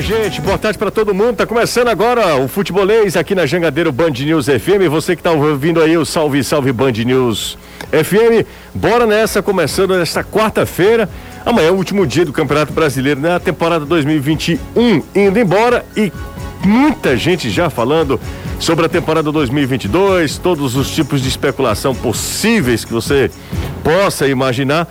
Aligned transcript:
Gente, 0.00 0.40
boa 0.40 0.56
tarde 0.56 0.78
para 0.78 0.90
todo 0.92 1.12
mundo. 1.12 1.36
Tá 1.36 1.46
começando 1.46 1.88
agora 1.88 2.36
o 2.36 2.46
futebolês 2.46 3.16
aqui 3.16 3.34
na 3.34 3.46
Jangadeiro 3.46 3.90
Band 3.90 4.10
News 4.10 4.46
FM. 4.46 4.88
Você 4.88 5.16
que 5.16 5.22
tá 5.22 5.32
ouvindo 5.32 5.82
aí 5.82 5.98
o 5.98 6.04
Salve 6.04 6.42
Salve 6.44 6.72
Band 6.72 6.92
News 6.92 7.58
FM. 7.90 8.46
Bora 8.72 9.06
nessa, 9.06 9.42
começando 9.42 9.96
nesta 9.98 10.22
quarta-feira. 10.22 11.08
Amanhã 11.44 11.68
é 11.68 11.70
o 11.72 11.74
último 11.74 12.06
dia 12.06 12.24
do 12.24 12.32
Campeonato 12.32 12.72
Brasileiro, 12.72 13.20
né? 13.20 13.34
A 13.34 13.40
temporada 13.40 13.84
2021 13.84 15.02
indo 15.14 15.38
embora 15.38 15.84
e 15.96 16.12
muita 16.64 17.16
gente 17.16 17.50
já 17.50 17.68
falando 17.68 18.20
sobre 18.60 18.86
a 18.86 18.88
temporada 18.88 19.32
2022, 19.32 20.38
todos 20.38 20.76
os 20.76 20.90
tipos 20.90 21.20
de 21.20 21.28
especulação 21.28 21.94
possíveis 21.94 22.84
que 22.84 22.92
você 22.92 23.30
possa 23.82 24.28
imaginar. 24.28 24.86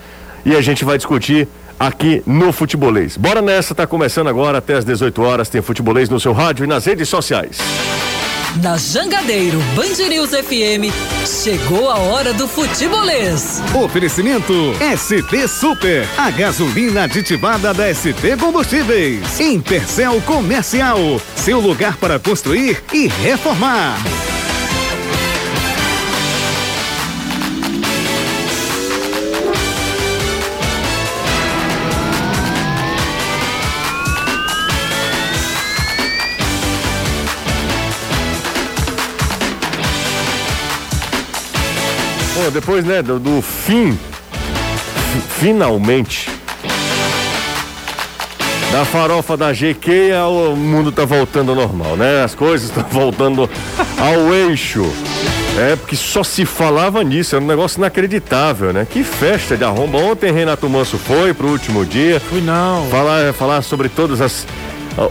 E 0.46 0.54
a 0.56 0.62
gente 0.62 0.84
vai 0.84 0.98
discutir 0.98 1.48
aqui 1.80 2.22
no 2.26 2.52
Futebolês. 2.52 3.18
Bora 3.18 3.42
nessa, 3.42 3.76
tá 3.76 3.86
começando 3.86 4.28
agora 4.28 4.58
até 4.58 4.76
às 4.76 4.86
18 4.86 5.22
horas, 5.22 5.50
tem 5.50 5.62
Futebolês 5.62 6.10
no 6.10 6.20
seu 6.20 6.34
rádio 6.34 6.64
e 6.64 6.68
nas 6.68 6.86
redes 6.86 7.10
sociais. 7.10 7.58
Na 8.62 8.76
Jangadeiro 8.76 9.60
Band 9.76 10.10
News 10.10 10.32
FM, 10.32 10.92
chegou 11.26 11.92
a 11.92 11.98
hora 11.98 12.34
do 12.34 12.48
futebolês. 12.48 13.62
Oferecimento 13.76 14.54
ST 14.98 15.48
Super, 15.48 16.08
a 16.18 16.32
gasolina 16.32 17.04
aditivada 17.04 17.72
da 17.74 17.94
ST 17.94 18.36
Combustíveis. 18.40 19.40
Intercel 19.40 20.20
Comercial, 20.22 21.22
seu 21.36 21.60
lugar 21.60 21.98
para 21.98 22.18
construir 22.18 22.82
e 22.92 23.08
reformar. 23.08 23.98
Bom, 42.48 42.52
depois, 42.52 42.86
né, 42.86 43.02
do, 43.02 43.20
do 43.20 43.42
fim, 43.42 44.00
finalmente, 45.38 46.30
da 48.72 48.86
farofa 48.86 49.36
da 49.36 49.52
GQ, 49.52 50.14
o 50.30 50.56
mundo 50.56 50.90
tá 50.90 51.04
voltando 51.04 51.50
ao 51.50 51.58
normal, 51.58 51.98
né? 51.98 52.24
As 52.24 52.34
coisas 52.34 52.70
estão 52.72 52.86
voltando 52.90 53.50
ao 53.98 54.34
eixo. 54.34 54.90
É, 55.60 55.76
porque 55.76 55.98
só 55.98 56.24
se 56.24 56.46
falava 56.46 57.04
nisso, 57.04 57.36
era 57.36 57.44
um 57.44 57.48
negócio 57.48 57.80
inacreditável, 57.80 58.72
né? 58.72 58.88
Que 58.90 59.04
festa 59.04 59.58
de 59.58 59.66
arromba. 59.66 59.98
Ontem 59.98 60.32
Renato 60.32 60.70
Manso 60.70 60.98
foi 60.98 61.34
pro 61.34 61.50
último 61.50 61.86
dia. 61.86 62.22
Fui 62.22 62.40
não. 62.40 62.88
Falar, 62.88 63.34
falar 63.34 63.62
sobre 63.62 63.90
todas 63.90 64.22
as 64.22 64.48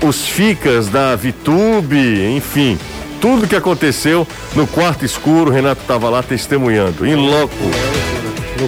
os 0.03 0.27
ficas 0.27 0.89
da 0.89 1.15
Vitube, 1.15 2.35
enfim 2.35 2.79
tudo 3.21 3.47
que 3.47 3.57
aconteceu 3.57 4.27
no 4.55 4.67
quarto 4.67 5.05
escuro. 5.05 5.51
Renato 5.51 5.83
estava 5.83 6.09
lá 6.09 6.23
testemunhando, 6.23 7.07
em 7.07 7.15
loco. 7.15 7.55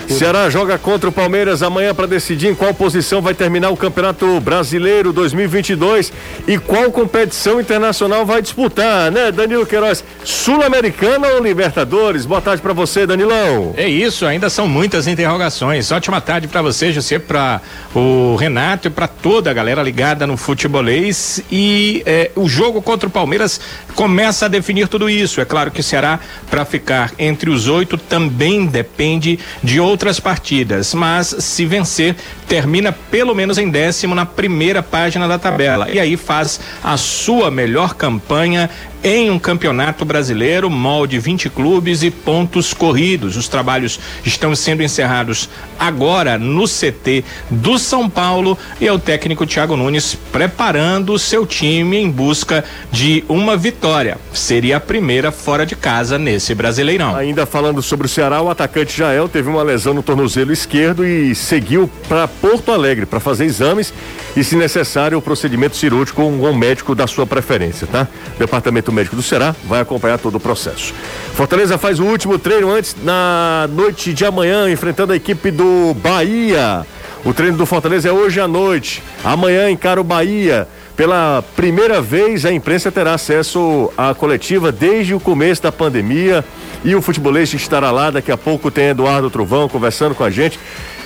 Ceará 0.08 0.50
joga 0.50 0.76
contra 0.76 1.08
o 1.08 1.12
Palmeiras 1.12 1.62
amanhã 1.62 1.94
para 1.94 2.06
decidir 2.06 2.48
em 2.48 2.54
qual 2.54 2.74
posição 2.74 3.22
vai 3.22 3.32
terminar 3.32 3.70
o 3.70 3.76
Campeonato 3.76 4.38
Brasileiro 4.40 5.12
2022 5.12 6.12
e 6.46 6.58
qual 6.58 6.92
competição 6.92 7.58
internacional 7.60 8.26
vai 8.26 8.42
disputar, 8.42 9.10
né, 9.10 9.32
Danilo 9.32 9.64
Queiroz? 9.64 10.04
Sul-Americana 10.24 11.28
ou 11.28 11.42
Libertadores? 11.42 12.26
Boa 12.26 12.40
tarde 12.40 12.60
para 12.60 12.74
você, 12.74 13.06
Danilão. 13.06 13.72
É 13.76 13.88
isso, 13.88 14.26
ainda 14.26 14.50
são 14.50 14.68
muitas 14.68 15.06
interrogações. 15.06 15.90
Ótima 15.90 16.20
tarde 16.20 16.48
para 16.48 16.60
você, 16.60 16.92
José, 16.92 17.18
para 17.18 17.60
o 17.94 18.36
Renato 18.36 18.88
e 18.88 18.90
para 18.90 19.08
toda 19.08 19.50
a 19.50 19.54
galera 19.54 19.82
ligada 19.82 20.26
no 20.26 20.36
futebolês. 20.36 21.42
E 21.50 22.02
é, 22.04 22.30
o 22.36 22.48
jogo 22.48 22.82
contra 22.82 23.08
o 23.08 23.12
Palmeiras 23.12 23.60
começa 23.94 24.46
a 24.46 24.48
definir 24.48 24.88
tudo 24.88 25.08
isso. 25.08 25.40
É 25.40 25.44
claro 25.46 25.70
que 25.70 25.80
o 25.80 25.84
Ceará, 25.84 26.20
para 26.50 26.64
ficar 26.64 27.12
entre 27.18 27.48
os 27.48 27.68
oito, 27.68 27.96
também 27.96 28.66
depende 28.66 29.38
de 29.62 29.77
outras 29.80 30.20
partidas, 30.20 30.94
mas 30.94 31.34
se 31.38 31.66
vencer, 31.66 32.16
termina 32.48 32.90
pelo 32.90 33.34
menos 33.34 33.58
em 33.58 33.68
décimo 33.68 34.14
na 34.14 34.24
primeira 34.24 34.82
página 34.82 35.28
da 35.28 35.38
tabela. 35.38 35.88
E 35.90 36.00
aí 36.00 36.16
faz 36.16 36.58
a 36.82 36.96
sua 36.96 37.50
melhor 37.50 37.94
campanha 37.94 38.70
em 39.02 39.30
um 39.30 39.38
campeonato 39.38 40.04
brasileiro, 40.04 40.68
molde 40.68 41.18
20 41.18 41.50
clubes 41.50 42.02
e 42.02 42.10
pontos 42.10 42.74
corridos. 42.74 43.36
Os 43.36 43.48
trabalhos 43.48 44.00
estão 44.24 44.54
sendo 44.54 44.82
encerrados 44.82 45.48
agora 45.78 46.36
no 46.38 46.64
CT 46.64 47.24
do 47.50 47.78
São 47.78 48.10
Paulo 48.10 48.58
e 48.80 48.86
é 48.86 48.92
o 48.92 48.98
técnico 48.98 49.46
Thiago 49.46 49.76
Nunes 49.76 50.16
preparando 50.32 51.12
o 51.12 51.18
seu 51.18 51.46
time 51.46 51.96
em 51.96 52.10
busca 52.10 52.64
de 52.90 53.24
uma 53.28 53.56
vitória. 53.56 54.18
Seria 54.32 54.78
a 54.78 54.80
primeira 54.80 55.30
fora 55.30 55.64
de 55.64 55.76
casa 55.76 56.18
nesse 56.18 56.54
Brasileirão. 56.54 57.14
Ainda 57.14 57.46
falando 57.46 57.82
sobre 57.82 58.06
o 58.06 58.10
Ceará, 58.10 58.42
o 58.42 58.50
atacante 58.50 58.96
Jael 58.96 59.28
teve 59.28 59.48
uma 59.48 59.62
lesão 59.62 59.94
no 59.94 60.02
tornozelo 60.02 60.52
esquerdo 60.52 61.06
e 61.06 61.34
seguiu 61.34 61.88
para 62.08 62.26
Porto 62.40 62.72
Alegre 62.72 63.06
para 63.06 63.20
fazer 63.20 63.44
exames 63.44 63.92
e, 64.36 64.44
se 64.44 64.56
necessário, 64.56 65.18
o 65.18 65.22
procedimento 65.22 65.76
cirúrgico 65.76 66.22
com 66.22 66.32
um 66.32 66.54
médico 66.54 66.94
da 66.94 67.06
sua 67.06 67.26
preferência, 67.26 67.86
tá? 67.86 68.06
Departamento 68.38 68.92
Médico 68.92 69.16
do 69.16 69.22
Ceará 69.22 69.54
vai 69.64 69.80
acompanhar 69.80 70.18
todo 70.18 70.36
o 70.36 70.40
processo. 70.40 70.94
Fortaleza 71.34 71.78
faz 71.78 72.00
o 72.00 72.04
último 72.04 72.38
treino 72.38 72.70
antes 72.70 72.96
na 73.02 73.68
noite 73.72 74.12
de 74.12 74.24
amanhã, 74.24 74.70
enfrentando 74.70 75.12
a 75.12 75.16
equipe 75.16 75.50
do 75.50 75.94
Bahia. 75.94 76.86
O 77.24 77.34
treino 77.34 77.56
do 77.56 77.66
Fortaleza 77.66 78.08
é 78.08 78.12
hoje 78.12 78.40
à 78.40 78.46
noite. 78.46 79.02
Amanhã 79.24 79.70
encara 79.70 80.00
o 80.00 80.04
Bahia. 80.04 80.68
Pela 80.96 81.44
primeira 81.54 82.00
vez, 82.00 82.44
a 82.44 82.52
imprensa 82.52 82.90
terá 82.90 83.14
acesso 83.14 83.92
à 83.96 84.14
coletiva 84.14 84.72
desde 84.72 85.14
o 85.14 85.20
começo 85.20 85.62
da 85.62 85.70
pandemia. 85.70 86.44
E 86.84 86.94
o 86.94 87.02
futebolista 87.02 87.56
estará 87.56 87.90
lá. 87.90 88.10
Daqui 88.10 88.32
a 88.32 88.36
pouco 88.36 88.70
tem 88.70 88.86
Eduardo 88.88 89.30
Trovão 89.30 89.68
conversando 89.68 90.14
com 90.14 90.24
a 90.24 90.30
gente. 90.30 90.58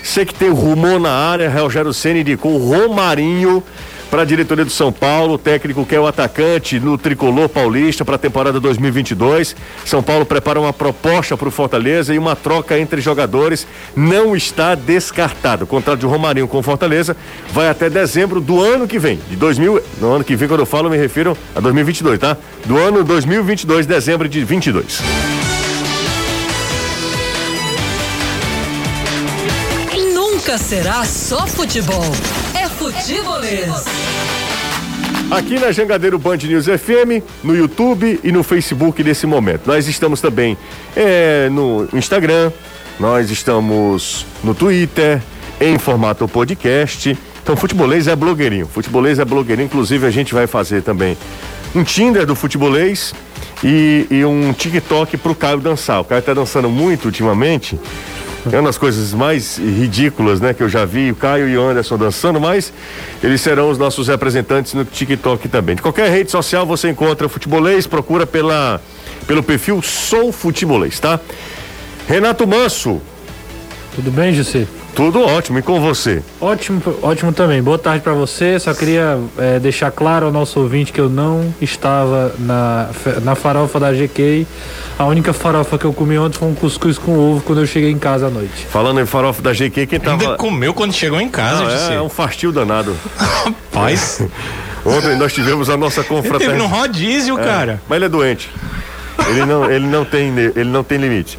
Sei 0.02 0.24
que 0.24 0.34
tem 0.34 0.50
rumor 0.50 0.98
na 0.98 1.12
área. 1.12 1.48
Rogério 1.48 1.92
Senna 1.92 2.20
indicou 2.20 2.58
Romarinho 2.58 3.62
para 4.12 4.22
a 4.22 4.24
diretoria 4.26 4.62
do 4.62 4.70
São 4.70 4.92
Paulo, 4.92 5.34
o 5.34 5.38
técnico 5.38 5.86
que 5.86 5.94
é 5.94 5.98
o 5.98 6.06
atacante 6.06 6.78
no 6.78 6.98
tricolor 6.98 7.48
paulista 7.48 8.04
para 8.04 8.16
a 8.16 8.18
temporada 8.18 8.60
2022. 8.60 9.56
São 9.86 10.02
Paulo 10.02 10.26
prepara 10.26 10.60
uma 10.60 10.70
proposta 10.70 11.34
para 11.34 11.48
o 11.48 11.50
Fortaleza 11.50 12.12
e 12.12 12.18
uma 12.18 12.36
troca 12.36 12.78
entre 12.78 13.00
jogadores 13.00 13.66
não 13.96 14.36
está 14.36 14.74
descartado. 14.74 15.64
O 15.64 15.66
contrato 15.66 16.00
de 16.00 16.04
Romarinho 16.04 16.46
com 16.46 16.58
o 16.58 16.62
Fortaleza 16.62 17.16
vai 17.52 17.70
até 17.70 17.88
dezembro 17.88 18.38
do 18.38 18.60
ano 18.60 18.86
que 18.86 18.98
vem, 18.98 19.18
de 19.30 19.36
2000, 19.36 19.82
no 19.98 20.12
ano 20.12 20.24
que 20.24 20.36
vem 20.36 20.46
quando 20.46 20.60
eu 20.60 20.66
falo 20.66 20.90
me 20.90 20.98
refiro 20.98 21.34
a 21.56 21.60
2022, 21.60 22.18
tá? 22.18 22.36
Do 22.66 22.76
ano 22.76 23.02
2022, 23.02 23.86
dezembro 23.86 24.28
de 24.28 24.44
22. 24.44 25.41
Nunca 30.52 30.64
será 30.64 31.02
só 31.06 31.46
futebol. 31.46 32.04
É 32.54 32.68
futebolês. 32.68 33.72
Aqui 35.30 35.58
na 35.58 35.72
Jangadeiro 35.72 36.18
Band 36.18 36.36
News 36.36 36.66
FM, 36.66 37.24
no 37.42 37.56
YouTube 37.56 38.20
e 38.22 38.30
no 38.30 38.42
Facebook 38.42 39.02
nesse 39.02 39.26
momento. 39.26 39.62
Nós 39.66 39.88
estamos 39.88 40.20
também 40.20 40.58
é, 40.94 41.48
no 41.50 41.88
Instagram, 41.94 42.52
nós 43.00 43.30
estamos 43.30 44.26
no 44.44 44.54
Twitter, 44.54 45.22
em 45.58 45.78
formato 45.78 46.28
podcast. 46.28 47.16
Então, 47.42 47.56
futebolês 47.56 48.06
é 48.06 48.14
blogueirinho. 48.14 48.66
Futebolês 48.66 49.18
é 49.18 49.24
blogueirinho. 49.24 49.64
Inclusive, 49.64 50.06
a 50.06 50.10
gente 50.10 50.34
vai 50.34 50.46
fazer 50.46 50.82
também 50.82 51.16
um 51.74 51.82
Tinder 51.82 52.26
do 52.26 52.36
futebolês 52.36 53.14
e, 53.64 54.06
e 54.10 54.22
um 54.22 54.52
TikTok 54.52 55.16
pro 55.16 55.34
Caio 55.34 55.60
dançar. 55.60 56.02
O 56.02 56.04
Caio 56.04 56.20
tá 56.20 56.34
dançando 56.34 56.68
muito 56.68 57.06
ultimamente. 57.06 57.80
É 58.50 58.56
uma 58.56 58.68
das 58.68 58.78
coisas 58.78 59.14
mais 59.14 59.56
ridículas, 59.58 60.40
né, 60.40 60.52
que 60.52 60.62
eu 60.62 60.68
já 60.68 60.84
vi, 60.84 61.12
o 61.12 61.14
Caio 61.14 61.48
e 61.48 61.56
o 61.56 61.62
Anderson 61.62 61.96
dançando, 61.96 62.40
mas 62.40 62.72
eles 63.22 63.40
serão 63.40 63.70
os 63.70 63.78
nossos 63.78 64.08
representantes 64.08 64.74
no 64.74 64.84
TikTok 64.84 65.48
também. 65.48 65.76
De 65.76 65.82
qualquer 65.82 66.10
rede 66.10 66.30
social 66.30 66.66
você 66.66 66.90
encontra 66.90 67.28
futebolês, 67.28 67.86
procura 67.86 68.26
pela, 68.26 68.80
pelo 69.28 69.42
perfil 69.42 69.80
Sou 69.80 70.32
Futebolês, 70.32 70.98
tá? 70.98 71.20
Renato 72.08 72.46
Manso. 72.46 73.00
Tudo 73.94 74.10
bem, 74.10 74.32
José? 74.32 74.66
Tudo 74.94 75.22
ótimo, 75.22 75.58
e 75.58 75.62
com 75.62 75.80
você? 75.80 76.22
Ótimo, 76.40 76.82
ótimo 77.02 77.32
também. 77.32 77.62
Boa 77.62 77.78
tarde 77.78 78.02
para 78.02 78.12
você. 78.12 78.58
Só 78.58 78.72
queria 78.72 79.18
é, 79.38 79.58
deixar 79.58 79.90
claro 79.90 80.26
ao 80.26 80.32
nosso 80.32 80.60
ouvinte 80.60 80.92
que 80.92 81.00
eu 81.00 81.08
não 81.08 81.54
estava 81.60 82.34
na, 82.38 82.88
na 83.22 83.34
farofa 83.34 83.78
da 83.78 83.92
GK. 83.92 84.46
A 84.98 85.04
única 85.04 85.32
farofa 85.32 85.78
que 85.78 85.84
eu 85.84 85.92
comi 85.92 86.18
ontem 86.18 86.38
foi 86.38 86.48
um 86.48 86.54
cuscuz 86.54 86.98
com 86.98 87.18
ovo 87.18 87.42
quando 87.42 87.60
eu 87.60 87.66
cheguei 87.66 87.90
em 87.90 87.98
casa 87.98 88.26
à 88.26 88.30
noite. 88.30 88.66
Falando 88.70 89.00
em 89.00 89.06
farofa 89.06 89.42
da 89.42 89.52
GK, 89.52 89.86
quem 89.86 90.00
tava. 90.00 90.22
Ainda 90.22 90.36
comeu 90.36 90.72
quando 90.74 90.92
chegou 90.92 91.20
em 91.20 91.28
casa, 91.28 91.64
Não, 91.64 91.70
é, 91.70 91.94
é 91.96 92.02
um 92.02 92.08
fastio 92.08 92.52
danado. 92.52 92.94
Rapaz, 93.16 94.22
Ontem 94.84 95.16
nós 95.16 95.32
tivemos 95.32 95.70
a 95.70 95.76
nossa 95.76 96.00
ele 96.00 96.08
teve 96.08 96.14
no 96.16 96.22
confraternização. 96.22 96.78
rodízio, 96.80 97.36
cara. 97.36 97.80
Mas 97.88 97.96
ele 97.96 98.04
é 98.06 98.08
doente. 98.08 98.50
Ele 99.28 99.46
não, 99.46 99.70
ele 99.70 99.86
não 99.86 100.04
tem, 100.04 100.32
ele 100.36 100.70
não 100.70 100.82
tem 100.82 100.98
limite. 100.98 101.38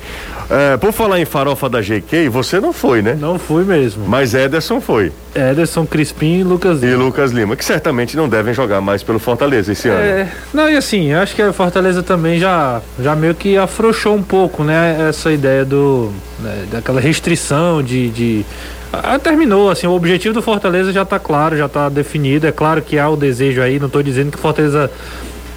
É, 0.50 0.78
por 0.78 0.92
falar 0.92 1.20
em 1.20 1.26
farofa 1.26 1.70
da 1.70 1.82
GK, 1.82 2.30
você 2.30 2.60
não 2.60 2.74
foi, 2.74 3.02
né? 3.02 3.18
Não 3.20 3.40
fui 3.40 3.64
mesmo. 3.64 4.06
Mas 4.08 4.34
Ederson 4.34 4.82
foi. 4.82 5.12
Ederson, 5.34 5.86
Crispim 5.86 6.40
e 6.40 6.44
Lucas 6.44 6.80
Lima. 6.80 6.94
E 6.94 6.96
Lucas 6.96 7.32
Lima, 7.32 7.56
que 7.56 7.66
certamente 7.66 8.16
não 8.16 8.30
devem 8.30 8.54
jogar 8.54 8.82
mais 8.82 9.02
pelo 9.02 9.20
Fortaleza 9.20 9.72
esse 9.72 9.90
é, 9.90 9.92
ano. 10.22 10.32
Não, 10.54 10.70
e 10.70 10.76
assim, 10.76 11.14
acho 11.14 11.36
que 11.36 11.42
a 11.42 11.52
Fortaleza 11.52 12.04
também 12.04 12.40
já, 12.40 12.82
já 13.00 13.16
meio 13.16 13.34
que 13.34 13.58
afrouxou 13.58 14.16
um 14.16 14.24
pouco, 14.24 14.64
né? 14.64 15.08
Essa 15.10 15.32
ideia 15.32 15.66
do. 15.66 16.12
Né, 16.40 16.66
daquela 16.72 17.02
restrição 17.02 17.82
de. 17.82 18.10
de 18.10 18.46
ah, 18.92 19.18
terminou, 19.18 19.72
assim, 19.72 19.88
o 19.88 19.92
objetivo 19.92 20.36
do 20.36 20.42
Fortaleza 20.42 20.94
já 20.94 21.02
está 21.02 21.18
claro, 21.18 21.58
já 21.58 21.66
está 21.66 21.90
definido. 21.90 22.46
É 22.46 22.52
claro 22.52 22.80
que 22.80 23.00
há 23.00 23.10
o 23.10 23.18
desejo 23.18 23.60
aí, 23.60 23.80
não 23.80 23.88
estou 23.88 24.04
dizendo 24.04 24.30
que 24.30 24.38
o 24.38 24.40
Fortaleza 24.40 24.92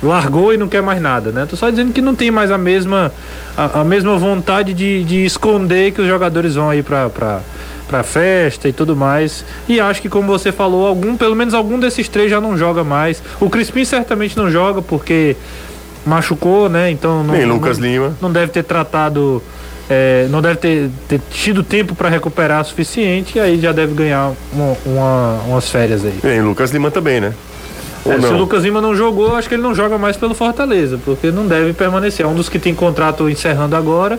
largou 0.02 0.52
e 0.52 0.56
não 0.56 0.68
quer 0.68 0.82
mais 0.82 1.00
nada, 1.00 1.30
né? 1.30 1.46
Tô 1.48 1.56
só 1.56 1.70
dizendo 1.70 1.92
que 1.92 2.00
não 2.00 2.14
tem 2.14 2.30
mais 2.30 2.50
a 2.50 2.58
mesma 2.58 3.12
a, 3.56 3.80
a 3.80 3.84
mesma 3.84 4.16
vontade 4.16 4.74
de, 4.74 5.04
de 5.04 5.24
esconder 5.24 5.92
que 5.92 6.00
os 6.00 6.08
jogadores 6.08 6.54
vão 6.54 6.70
aí 6.70 6.82
para 6.82 7.08
para 7.88 8.02
festa 8.02 8.68
e 8.68 8.72
tudo 8.72 8.96
mais. 8.96 9.44
E 9.68 9.80
acho 9.80 10.02
que 10.02 10.08
como 10.08 10.26
você 10.26 10.50
falou, 10.50 10.86
algum, 10.86 11.16
pelo 11.16 11.36
menos 11.36 11.54
algum 11.54 11.78
desses 11.78 12.08
três 12.08 12.30
já 12.30 12.40
não 12.40 12.58
joga 12.58 12.82
mais. 12.82 13.22
O 13.40 13.48
Crispim 13.48 13.84
certamente 13.84 14.36
não 14.36 14.50
joga 14.50 14.82
porque 14.82 15.36
machucou, 16.04 16.68
né? 16.68 16.90
Então 16.90 17.22
não, 17.22 17.34
Nem 17.34 17.44
Lucas 17.46 17.78
não, 17.78 17.86
Lima. 17.86 18.16
Não 18.20 18.32
deve 18.32 18.50
ter 18.50 18.64
tratado 18.64 19.42
é, 19.88 20.26
não 20.30 20.42
deve 20.42 20.56
ter, 20.56 20.90
ter 21.08 21.20
tido 21.30 21.62
tempo 21.62 21.94
para 21.94 22.08
recuperar 22.08 22.62
o 22.62 22.64
suficiente 22.64 23.38
e 23.38 23.40
aí 23.40 23.60
já 23.60 23.72
deve 23.72 23.94
ganhar 23.94 24.32
uma, 24.52 24.76
uma, 24.84 25.40
umas 25.46 25.70
férias 25.70 26.04
aí. 26.04 26.18
Tem 26.20 26.42
Lucas 26.42 26.70
Lima 26.72 26.90
também, 26.90 27.20
né? 27.20 27.32
É, 28.12 28.20
se 28.20 28.26
o 28.26 28.36
Lucas 28.36 28.64
Lima 28.64 28.80
não 28.80 28.94
jogou, 28.94 29.34
acho 29.36 29.48
que 29.48 29.54
ele 29.54 29.62
não 29.62 29.74
joga 29.74 29.98
mais 29.98 30.16
pelo 30.16 30.34
Fortaleza, 30.34 30.98
porque 31.04 31.30
não 31.30 31.46
deve 31.46 31.72
permanecer. 31.72 32.24
É 32.24 32.28
um 32.28 32.34
dos 32.34 32.48
que 32.48 32.58
tem 32.58 32.74
contrato 32.74 33.28
encerrando 33.28 33.76
agora 33.76 34.18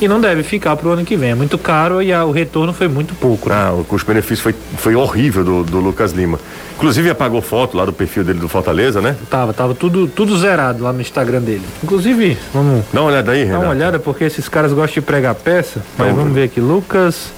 e 0.00 0.08
não 0.08 0.20
deve 0.20 0.42
ficar 0.42 0.76
para 0.76 0.88
o 0.88 0.92
ano 0.92 1.04
que 1.04 1.16
vem. 1.16 1.30
É 1.30 1.34
muito 1.34 1.56
caro 1.56 2.02
e 2.02 2.12
a, 2.12 2.24
o 2.24 2.30
retorno 2.30 2.72
foi 2.72 2.88
muito 2.88 3.14
pouco. 3.14 3.48
Né? 3.48 3.54
Ah, 3.54 3.72
o 3.72 3.84
custo-benefício 3.84 4.42
foi, 4.42 4.54
foi 4.76 4.94
horrível 4.94 5.44
do, 5.44 5.64
do 5.64 5.80
Lucas 5.80 6.12
Lima. 6.12 6.38
Inclusive 6.76 7.10
apagou 7.10 7.40
foto 7.40 7.76
lá 7.76 7.84
do 7.84 7.92
perfil 7.92 8.24
dele 8.24 8.40
do 8.40 8.48
Fortaleza, 8.48 9.00
né? 9.00 9.16
Tava, 9.30 9.52
tava 9.52 9.74
tudo, 9.74 10.08
tudo 10.08 10.36
zerado 10.36 10.82
lá 10.82 10.92
no 10.92 11.00
Instagram 11.00 11.40
dele. 11.40 11.62
Inclusive, 11.82 12.36
vamos. 12.52 12.84
Dá 12.92 13.00
uma 13.00 13.10
olhada 13.10 13.32
aí, 13.32 13.44
Renato. 13.44 13.60
Dá 13.60 13.66
uma 13.66 13.74
olhada, 13.74 13.98
porque 13.98 14.24
esses 14.24 14.48
caras 14.48 14.72
gostam 14.72 14.94
de 14.94 15.00
pregar 15.02 15.34
peça. 15.34 15.82
Mas 15.96 16.08
vamos, 16.08 16.22
vamos 16.22 16.34
ver 16.34 16.44
aqui. 16.44 16.60
Lucas. 16.60 17.32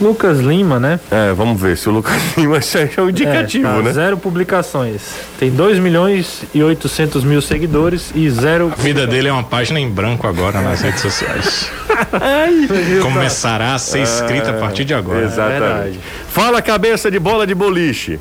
Lucas 0.00 0.40
Lima, 0.40 0.80
né? 0.80 0.98
É, 1.10 1.32
vamos 1.32 1.60
ver 1.60 1.76
se 1.76 1.88
o 1.88 1.92
Lucas 1.92 2.16
Lima 2.36 2.58
é 2.58 3.00
o 3.00 3.10
indicativo, 3.10 3.66
é, 3.66 3.70
tá, 3.70 3.82
né? 3.82 3.92
Zero 3.92 4.16
publicações. 4.16 5.02
Tem 5.38 5.50
2 5.50 5.78
milhões 5.78 6.42
e 6.54 6.62
800 6.62 7.24
mil 7.24 7.40
seguidores 7.42 8.12
e 8.14 8.28
zero. 8.30 8.72
A 8.76 8.82
vida 8.82 9.06
dele 9.06 9.28
é 9.28 9.32
uma 9.32 9.44
página 9.44 9.78
em 9.78 9.88
branco 9.88 10.26
agora 10.26 10.60
nas 10.60 10.80
redes 10.80 11.00
sociais. 11.00 11.70
Ai, 12.12 12.68
Começará 13.00 13.74
a 13.74 13.78
ser 13.78 14.02
escrita 14.02 14.50
a 14.50 14.54
partir 14.54 14.84
de 14.84 14.94
agora. 14.94 15.24
Exatamente. 15.24 15.98
É 15.98 16.00
Fala 16.28 16.62
cabeça 16.62 17.10
de 17.10 17.18
bola 17.18 17.46
de 17.46 17.54
boliche. 17.54 18.18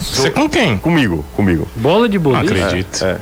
Você 0.00 0.30
com 0.30 0.48
quem? 0.48 0.76
Comigo, 0.78 1.24
comigo. 1.36 1.68
Bola 1.76 2.08
de 2.08 2.18
boliche? 2.18 2.54
Não 2.54 2.64
acredito. 2.66 3.04
É, 3.04 3.10
é. 3.10 3.18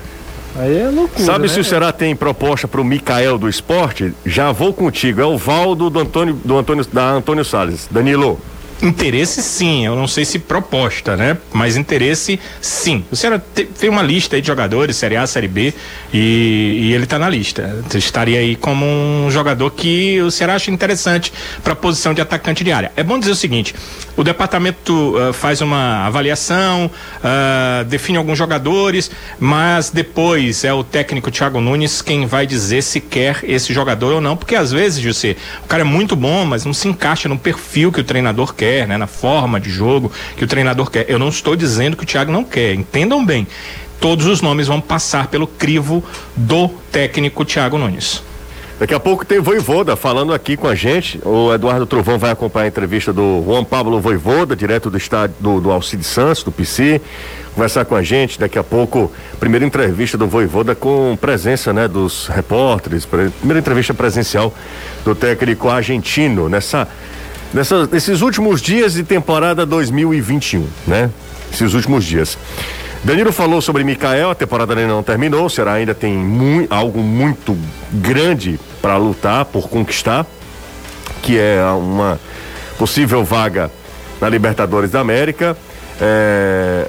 Aí 0.56 0.78
é 0.78 0.88
loucura. 0.88 1.24
Sabe 1.24 1.46
né? 1.46 1.48
se 1.48 1.60
o 1.60 1.64
Ceará 1.64 1.92
tem 1.92 2.14
proposta 2.16 2.66
para 2.66 2.80
o 2.80 2.84
Micael 2.84 3.38
do 3.38 3.48
esporte? 3.48 4.12
Já 4.26 4.52
vou 4.52 4.72
contigo. 4.72 5.20
É 5.20 5.26
o 5.26 5.38
Valdo 5.38 5.88
do 5.88 6.00
Antônio, 6.00 6.34
do 6.44 6.56
Antônio, 6.56 6.84
da 6.92 7.10
Antônio 7.12 7.44
Salles. 7.44 7.88
Danilo. 7.90 8.38
Interesse 8.82 9.42
sim, 9.42 9.84
eu 9.84 9.94
não 9.94 10.08
sei 10.08 10.24
se 10.24 10.38
proposta, 10.38 11.14
né? 11.14 11.36
Mas 11.52 11.76
interesse 11.76 12.40
sim. 12.62 13.04
O 13.10 13.16
Ceará 13.16 13.38
tem 13.78 13.90
uma 13.90 14.02
lista 14.02 14.36
aí 14.36 14.40
de 14.40 14.46
jogadores, 14.46 14.96
Série 14.96 15.16
A, 15.16 15.26
Série 15.26 15.48
B, 15.48 15.74
e, 16.14 16.78
e 16.80 16.94
ele 16.94 17.04
está 17.04 17.18
na 17.18 17.28
lista. 17.28 17.84
Estaria 17.94 18.38
aí 18.38 18.56
como 18.56 18.86
um 18.86 19.30
jogador 19.30 19.70
que 19.70 20.20
o 20.22 20.30
Ceará 20.30 20.54
acha 20.54 20.70
interessante 20.70 21.30
para 21.62 21.74
a 21.74 21.76
posição 21.76 22.14
de 22.14 22.22
atacante 22.22 22.64
de 22.64 22.72
área. 22.72 22.90
É 22.96 23.02
bom 23.02 23.18
dizer 23.18 23.32
o 23.32 23.36
seguinte: 23.36 23.74
o 24.16 24.24
departamento 24.24 25.14
uh, 25.14 25.32
faz 25.34 25.60
uma 25.60 26.06
avaliação, 26.06 26.86
uh, 26.86 27.84
define 27.84 28.16
alguns 28.16 28.38
jogadores, 28.38 29.10
mas 29.38 29.90
depois 29.90 30.64
é 30.64 30.72
o 30.72 30.82
técnico 30.82 31.30
Thiago 31.30 31.60
Nunes 31.60 32.00
quem 32.00 32.24
vai 32.24 32.46
dizer 32.46 32.82
se 32.82 32.98
quer 33.00 33.40
esse 33.42 33.74
jogador 33.74 34.14
ou 34.14 34.20
não, 34.22 34.38
porque 34.38 34.54
às 34.54 34.72
vezes, 34.72 35.02
José, 35.02 35.36
o 35.62 35.66
cara 35.66 35.82
é 35.82 35.84
muito 35.84 36.16
bom, 36.16 36.46
mas 36.46 36.64
não 36.64 36.72
se 36.72 36.88
encaixa 36.88 37.28
no 37.28 37.38
perfil 37.38 37.92
que 37.92 38.00
o 38.00 38.04
treinador 38.04 38.54
quer 38.54 38.69
quer, 38.70 38.86
né? 38.86 38.96
Na 38.96 39.08
forma 39.08 39.58
de 39.58 39.68
jogo 39.68 40.12
que 40.36 40.44
o 40.44 40.46
treinador 40.46 40.88
quer. 40.90 41.06
Eu 41.08 41.18
não 41.18 41.28
estou 41.28 41.56
dizendo 41.56 41.96
que 41.96 42.04
o 42.04 42.06
Thiago 42.06 42.30
não 42.30 42.44
quer, 42.44 42.74
entendam 42.74 43.24
bem. 43.24 43.46
Todos 44.00 44.26
os 44.26 44.40
nomes 44.40 44.68
vão 44.68 44.80
passar 44.80 45.26
pelo 45.26 45.46
crivo 45.46 46.02
do 46.36 46.68
técnico 46.92 47.44
Thiago 47.44 47.76
Nunes. 47.76 48.22
Daqui 48.78 48.94
a 48.94 49.00
pouco 49.00 49.26
tem 49.26 49.40
Voivoda 49.40 49.94
falando 49.94 50.32
aqui 50.32 50.56
com 50.56 50.66
a 50.66 50.74
gente. 50.74 51.20
O 51.22 51.52
Eduardo 51.52 51.84
Trovão 51.84 52.18
vai 52.18 52.30
acompanhar 52.30 52.64
a 52.64 52.68
entrevista 52.68 53.12
do 53.12 53.42
Juan 53.44 53.62
Pablo 53.62 54.00
Voivoda, 54.00 54.56
direto 54.56 54.88
do 54.88 54.96
estádio 54.96 55.36
do, 55.38 55.60
do 55.60 55.70
Alcide 55.70 56.04
Santos, 56.04 56.42
do 56.42 56.50
PC. 56.50 56.98
Conversar 57.54 57.84
com 57.84 57.94
a 57.94 58.02
gente. 58.02 58.40
Daqui 58.40 58.58
a 58.58 58.64
pouco, 58.64 59.12
primeira 59.38 59.66
entrevista 59.66 60.16
do 60.16 60.26
Voivoda 60.26 60.74
com 60.74 61.18
presença 61.20 61.74
né, 61.74 61.86
dos 61.86 62.28
repórteres. 62.28 63.04
Primeira 63.04 63.58
entrevista 63.58 63.92
presencial 63.92 64.54
do 65.04 65.14
técnico 65.14 65.68
argentino 65.68 66.48
nessa 66.48 66.88
nesses 67.52 68.20
últimos 68.20 68.60
dias 68.60 68.94
de 68.94 69.02
temporada 69.02 69.66
2021, 69.66 70.66
né? 70.86 71.10
Esses 71.52 71.74
últimos 71.74 72.04
dias. 72.04 72.38
Danilo 73.02 73.32
falou 73.32 73.60
sobre 73.60 73.82
Mikael, 73.82 74.30
a 74.30 74.34
temporada 74.34 74.74
ainda 74.74 74.92
não 74.92 75.02
terminou, 75.02 75.48
será 75.48 75.72
ainda 75.72 75.94
tem 75.94 76.66
algo 76.68 77.00
muito 77.00 77.56
grande 77.90 78.60
para 78.82 78.96
lutar, 78.98 79.46
por 79.46 79.68
conquistar, 79.68 80.26
que 81.22 81.38
é 81.38 81.62
uma 81.72 82.20
possível 82.78 83.24
vaga 83.24 83.70
na 84.20 84.28
Libertadores 84.28 84.90
da 84.90 85.00
América. 85.00 85.56
É, 86.00 86.88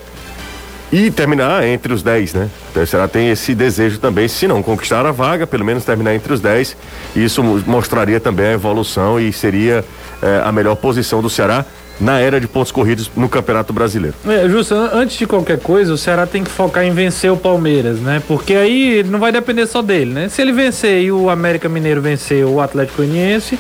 e 0.91 1.09
terminar 1.09 1.65
entre 1.65 1.93
os 1.93 2.03
10, 2.03 2.33
né? 2.33 2.49
O 2.75 2.85
Ceará 2.85 3.07
tem 3.07 3.29
esse 3.29 3.55
desejo 3.55 3.97
também, 3.97 4.27
se 4.27 4.45
não 4.45 4.61
conquistar 4.61 5.05
a 5.05 5.11
vaga, 5.11 5.47
pelo 5.47 5.63
menos 5.63 5.85
terminar 5.85 6.13
entre 6.13 6.33
os 6.33 6.41
10. 6.41 6.75
Isso 7.15 7.41
mostraria 7.41 8.19
também 8.19 8.47
a 8.47 8.51
evolução 8.51 9.17
e 9.17 9.31
seria 9.31 9.85
é, 10.21 10.41
a 10.43 10.51
melhor 10.51 10.75
posição 10.75 11.21
do 11.21 11.29
Ceará 11.29 11.65
na 11.99 12.19
era 12.19 12.41
de 12.41 12.47
pontos 12.47 12.71
corridos 12.71 13.11
no 13.15 13.29
Campeonato 13.29 13.71
Brasileiro. 13.71 14.15
É, 14.27 14.49
Justo, 14.49 14.73
antes 14.73 15.17
de 15.17 15.27
qualquer 15.27 15.59
coisa, 15.59 15.93
o 15.93 15.97
Ceará 15.97 16.25
tem 16.25 16.43
que 16.43 16.49
focar 16.49 16.83
em 16.83 16.91
vencer 16.91 17.31
o 17.31 17.37
Palmeiras, 17.37 17.99
né? 17.99 18.21
Porque 18.27 18.55
aí 18.55 19.03
não 19.03 19.19
vai 19.19 19.31
depender 19.31 19.67
só 19.67 19.81
dele, 19.83 20.11
né? 20.11 20.27
Se 20.27 20.41
ele 20.41 20.51
vencer 20.51 21.03
e 21.03 21.11
o 21.11 21.29
América 21.29 21.69
Mineiro 21.69 22.01
vencer 22.01 22.43
o 22.43 22.59
Atlético 22.59 22.97
Goianiense, 22.97 23.57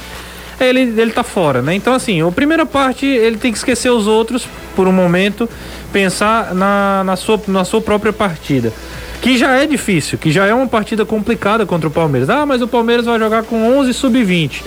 ele, 0.59 0.81
ele 0.81 1.11
tá 1.11 1.23
fora, 1.23 1.61
né? 1.61 1.75
Então, 1.75 1.93
assim, 1.93 2.21
a 2.21 2.31
primeira 2.31 2.65
parte 2.65 3.05
ele 3.05 3.37
tem 3.37 3.51
que 3.51 3.59
esquecer 3.59 3.91
os 3.91 4.07
outros 4.07 4.47
por 4.75 4.87
um 4.87 4.91
momento, 4.91 5.47
pensar 5.93 6.53
na, 6.55 7.03
na, 7.03 7.15
sua, 7.15 7.39
na 7.47 7.63
sua 7.63 7.81
própria 7.81 8.11
partida. 8.11 8.73
Que 9.21 9.37
já 9.37 9.55
é 9.55 9.67
difícil, 9.67 10.17
que 10.17 10.31
já 10.31 10.47
é 10.47 10.53
uma 10.53 10.67
partida 10.67 11.05
complicada 11.05 11.63
contra 11.63 11.87
o 11.87 11.91
Palmeiras. 11.91 12.27
Ah, 12.27 12.43
mas 12.43 12.59
o 12.59 12.67
Palmeiras 12.67 13.05
vai 13.05 13.19
jogar 13.19 13.43
com 13.43 13.77
11 13.77 13.93
sub-20. 13.93 14.63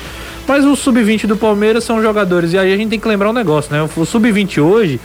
Mas 0.47 0.65
o 0.65 0.77
sub-20 0.77 1.27
do 1.27 1.37
Palmeiras 1.37 1.85
são 1.85 2.03
jogadores, 2.03 2.53
e 2.53 2.59
aí 2.59 2.73
a 2.73 2.77
gente 2.77 2.91
tem 2.91 3.01
que 3.01 3.09
lembrar 3.09 3.31
um 3.31 3.33
negócio, 3.33 3.73
né? 3.73 3.83
O 3.97 4.05
sub-20 4.05 4.63
hoje 4.63 5.01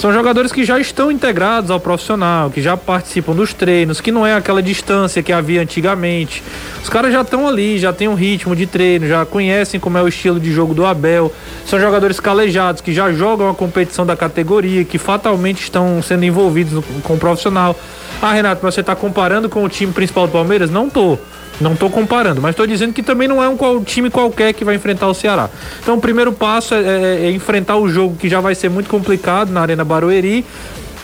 são 0.00 0.14
jogadores 0.14 0.50
que 0.50 0.64
já 0.64 0.80
estão 0.80 1.12
integrados 1.12 1.70
ao 1.70 1.78
profissional, 1.78 2.50
que 2.50 2.62
já 2.62 2.74
participam 2.74 3.34
dos 3.34 3.52
treinos, 3.52 4.00
que 4.00 4.10
não 4.10 4.26
é 4.26 4.34
aquela 4.34 4.62
distância 4.62 5.22
que 5.22 5.30
havia 5.30 5.60
antigamente. 5.60 6.42
Os 6.82 6.88
caras 6.88 7.12
já 7.12 7.20
estão 7.20 7.46
ali, 7.46 7.78
já 7.78 7.92
tem 7.92 8.08
um 8.08 8.14
ritmo 8.14 8.56
de 8.56 8.66
treino, 8.66 9.06
já 9.06 9.26
conhecem 9.26 9.78
como 9.78 9.98
é 9.98 10.02
o 10.02 10.08
estilo 10.08 10.40
de 10.40 10.50
jogo 10.52 10.72
do 10.72 10.86
Abel. 10.86 11.30
São 11.66 11.78
jogadores 11.78 12.18
calejados 12.18 12.80
que 12.80 12.94
já 12.94 13.12
jogam 13.12 13.50
a 13.50 13.54
competição 13.54 14.06
da 14.06 14.16
categoria, 14.16 14.86
que 14.86 14.96
fatalmente 14.96 15.62
estão 15.62 16.02
sendo 16.02 16.24
envolvidos 16.24 16.72
no, 16.72 16.82
com 16.82 17.12
o 17.12 17.18
profissional. 17.18 17.78
Ah, 18.22 18.32
Renato, 18.32 18.60
mas 18.62 18.74
você 18.74 18.80
está 18.80 18.96
comparando 18.96 19.50
com 19.50 19.62
o 19.62 19.68
time 19.68 19.92
principal 19.92 20.26
do 20.26 20.32
Palmeiras? 20.32 20.70
Não 20.70 20.88
tô. 20.88 21.18
Não 21.60 21.74
estou 21.74 21.90
comparando, 21.90 22.40
mas 22.40 22.52
estou 22.52 22.66
dizendo 22.66 22.92
que 22.92 23.02
também 23.02 23.28
não 23.28 23.42
é 23.42 23.48
um 23.48 23.84
time 23.84 24.08
qualquer 24.08 24.54
que 24.54 24.64
vai 24.64 24.74
enfrentar 24.74 25.08
o 25.08 25.14
Ceará. 25.14 25.50
Então 25.82 25.96
o 25.96 26.00
primeiro 26.00 26.32
passo 26.32 26.74
é, 26.74 26.78
é, 26.78 27.26
é 27.26 27.30
enfrentar 27.30 27.76
o 27.76 27.88
jogo 27.88 28.16
que 28.16 28.28
já 28.28 28.40
vai 28.40 28.54
ser 28.54 28.70
muito 28.70 28.88
complicado 28.88 29.50
na 29.50 29.60
Arena 29.60 29.84
Barueri. 29.84 30.44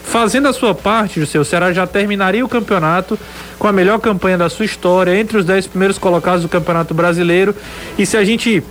Fazendo 0.03 0.49
a 0.49 0.53
sua 0.53 0.75
parte, 0.75 1.21
o 1.21 1.45
Ceará 1.45 1.73
já 1.73 1.87
terminaria 1.87 2.45
o 2.45 2.49
campeonato 2.49 3.19
com 3.59 3.67
a 3.67 3.73
melhor 3.73 3.99
campanha 3.99 4.39
da 4.39 4.49
sua 4.49 4.65
história, 4.65 5.19
entre 5.19 5.37
os 5.37 5.45
dez 5.45 5.67
primeiros 5.67 5.99
colocados 5.99 6.43
do 6.43 6.49
Campeonato 6.49 6.95
Brasileiro. 6.95 7.55
E 7.99 8.07
se 8.07 8.17
a 8.17 8.25
gente 8.25 8.63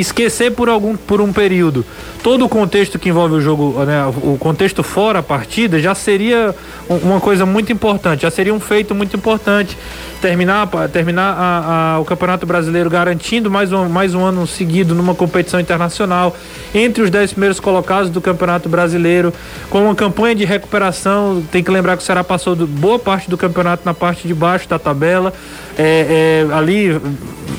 esquecer 0.00 0.52
por 0.52 0.68
algum 0.68 0.96
por 0.96 1.20
um 1.20 1.32
período. 1.32 1.84
Todo 2.22 2.44
o 2.44 2.48
contexto 2.48 2.98
que 2.98 3.08
envolve 3.08 3.36
o 3.36 3.40
jogo, 3.40 3.84
né, 3.84 4.04
o 4.06 4.36
contexto 4.38 4.82
fora 4.82 5.20
a 5.20 5.22
partida, 5.22 5.78
já 5.78 5.94
seria 5.94 6.54
uma 6.88 7.20
coisa 7.20 7.46
muito 7.46 7.72
importante, 7.72 8.22
já 8.22 8.30
seria 8.30 8.52
um 8.52 8.60
feito 8.60 8.94
muito 8.94 9.16
importante. 9.16 9.76
Terminar 10.20 10.68
terminar 10.92 11.34
a, 11.38 11.94
a, 11.94 12.00
o 12.00 12.04
Campeonato 12.04 12.46
Brasileiro 12.46 12.90
garantindo 12.90 13.50
mais 13.50 13.72
um, 13.72 13.88
mais 13.88 14.14
um 14.14 14.24
ano 14.24 14.46
seguido 14.46 14.94
numa 14.94 15.14
competição 15.14 15.60
internacional. 15.60 16.36
Entre 16.74 17.02
os 17.02 17.10
dez 17.10 17.32
primeiros 17.32 17.60
colocados 17.60 18.10
do 18.10 18.20
Campeonato 18.20 18.68
Brasileiro 18.68 19.32
com 19.70 19.84
uma 19.84 19.94
campanha 19.94 20.34
de 20.34 20.44
recuperação 20.44 21.42
tem 21.50 21.62
que 21.62 21.70
lembrar 21.70 21.96
que 21.96 22.02
o 22.02 22.06
Ceará 22.06 22.24
passou 22.24 22.56
boa 22.56 22.98
parte 22.98 23.30
do 23.30 23.36
campeonato 23.36 23.82
na 23.84 23.94
parte 23.94 24.26
de 24.26 24.34
baixo 24.34 24.68
da 24.68 24.78
tabela. 24.78 25.32
É, 25.78 26.44
é, 26.48 26.54
ali 26.54 27.00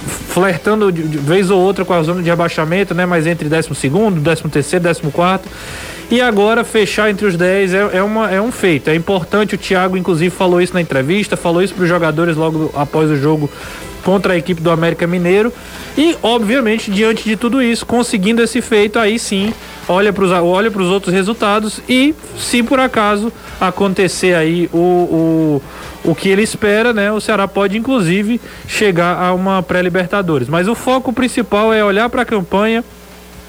flertando 0.08 0.92
de, 0.92 1.04
de 1.04 1.18
vez 1.18 1.50
ou 1.50 1.60
outra 1.60 1.84
com 1.84 1.94
a 1.94 2.02
zona 2.02 2.22
de 2.22 2.30
rebaixamento, 2.30 2.94
né? 2.94 3.06
Mas 3.06 3.28
entre 3.28 3.50
12 3.50 3.76
segundo, 3.76 4.22
13 4.22 4.44
terceiro, 4.50 4.84
14 4.84 5.12
quarto 5.12 5.48
e 6.10 6.22
agora 6.22 6.64
fechar 6.64 7.10
entre 7.10 7.26
os 7.26 7.36
10 7.36 7.74
é, 7.74 7.90
é, 7.98 8.04
uma, 8.04 8.32
é 8.32 8.42
um 8.42 8.52
feito. 8.52 8.90
É 8.90 8.96
importante, 8.96 9.56
o 9.56 9.58
Thiago, 9.58 9.98
inclusive, 9.98 10.30
falou 10.30 10.62
isso 10.62 10.74
na 10.74 10.82
entrevista, 10.82 11.36
falou 11.36 11.62
isso 11.62 11.74
para 11.74 11.84
os 11.84 11.90
jogadores 11.90 12.38
logo 12.38 12.72
após 12.76 13.10
o 13.12 13.18
jogo 13.18 13.50
contra 14.04 14.34
a 14.34 14.38
equipe 14.38 14.62
do 14.62 14.72
América 14.72 15.06
Mineiro. 15.06 15.52
E, 15.98 16.16
obviamente, 16.24 16.90
diante 16.90 17.26
de 17.26 17.36
tudo 17.36 17.62
isso, 17.62 17.86
conseguindo 17.86 18.42
esse 18.42 18.62
feito, 18.62 18.98
aí 18.98 19.20
sim 19.20 19.54
olha 19.88 20.12
para 20.12 20.24
os 20.24 20.32
olha 20.32 20.72
outros 20.91 21.13
resultados 21.13 21.82
e, 21.88 22.13
se 22.38 22.62
por 22.62 22.79
acaso 22.79 23.32
acontecer 23.60 24.36
aí 24.36 24.70
o, 24.74 24.77
o, 24.77 25.62
o 26.12 26.15
que 26.15 26.29
ele 26.29 26.44
espera, 26.44 26.94
né? 26.94 27.12
O 27.12 27.20
Ceará 27.20 27.48
pode, 27.48 27.77
inclusive, 27.77 28.39
chegar 28.67 29.17
a 29.22 29.34
uma 29.34 29.63
pré-Libertadores. 29.63 30.48
Mas 30.48 30.67
o 30.67 30.75
foco 30.75 31.13
principal 31.13 31.74
é 31.74 31.84
olhar 31.84 32.10
para 32.10 32.22
a 32.22 32.25
campanha 32.25 32.84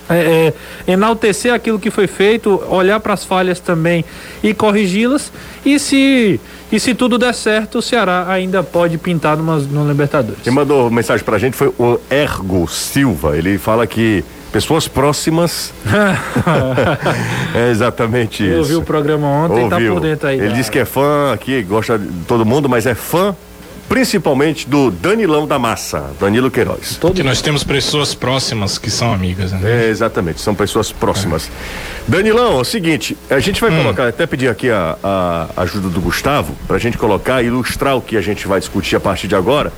é, 0.09 0.53
é, 0.87 0.93
enaltecer 0.93 1.53
aquilo 1.53 1.79
que 1.79 1.91
foi 1.91 2.07
feito, 2.07 2.63
olhar 2.69 2.99
para 3.01 3.13
as 3.13 3.25
falhas 3.25 3.61
também 3.61 4.05
e 4.43 4.55
corrigi-las. 4.55 5.31
E 5.67 5.79
se, 5.79 6.41
e 6.73 6.81
se 6.81 6.95
tudo 6.95 7.19
der 7.19 7.35
certo, 7.35 7.79
o 7.79 7.83
Ceará 7.83 8.27
ainda 8.29 8.63
pode 8.63 8.97
pintar 8.97 9.37
numa, 9.37 9.59
no 9.59 9.87
Libertadores. 9.87 10.41
Quem 10.43 10.53
mandou 10.53 10.91
mensagem 10.91 11.25
para 11.25 11.37
a 11.37 11.39
gente 11.39 11.57
foi 11.57 11.69
o 11.79 11.99
Ergo 12.09 12.67
Silva. 12.69 13.37
Ele 13.37 13.59
fala 13.59 13.87
que 13.87 14.25
pessoas 14.53 14.89
próximas. 14.89 15.73
é 17.55 17.71
exatamente 17.71 18.43
isso. 18.43 18.53
Eu 18.53 18.59
ouvi 18.59 18.77
o 18.77 18.83
programa 18.83 19.27
ontem, 19.27 19.65
Ouviu. 19.65 19.69
tá 19.71 19.95
por 19.95 20.01
dentro 20.01 20.29
aí. 20.29 20.39
Ele 20.39 20.53
disse 20.53 20.71
que 20.71 20.79
é 20.79 20.85
fã 20.85 21.33
aqui, 21.33 21.63
gosta 21.63 21.99
de 21.99 22.09
todo 22.27 22.45
mundo, 22.45 22.69
mas 22.69 22.87
é 22.87 22.95
fã 22.95 23.35
principalmente 23.89 24.69
do 24.69 24.91
Danilão 24.91 25.47
da 25.47 25.59
Massa, 25.59 26.11
Danilo 26.21 26.51
Queiroz. 26.51 26.99
Todo 27.01 27.15
que 27.15 27.23
nós 27.23 27.41
temos 27.41 27.65
pessoas 27.65 28.15
próximas 28.15 28.77
que 28.79 28.91
são 28.91 29.13
amigas, 29.13 29.51
né? 29.53 29.87
É, 29.87 29.89
exatamente, 29.89 30.41
são 30.41 30.55
pessoas 30.55 30.93
próximas. 30.93 31.47
É. 31.47 32.11
Danilão, 32.11 32.59
é 32.59 32.61
o 32.61 32.65
seguinte, 32.65 33.17
a 33.31 33.41
gente 33.41 33.61
vai 33.61 33.71
hum. 33.71 33.83
colocar, 33.83 34.09
até 34.09 34.27
pedir 34.27 34.49
aqui 34.49 34.71
a, 34.71 34.97
a 35.03 35.63
ajuda 35.63 35.89
do 35.89 36.01
Gustavo, 36.01 36.55
para 36.67 36.77
a 36.77 36.79
gente 36.79 36.99
colocar 36.99 37.43
e 37.43 37.47
ilustrar 37.47 37.97
o 37.97 38.03
que 38.03 38.17
a 38.17 38.21
gente 38.21 38.47
vai 38.47 38.61
discutir 38.61 38.97
a 38.97 39.01
partir 39.01 39.27
de 39.27 39.35
agora, 39.35 39.73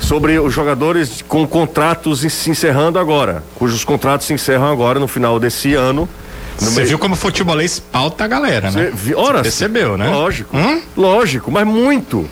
sobre 0.00 0.38
os 0.38 0.52
jogadores 0.52 1.22
com 1.26 1.46
contratos 1.46 2.20
se 2.20 2.50
encerrando 2.50 2.98
agora, 2.98 3.44
cujos 3.54 3.84
contratos 3.84 4.26
se 4.26 4.32
encerram 4.32 4.70
agora 4.70 4.98
no 4.98 5.06
final 5.06 5.38
desse 5.38 5.74
ano. 5.74 6.08
Você 6.58 6.76
meio... 6.76 6.88
viu 6.88 6.98
como 6.98 7.14
o 7.14 7.16
futebolês 7.16 7.80
pauta 7.80 8.24
a 8.24 8.28
galera, 8.28 8.70
né? 8.70 8.92
Você, 8.94 9.14
ora, 9.14 9.38
Você 9.38 9.44
percebeu, 9.44 9.96
né? 9.96 10.10
Lógico. 10.10 10.56
Hum? 10.56 10.82
Lógico, 10.96 11.50
mas 11.50 11.66
muito. 11.66 12.28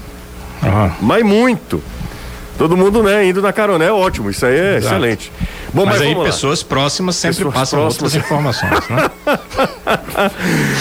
Uhum. 0.62 0.90
Mas 1.00 1.24
muito. 1.24 1.82
Todo 2.60 2.76
mundo, 2.76 3.02
né, 3.02 3.26
indo 3.26 3.40
na 3.40 3.54
carona, 3.54 3.82
é 3.82 3.90
ótimo, 3.90 4.28
isso 4.28 4.44
aí 4.44 4.54
é 4.54 4.76
Exato. 4.76 4.94
excelente. 4.94 5.32
Bom, 5.72 5.86
mas, 5.86 5.98
mas 5.98 6.02
aí 6.02 6.14
pessoas 6.14 6.62
próximas 6.62 7.16
sempre 7.16 7.36
pessoas 7.38 7.54
passam 7.54 7.80
próximas. 7.80 8.14
outras 8.14 8.22
informações, 8.22 8.88
né? 8.90 9.10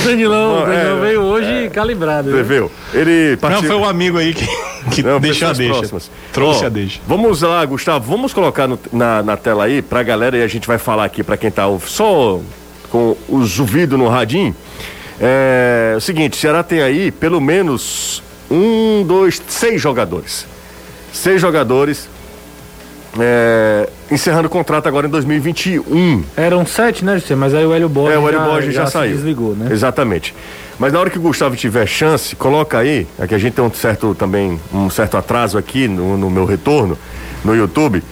Danilão, 0.03 0.65
Danilão 0.65 0.97
é, 0.97 0.99
veio 0.99 1.21
hoje 1.21 1.65
é, 1.65 1.69
calibrado. 1.69 2.31
Você 2.31 2.43
viu? 2.43 2.69
Ele 2.93 3.37
participa... 3.37 3.73
Não, 3.73 3.79
foi 3.79 3.87
um 3.87 3.89
amigo 3.89 4.17
aí 4.17 4.33
que, 4.33 4.45
que 4.91 5.03
Não, 5.03 5.21
deixou 5.21 5.47
a 5.47 5.53
deixa. 5.53 5.73
Próximas. 5.73 6.11
Trouxe 6.33 6.63
Ó, 6.63 6.67
a 6.67 6.69
deixa. 6.69 6.99
Vamos 7.07 7.41
lá, 7.43 7.63
Gustavo, 7.63 8.11
vamos 8.11 8.33
colocar 8.33 8.67
no, 8.67 8.77
na, 8.91 9.23
na 9.23 9.37
tela 9.37 9.63
aí 9.63 9.81
pra 9.81 10.03
galera 10.03 10.37
e 10.37 10.43
a 10.43 10.47
gente 10.47 10.67
vai 10.67 10.77
falar 10.77 11.05
aqui 11.05 11.23
pra 11.23 11.37
quem 11.37 11.49
tá 11.49 11.63
só 11.85 12.41
com 12.89 13.15
os 13.29 13.57
ouvidos 13.57 13.97
no 13.97 14.09
radinho. 14.09 14.53
É, 15.21 15.91
é 15.93 15.97
o 15.97 16.01
seguinte, 16.01 16.35
Ceará 16.35 16.61
tem 16.61 16.81
aí 16.81 17.09
pelo 17.09 17.39
menos 17.39 18.21
um, 18.49 19.03
dois, 19.05 19.41
seis 19.47 19.81
jogadores. 19.81 20.45
Seis 21.13 21.41
jogadores. 21.41 22.07
É, 23.19 23.89
encerrando 24.11 24.47
o 24.47 24.49
contrato 24.51 24.87
agora 24.87 25.07
em 25.07 25.09
2021. 25.09 26.23
Eram 26.37 26.65
sete, 26.65 27.03
né, 27.03 27.17
José? 27.17 27.35
Mas 27.35 27.53
aí 27.55 27.65
o 27.65 27.73
Hélio 27.73 27.89
Borges, 27.89 28.15
é, 28.15 28.19
o 28.19 28.27
Hélio 28.27 28.39
já, 28.39 28.45
Borges 28.45 28.73
já, 28.73 28.85
já 28.85 28.91
saiu. 28.91 29.15
desligou, 29.15 29.55
né? 29.55 29.67
Exatamente. 29.71 30.35
Mas 30.77 30.93
na 30.93 30.99
hora 30.99 31.09
que 31.09 31.17
o 31.17 31.21
Gustavo 31.21 31.55
tiver 31.55 31.85
chance, 31.87 32.35
coloca 32.35 32.77
aí, 32.77 33.07
aqui 33.17 33.33
a 33.33 33.37
gente 33.37 33.53
tem 33.53 33.65
um 33.65 33.73
certo 33.73 34.13
também, 34.13 34.59
um 34.71 34.89
certo 34.89 35.17
atraso 35.17 35.57
aqui 35.57 35.87
no, 35.87 36.17
no 36.17 36.29
meu 36.29 36.45
retorno 36.45 36.97
no 37.43 37.55
YouTube. 37.55 38.03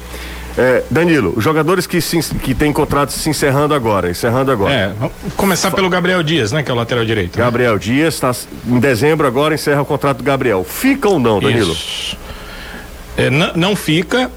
É, 0.58 0.84
Danilo, 0.90 1.34
os 1.38 1.44
jogadores 1.44 1.86
que, 1.86 2.02
se, 2.02 2.20
que 2.36 2.56
têm 2.56 2.74
contratos 2.74 3.14
se 3.16 3.30
encerrando 3.30 3.76
agora, 3.76 4.10
encerrando 4.10 4.52
agora. 4.52 4.74
É, 4.74 4.88
vamos 5.00 5.14
começar 5.36 5.70
pelo 5.70 5.88
Gabriel 5.88 6.24
Dias, 6.24 6.52
né? 6.52 6.64
Que 6.64 6.72
é 6.72 6.74
o 6.74 6.78
lateral 6.78 7.06
direito. 7.06 7.38
Né? 7.38 7.46
Gabriel 7.46 7.74
né? 7.74 7.80
Dias, 7.80 8.16
está 8.16 8.32
em 8.66 8.80
dezembro 8.80 9.28
agora 9.28 9.54
encerra 9.54 9.84
o 9.84 9.86
contrato 9.86 10.18
do 10.18 10.24
Gabriel. 10.24 10.64
Fica 10.68 11.08
ou 11.08 11.20
não, 11.20 11.40
Danilo? 11.40 11.78
É, 13.16 13.30
não 13.56 13.76
fica, 13.76 14.32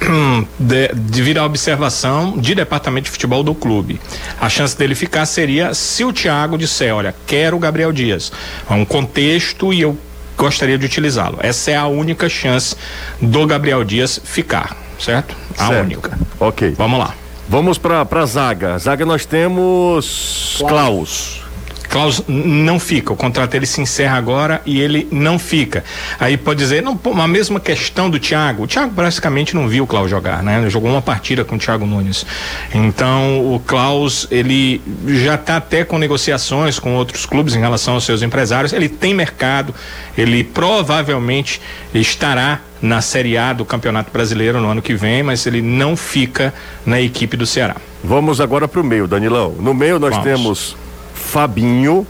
de, 0.58 0.88
devido 0.94 1.38
à 1.38 1.44
observação 1.44 2.38
de 2.38 2.54
departamento 2.54 3.04
de 3.04 3.10
futebol 3.10 3.42
do 3.42 3.54
clube. 3.54 4.00
A 4.40 4.48
chance 4.48 4.74
dele 4.76 4.94
ficar 4.94 5.26
seria 5.26 5.74
se 5.74 6.06
o 6.06 6.12
Thiago 6.12 6.56
disser, 6.56 6.94
olha, 6.94 7.14
quero 7.26 7.54
o 7.54 7.60
Gabriel 7.60 7.92
Dias. 7.92 8.32
É 8.68 8.72
um 8.72 8.84
contexto 8.86 9.74
e 9.74 9.82
eu 9.82 9.98
gostaria 10.38 10.78
de 10.78 10.86
utilizá-lo. 10.86 11.38
Essa 11.42 11.72
é 11.72 11.76
a 11.76 11.86
única 11.86 12.30
chance 12.30 12.74
do 13.20 13.46
Gabriel 13.46 13.84
Dias 13.84 14.18
ficar 14.24 14.85
certo? 14.98 15.36
A 15.58 15.68
certo. 15.68 15.84
única. 15.84 16.18
Ok. 16.38 16.74
Vamos 16.76 16.98
lá. 16.98 17.14
Vamos 17.48 17.78
para 17.78 18.02
a 18.02 18.26
zaga. 18.26 18.78
Zaga 18.78 19.06
nós 19.06 19.24
temos 19.24 20.62
Klaus. 20.66 21.46
Klaus 21.88 22.22
não 22.26 22.78
fica, 22.78 23.12
o 23.12 23.16
contrato 23.16 23.54
ele 23.54 23.64
se 23.64 23.80
encerra 23.80 24.16
agora 24.16 24.60
e 24.66 24.80
ele 24.80 25.08
não 25.10 25.38
fica. 25.38 25.84
Aí 26.18 26.36
pode 26.36 26.58
dizer, 26.58 26.82
não, 26.82 26.96
pô, 26.96 27.12
a 27.12 27.28
mesma 27.28 27.60
questão 27.60 28.10
do 28.10 28.18
Thiago. 28.18 28.64
O 28.64 28.66
Thiago 28.66 28.92
praticamente 28.92 29.54
não 29.54 29.68
viu 29.68 29.84
o 29.84 29.86
Klaus 29.86 30.10
jogar, 30.10 30.42
né? 30.42 30.58
Ele 30.58 30.68
jogou 30.68 30.90
uma 30.90 31.02
partida 31.02 31.44
com 31.44 31.56
o 31.56 31.58
Thiago 31.58 31.86
Nunes. 31.86 32.26
Então 32.74 33.54
o 33.54 33.60
Klaus, 33.60 34.26
ele 34.30 34.82
já 35.06 35.36
está 35.36 35.56
até 35.56 35.84
com 35.84 35.98
negociações 35.98 36.78
com 36.78 36.94
outros 36.94 37.24
clubes 37.24 37.54
em 37.54 37.60
relação 37.60 37.94
aos 37.94 38.04
seus 38.04 38.22
empresários. 38.22 38.72
Ele 38.72 38.88
tem 38.88 39.14
mercado, 39.14 39.74
ele 40.18 40.42
provavelmente 40.44 41.60
estará 41.94 42.60
na 42.80 43.00
Série 43.00 43.36
A 43.38 43.52
do 43.52 43.64
Campeonato 43.64 44.10
Brasileiro 44.10 44.60
no 44.60 44.70
ano 44.70 44.82
que 44.82 44.94
vem, 44.94 45.22
mas 45.22 45.46
ele 45.46 45.62
não 45.62 45.96
fica 45.96 46.52
na 46.84 47.00
equipe 47.00 47.36
do 47.36 47.46
Ceará. 47.46 47.76
Vamos 48.02 48.40
agora 48.40 48.68
para 48.68 48.80
o 48.80 48.84
meio, 48.84 49.06
Danilão. 49.06 49.54
No 49.58 49.74
meio 49.74 49.98
nós 49.98 50.10
Vamos. 50.10 50.24
temos 50.24 50.76
Fabinho 51.14 52.06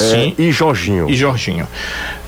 é, 0.00 0.32
e 0.38 0.52
Jorginho. 0.52 1.08
E 1.08 1.16
Jorginho. 1.16 1.66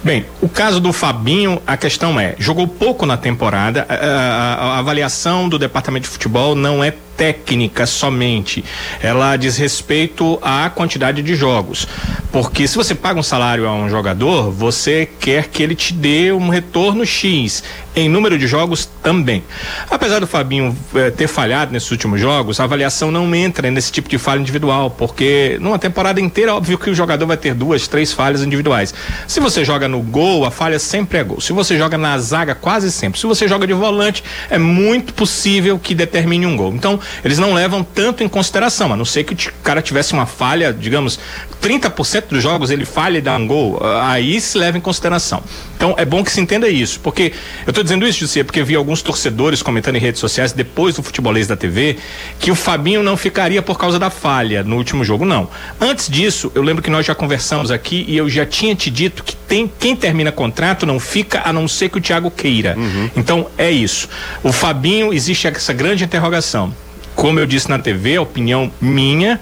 Bem, 0.03 0.25
o 0.41 0.49
caso 0.49 0.81
do 0.81 0.93
Fabinho, 0.93 1.61
a 1.67 1.77
questão 1.77 2.19
é, 2.19 2.35
jogou 2.39 2.67
pouco 2.67 3.05
na 3.05 3.19
temporada, 3.19 3.85
a, 3.87 3.95
a, 3.95 4.55
a, 4.55 4.79
avaliação 4.79 5.47
do 5.47 5.59
departamento 5.59 6.05
de 6.05 6.11
futebol 6.11 6.55
não 6.55 6.83
é 6.83 6.95
técnica 7.21 7.85
somente, 7.85 8.65
ela 9.03 9.37
diz 9.37 9.59
respeito 9.59 10.39
à 10.41 10.71
quantidade 10.71 11.21
de 11.21 11.35
jogos, 11.35 11.87
porque 12.33 12.67
se 12.67 12.77
você 12.77 12.95
paga 12.95 13.21
um 13.21 13.23
salário 13.23 13.69
a 13.69 13.75
um 13.75 13.91
jogador, 13.91 14.51
você 14.51 15.07
quer 15.21 15.49
que 15.49 15.63
ele 15.63 15.75
te 15.75 15.93
dê 15.93 16.33
um 16.33 16.49
retorno 16.49 17.05
X, 17.05 17.63
em 17.95 18.09
número 18.09 18.39
de 18.39 18.47
jogos 18.47 18.89
também. 19.03 19.43
Apesar 19.91 20.21
do 20.21 20.27
Fabinho 20.27 20.77
eh, 20.95 21.11
ter 21.11 21.27
falhado 21.27 21.73
nesses 21.73 21.91
últimos 21.91 22.21
jogos, 22.21 22.61
a 22.61 22.65
avaliação 22.65 23.11
não 23.11 23.35
entra 23.35 23.71
nesse 23.71 23.91
tipo 23.91 24.09
de 24.09 24.17
falha 24.17 24.41
individual, 24.41 24.91
porque 24.91 25.59
numa 25.61 25.79
temporada 25.79 26.21
inteira, 26.21 26.55
óbvio 26.55 26.79
que 26.79 26.89
o 26.89 26.95
jogador 26.95 27.27
vai 27.27 27.37
ter 27.37 27.53
duas, 27.53 27.89
três 27.89 28.13
falhas 28.13 28.43
individuais. 28.43 28.95
Se 29.27 29.41
você 29.41 29.65
joga 29.65 29.89
no 29.89 30.01
gol, 30.01 30.45
a 30.45 30.51
falha 30.51 30.79
sempre 30.79 31.19
é 31.19 31.25
gol. 31.25 31.41
Se 31.41 31.53
você 31.53 31.77
joga 31.77 31.99
na 31.99 32.17
zaga, 32.19 32.55
quase 32.55 32.93
sempre. 32.93 33.19
Se 33.19 33.27
você 33.27 33.49
joga 33.49 33.67
de 33.67 33.73
volante, 33.73 34.23
é 34.49 34.57
muito 34.59 35.13
possível 35.13 35.79
que 35.79 35.95
determine 35.95 36.47
um 36.47 36.57
gol. 36.57 36.73
Então, 36.73 36.99
eles 37.25 37.39
não 37.39 37.53
levam 37.55 37.83
tanto 37.83 38.23
em 38.23 38.29
consideração, 38.29 38.93
a 38.93 38.97
não 38.97 39.05
ser 39.05 39.25
que 39.25 39.35
o 39.49 39.53
cara 39.63 39.83
tivesse 39.83 40.13
uma 40.13 40.27
falha, 40.27 40.73
digamos, 40.73 41.19
30% 41.63 42.25
dos 42.31 42.43
jogos 42.43 42.71
ele 42.71 42.85
falha 42.85 43.19
e 43.19 43.21
dá 43.21 43.37
um 43.37 43.47
gol, 43.47 43.81
aí 44.03 44.41
se 44.41 44.59
leva 44.59 44.79
em 44.79 44.81
consideração. 44.81 45.43
Então, 45.77 45.95
é 45.97 46.05
bom 46.05 46.23
que 46.23 46.31
se 46.31 46.41
entenda 46.41 46.69
isso, 46.69 47.01
porque 47.01 47.33
eu 47.67 47.71
estou 47.71 47.83
dizendo 47.83 48.07
isso, 48.07 48.21
José, 48.21 48.45
porque 48.45 48.63
vi 48.63 48.75
alguns 48.75 49.03
torcedores 49.03 49.63
comentando 49.63 49.97
em 49.97 49.99
redes 49.99 50.21
sociais 50.21 50.53
depois 50.53 50.95
do 50.95 51.03
futebolês 51.03 51.47
da 51.47 51.57
TV 51.57 51.99
que 52.39 52.51
o 52.51 52.55
Fabinho 52.55 53.03
não 53.03 53.17
ficaria 53.17 53.63
por 53.63 53.79
causa 53.79 53.99
da 53.99 54.11
falha 54.11 54.63
no 54.63 54.77
último 54.77 55.05
jogo. 55.05 55.25
Não. 55.25 55.49
Antes 55.81 56.09
disso, 56.09 56.53
eu 56.55 56.63
lembro 56.63 56.83
que 56.83 56.91
nós 56.91 57.07
já 57.07 57.15
conversamos 57.15 57.71
aqui 57.71 58.05
e 58.07 58.17
eu 58.17 58.29
já 58.29 58.45
tinha 58.45 58.75
te 58.75 58.91
dito 58.91 59.25
que 59.25 59.35
tem 59.35 59.71
quem 59.79 59.97
termina 59.97 60.31
contrato 60.31 60.87
não 60.87 61.01
fica 61.01 61.43
a 61.45 61.53
não 61.53 61.67
ser 61.67 61.89
que 61.89 61.99
o 61.99 62.01
Thiago 62.01 62.31
queira. 62.31 62.77
Uhum. 62.77 63.11
Então 63.17 63.47
é 63.57 63.71
isso. 63.71 64.09
O 64.43 64.53
Fabinho 64.53 65.13
existe 65.13 65.47
essa 65.47 65.73
grande 65.73 66.05
interrogação 66.05 66.75
como 67.15 67.39
eu 67.39 67.47
disse 67.47 67.69
na 67.69 67.79
TV, 67.79 68.17
a 68.17 68.23
opinião 68.23 68.71
minha, 68.81 69.41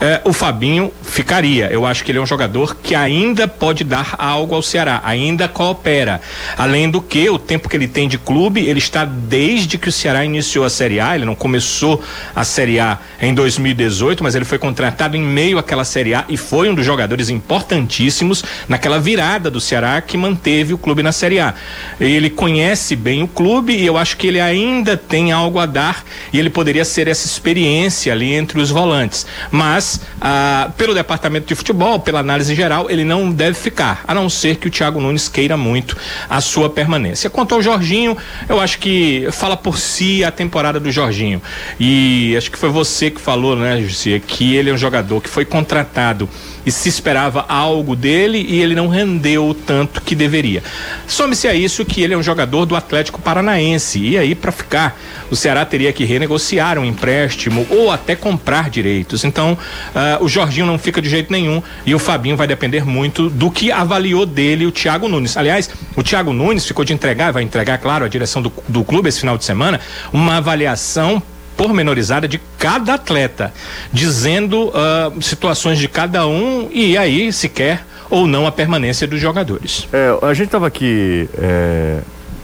eh, 0.00 0.20
o 0.24 0.32
Fabinho 0.32 0.92
ficaria. 1.02 1.68
Eu 1.70 1.86
acho 1.86 2.04
que 2.04 2.10
ele 2.10 2.18
é 2.18 2.22
um 2.22 2.26
jogador 2.26 2.76
que 2.76 2.94
ainda 2.94 3.48
pode 3.48 3.84
dar 3.84 4.14
algo 4.18 4.54
ao 4.54 4.62
Ceará, 4.62 5.00
ainda 5.04 5.48
coopera. 5.48 6.20
Além 6.56 6.90
do 6.90 7.00
que, 7.00 7.28
o 7.30 7.38
tempo 7.38 7.68
que 7.68 7.76
ele 7.76 7.88
tem 7.88 8.08
de 8.08 8.18
clube, 8.18 8.66
ele 8.66 8.78
está 8.78 9.04
desde 9.04 9.78
que 9.78 9.88
o 9.88 9.92
Ceará 9.92 10.24
iniciou 10.24 10.64
a 10.64 10.70
Série 10.70 11.00
A, 11.00 11.14
ele 11.14 11.24
não 11.24 11.34
começou 11.34 12.02
a 12.34 12.44
Série 12.44 12.78
A 12.78 12.98
em 13.20 13.34
2018, 13.34 14.22
mas 14.22 14.34
ele 14.34 14.44
foi 14.44 14.58
contratado 14.58 15.16
em 15.16 15.22
meio 15.22 15.58
àquela 15.58 15.84
Série 15.84 16.14
A 16.14 16.24
e 16.28 16.36
foi 16.36 16.68
um 16.68 16.74
dos 16.74 16.84
jogadores 16.84 17.30
importantíssimos 17.30 18.44
naquela 18.68 18.98
virada 18.98 19.50
do 19.50 19.60
Ceará 19.60 20.00
que 20.00 20.16
manteve 20.16 20.74
o 20.74 20.78
clube 20.78 21.02
na 21.02 21.12
Série 21.12 21.40
A. 21.40 21.54
Ele 21.98 22.28
conhece 22.28 22.94
bem 22.94 23.22
o 23.22 23.28
clube 23.28 23.74
e 23.74 23.86
eu 23.86 23.96
acho 23.96 24.16
que 24.16 24.26
ele 24.26 24.40
ainda 24.40 24.96
tem 24.96 25.32
algo 25.32 25.58
a 25.58 25.66
dar 25.66 26.04
e 26.32 26.38
ele 26.38 26.50
poderia 26.50 26.84
ser 26.84 27.08
essa 27.08 27.26
experiência 27.26 28.12
ali 28.12 28.34
entre 28.34 28.60
os 28.60 28.70
volantes. 28.70 29.26
Mas, 29.50 29.85
ah, 30.20 30.70
pelo 30.76 30.94
departamento 30.94 31.46
de 31.46 31.54
futebol, 31.54 32.00
pela 32.00 32.20
análise 32.20 32.54
geral, 32.54 32.90
ele 32.90 33.04
não 33.04 33.30
deve 33.30 33.54
ficar, 33.54 34.04
a 34.06 34.14
não 34.14 34.28
ser 34.28 34.56
que 34.56 34.68
o 34.68 34.70
Thiago 34.70 35.00
Nunes 35.00 35.28
queira 35.28 35.56
muito 35.56 35.96
a 36.28 36.40
sua 36.40 36.68
permanência. 36.70 37.30
Quanto 37.30 37.54
ao 37.54 37.62
Jorginho, 37.62 38.16
eu 38.48 38.60
acho 38.60 38.78
que 38.78 39.28
fala 39.32 39.56
por 39.56 39.78
si 39.78 40.24
a 40.24 40.30
temporada 40.30 40.80
do 40.80 40.90
Jorginho. 40.90 41.40
E 41.78 42.34
acho 42.36 42.50
que 42.50 42.58
foi 42.58 42.70
você 42.70 43.10
que 43.10 43.20
falou, 43.20 43.56
né, 43.56 43.80
Jussi, 43.80 44.22
que 44.26 44.54
ele 44.54 44.70
é 44.70 44.72
um 44.72 44.78
jogador 44.78 45.20
que 45.20 45.28
foi 45.28 45.44
contratado 45.44 46.28
e 46.66 46.72
se 46.72 46.88
esperava 46.88 47.44
algo 47.48 47.94
dele 47.94 48.44
e 48.48 48.60
ele 48.60 48.74
não 48.74 48.88
rendeu 48.88 49.48
o 49.48 49.54
tanto 49.54 50.00
que 50.00 50.16
deveria. 50.16 50.62
Some-se 51.06 51.46
a 51.46 51.54
isso 51.54 51.84
que 51.84 52.02
ele 52.02 52.12
é 52.12 52.18
um 52.18 52.22
jogador 52.22 52.66
do 52.66 52.74
Atlético 52.74 53.22
Paranaense 53.22 54.00
e 54.00 54.18
aí 54.18 54.34
para 54.34 54.50
ficar 54.50 54.98
o 55.30 55.36
Ceará 55.36 55.64
teria 55.64 55.92
que 55.92 56.04
renegociar 56.04 56.76
um 56.78 56.84
empréstimo 56.84 57.64
ou 57.70 57.92
até 57.92 58.16
comprar 58.16 58.68
direitos. 58.68 59.24
Então 59.24 59.56
uh, 59.94 60.24
o 60.24 60.28
Jorginho 60.28 60.66
não 60.66 60.78
fica 60.78 61.00
de 61.00 61.08
jeito 61.08 61.32
nenhum 61.32 61.62
e 61.84 61.94
o 61.94 61.98
Fabinho 61.98 62.36
vai 62.36 62.46
depender 62.46 62.84
muito 62.84 63.28
do 63.28 63.50
que 63.50 63.70
avaliou 63.72 64.26
dele 64.26 64.66
o 64.66 64.72
Thiago 64.72 65.08
Nunes. 65.08 65.36
Aliás, 65.36 65.70
o 65.96 66.02
Thiago 66.02 66.32
Nunes 66.32 66.66
ficou 66.66 66.84
de 66.84 66.92
entregar, 66.92 67.32
vai 67.32 67.42
entregar, 67.42 67.78
claro, 67.78 68.04
a 68.04 68.08
direção 68.08 68.42
do, 68.42 68.52
do 68.68 68.84
clube 68.84 69.08
esse 69.08 69.20
final 69.20 69.36
de 69.36 69.44
semana, 69.44 69.80
uma 70.12 70.36
avaliação 70.36 71.22
pormenorizada 71.56 72.28
de 72.28 72.40
cada 72.58 72.94
atleta, 72.94 73.52
dizendo 73.92 74.68
uh, 74.68 75.22
situações 75.22 75.78
de 75.78 75.88
cada 75.88 76.26
um 76.26 76.68
e 76.70 76.98
aí 76.98 77.32
se 77.32 77.48
quer 77.48 77.84
ou 78.10 78.26
não 78.26 78.46
a 78.46 78.52
permanência 78.52 79.06
dos 79.06 79.20
jogadores. 79.20 79.88
É, 79.92 80.16
a 80.22 80.34
gente 80.34 80.46
estava 80.46 80.66
aqui 80.66 81.28
é, 81.38 81.98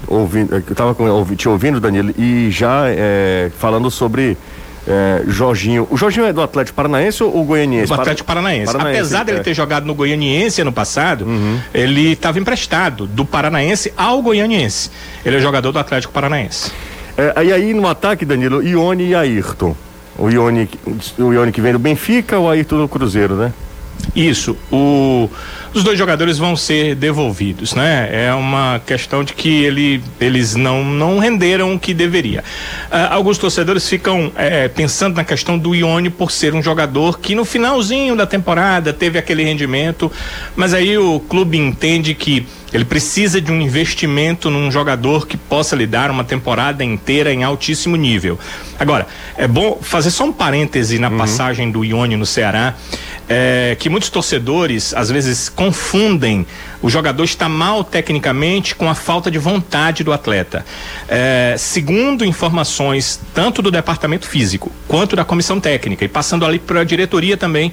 ouvindo, 0.06 0.54
eu 0.54 0.58
estava 0.58 0.96
te 1.36 1.48
ouvindo, 1.48 1.80
Danilo, 1.80 2.12
e 2.18 2.50
já 2.50 2.84
é, 2.86 3.50
falando 3.58 3.90
sobre 3.90 4.36
é, 4.86 5.22
Jorginho. 5.26 5.86
O 5.90 5.96
Jorginho 5.96 6.26
é 6.26 6.32
do 6.32 6.42
Atlético 6.42 6.74
Paranaense 6.74 7.22
ou 7.22 7.44
Goianiense? 7.44 7.86
Do 7.86 7.94
Atlético 7.94 8.26
Paranaense. 8.26 8.72
Paranaense 8.72 8.98
Apesar 8.98 9.24
dele 9.24 9.38
é. 9.38 9.42
ter 9.42 9.54
jogado 9.54 9.84
no 9.84 9.94
Goianiense 9.94 10.60
ano 10.60 10.72
passado, 10.72 11.24
uhum. 11.24 11.60
ele 11.72 12.12
estava 12.12 12.38
emprestado 12.38 13.06
do 13.06 13.24
Paranaense 13.24 13.92
ao 13.96 14.20
Goianiense. 14.20 14.90
Ele 15.24 15.36
é 15.36 15.40
jogador 15.40 15.72
do 15.72 15.78
Atlético 15.78 16.12
Paranaense. 16.12 16.72
É, 17.16 17.44
e 17.44 17.52
aí 17.52 17.74
no 17.74 17.86
ataque, 17.86 18.24
Danilo, 18.24 18.62
Ione 18.62 19.08
e 19.08 19.14
Ayrton. 19.14 19.76
O 20.18 20.28
Ione, 20.28 20.68
o 21.18 21.32
Ione 21.32 21.52
que 21.52 21.60
vem 21.60 21.72
do 21.72 21.78
Benfica 21.78 22.38
ou 22.38 22.46
o 22.46 22.50
Ayrton 22.50 22.78
do 22.78 22.88
Cruzeiro, 22.88 23.34
né? 23.34 23.52
Isso. 24.14 24.56
O, 24.70 25.30
os 25.72 25.82
dois 25.82 25.98
jogadores 25.98 26.36
vão 26.36 26.54
ser 26.54 26.94
devolvidos, 26.94 27.74
né? 27.74 28.08
É 28.12 28.34
uma 28.34 28.80
questão 28.84 29.24
de 29.24 29.32
que 29.32 29.64
ele, 29.64 30.02
eles 30.20 30.54
não, 30.54 30.84
não 30.84 31.18
renderam 31.18 31.74
o 31.74 31.78
que 31.78 31.94
deveria. 31.94 32.40
Uh, 32.90 33.10
alguns 33.10 33.38
torcedores 33.38 33.88
ficam 33.88 34.30
é, 34.36 34.68
pensando 34.68 35.16
na 35.16 35.24
questão 35.24 35.58
do 35.58 35.74
Ione 35.74 36.10
por 36.10 36.30
ser 36.30 36.54
um 36.54 36.62
jogador 36.62 37.18
que 37.18 37.34
no 37.34 37.44
finalzinho 37.44 38.14
da 38.14 38.26
temporada 38.26 38.92
teve 38.92 39.18
aquele 39.18 39.44
rendimento, 39.44 40.12
mas 40.54 40.74
aí 40.74 40.98
o 40.98 41.18
clube 41.20 41.56
entende 41.56 42.14
que 42.14 42.46
ele 42.72 42.84
precisa 42.84 43.40
de 43.40 43.52
um 43.52 43.60
investimento 43.60 44.50
num 44.50 44.70
jogador 44.70 45.26
que 45.26 45.36
possa 45.36 45.76
lhe 45.76 45.86
dar 45.86 46.10
uma 46.10 46.24
temporada 46.24 46.82
inteira 46.82 47.32
em 47.32 47.44
altíssimo 47.44 47.96
nível. 47.96 48.38
Agora, 48.78 49.06
é 49.36 49.46
bom 49.46 49.78
fazer 49.82 50.10
só 50.10 50.24
um 50.24 50.32
parêntese 50.32 50.98
na 50.98 51.08
uhum. 51.08 51.18
passagem 51.18 51.70
do 51.70 51.84
Ione 51.84 52.16
no 52.16 52.26
Ceará 52.26 52.74
é, 53.28 53.76
que 53.78 53.88
muitos 53.88 54.10
torcedores 54.10 54.92
às 54.94 55.10
vezes 55.10 55.48
confundem 55.48 56.46
o 56.82 56.90
jogador 56.90 57.24
está 57.24 57.48
mal 57.48 57.84
tecnicamente 57.84 58.74
com 58.74 58.90
a 58.90 58.94
falta 58.94 59.30
de 59.30 59.38
vontade 59.38 60.02
do 60.02 60.12
atleta. 60.12 60.66
É, 61.08 61.54
segundo 61.56 62.24
informações 62.24 63.20
tanto 63.32 63.62
do 63.62 63.70
departamento 63.70 64.26
físico 64.26 64.70
quanto 64.88 65.14
da 65.14 65.24
comissão 65.24 65.60
técnica 65.60 66.04
e 66.04 66.08
passando 66.08 66.44
ali 66.44 66.58
para 66.58 66.80
a 66.80 66.84
diretoria 66.84 67.36
também, 67.36 67.72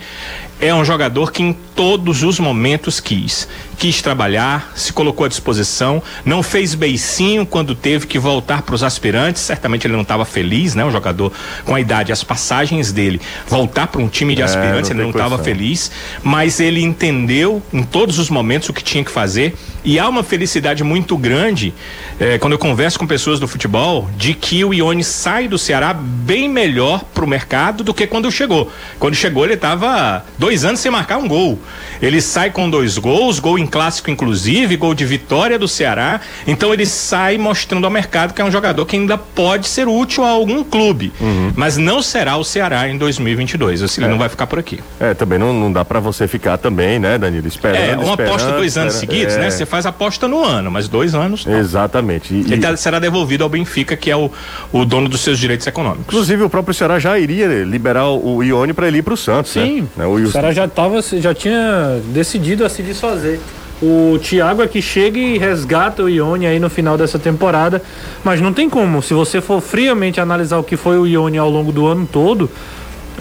é 0.61 0.73
um 0.73 0.83
jogador 0.83 1.31
que 1.31 1.41
em 1.41 1.53
todos 1.53 2.21
os 2.23 2.39
momentos 2.39 2.99
quis. 2.99 3.47
Quis 3.77 4.01
trabalhar, 4.01 4.73
se 4.75 4.91
colocou 4.91 5.25
à 5.25 5.29
disposição, 5.29 6.03
não 6.25 6.43
fez 6.43 6.75
beicinho 6.75 7.45
quando 7.45 7.73
teve 7.73 8.05
que 8.05 8.19
voltar 8.19 8.61
para 8.61 8.75
os 8.75 8.83
aspirantes. 8.83 9.41
Certamente 9.41 9.87
ele 9.87 9.93
não 9.93 10.01
estava 10.01 10.25
feliz, 10.25 10.75
né? 10.75 10.83
O 10.83 10.91
jogador 10.91 11.31
com 11.63 11.73
a 11.73 11.79
idade, 11.79 12.11
as 12.11 12.25
passagens 12.25 12.91
dele, 12.91 13.21
voltar 13.47 13.87
para 13.87 14.01
um 14.01 14.09
time 14.09 14.35
de 14.35 14.41
é, 14.41 14.45
aspirantes, 14.45 14.91
ele 14.91 15.01
não 15.01 15.11
estava 15.11 15.37
feliz, 15.37 15.89
mas 16.21 16.59
ele 16.59 16.83
entendeu 16.83 17.63
em 17.71 17.83
todos 17.83 18.19
os 18.19 18.29
momentos 18.29 18.67
o 18.67 18.73
que 18.73 18.83
tinha 18.83 18.98
que 19.03 19.11
fazer. 19.11 19.55
E 19.83 19.97
há 19.97 20.07
uma 20.09 20.23
felicidade 20.23 20.83
muito 20.83 21.17
grande 21.17 21.73
eh, 22.19 22.37
quando 22.37 22.53
eu 22.53 22.59
converso 22.59 22.99
com 22.99 23.07
pessoas 23.07 23.39
do 23.39 23.47
futebol 23.47 24.09
de 24.17 24.33
que 24.33 24.63
o 24.65 24.73
Ione 24.73 25.03
sai 25.03 25.47
do 25.47 25.57
Ceará 25.57 25.93
bem 25.93 26.49
melhor 26.49 27.03
para 27.13 27.23
o 27.23 27.27
mercado 27.27 27.83
do 27.83 27.93
que 27.93 28.05
quando 28.05 28.29
chegou. 28.31 28.71
Quando 28.99 29.15
chegou, 29.15 29.45
ele 29.45 29.53
estava 29.53 30.25
dois 30.37 30.65
anos 30.65 30.79
sem 30.79 30.91
marcar 30.91 31.17
um 31.17 31.27
gol. 31.27 31.57
Ele 32.01 32.21
sai 32.21 32.49
com 32.49 32.69
dois 32.69 32.97
gols, 32.97 33.39
gol 33.39 33.57
em 33.57 33.65
clássico, 33.65 34.09
inclusive, 34.11 34.75
gol 34.75 34.93
de 34.93 35.05
vitória 35.05 35.57
do 35.57 35.67
Ceará. 35.67 36.21
Então 36.45 36.73
ele 36.73 36.85
sai 36.85 37.37
mostrando 37.37 37.85
ao 37.85 37.91
mercado 37.91 38.33
que 38.33 38.41
é 38.41 38.45
um 38.45 38.51
jogador 38.51 38.85
que 38.85 38.95
ainda 38.95 39.17
pode 39.17 39.67
ser 39.67 39.87
útil 39.87 40.23
a 40.23 40.29
algum 40.29 40.63
clube. 40.63 41.11
Uhum. 41.19 41.53
Mas 41.55 41.77
não 41.77 42.01
será 42.01 42.37
o 42.37 42.43
Ceará 42.43 42.87
em 42.89 42.97
2022. 42.97 43.97
Ele 43.97 44.05
é. 44.05 44.09
não 44.09 44.17
vai 44.17 44.29
ficar 44.29 44.47
por 44.47 44.59
aqui. 44.59 44.79
É, 44.99 45.13
também 45.13 45.39
não, 45.39 45.53
não 45.53 45.71
dá 45.71 45.83
para 45.83 45.99
você 45.99 46.27
ficar 46.27 46.57
também, 46.57 46.99
né, 46.99 47.17
Danilo? 47.17 47.47
Esperando. 47.47 47.79
É, 47.79 47.97
uma 47.97 48.13
aposta 48.13 48.51
dois 48.51 48.77
anos 48.77 48.88
seguidos, 48.95 49.35
né? 49.35 49.41
é. 49.41 49.43
né? 49.45 49.51
Você 49.51 49.65
faz 49.65 49.85
aposta 49.85 50.27
no 50.27 50.43
ano, 50.43 50.69
mas 50.71 50.87
dois 50.87 51.15
anos. 51.15 51.45
Não. 51.45 51.57
Exatamente. 51.57 52.33
E, 52.33 52.39
Ele 52.39 52.57
tá, 52.57 52.75
será 52.75 52.99
devolvido 52.99 53.43
ao 53.43 53.49
Benfica, 53.49 53.95
que 53.95 54.09
é 54.09 54.15
o, 54.15 54.31
o 54.71 54.85
dono 54.85 55.09
dos 55.09 55.21
seus 55.21 55.39
direitos 55.39 55.65
econômicos. 55.67 56.05
Inclusive, 56.07 56.43
o 56.43 56.49
próprio 56.49 56.73
Ceará 56.73 56.99
já 56.99 57.17
iria 57.17 57.47
liberar 57.63 58.07
o 58.09 58.43
Ione 58.43 58.73
para 58.73 58.87
ele 58.87 58.99
ir 58.99 59.03
para 59.03 59.13
o 59.13 59.17
Santos. 59.17 59.51
Sim. 59.51 59.87
Né? 59.95 60.05
O, 60.05 60.13
o 60.13 60.31
Ceará 60.31 60.51
já 60.51 60.67
tava, 60.67 61.01
já 61.01 61.33
tinha 61.33 61.99
decidido 62.13 62.65
a 62.65 62.69
se 62.69 62.81
desfazer. 62.81 63.39
O 63.81 64.19
Thiago 64.21 64.61
é 64.61 64.67
que 64.67 64.81
chega 64.81 65.17
e 65.17 65.37
resgata 65.37 66.03
o 66.03 66.09
Ione 66.09 66.45
aí 66.45 66.59
no 66.59 66.69
final 66.69 66.97
dessa 66.97 67.17
temporada, 67.17 67.81
mas 68.23 68.41
não 68.41 68.51
tem 68.51 68.69
como. 68.69 69.01
Se 69.01 69.13
você 69.13 69.39
for 69.39 69.61
friamente 69.61 70.19
analisar 70.19 70.57
o 70.57 70.63
que 70.63 70.75
foi 70.75 70.97
o 70.97 71.07
Ione 71.07 71.37
ao 71.37 71.49
longo 71.49 71.71
do 71.71 71.87
ano 71.87 72.07
todo, 72.11 72.49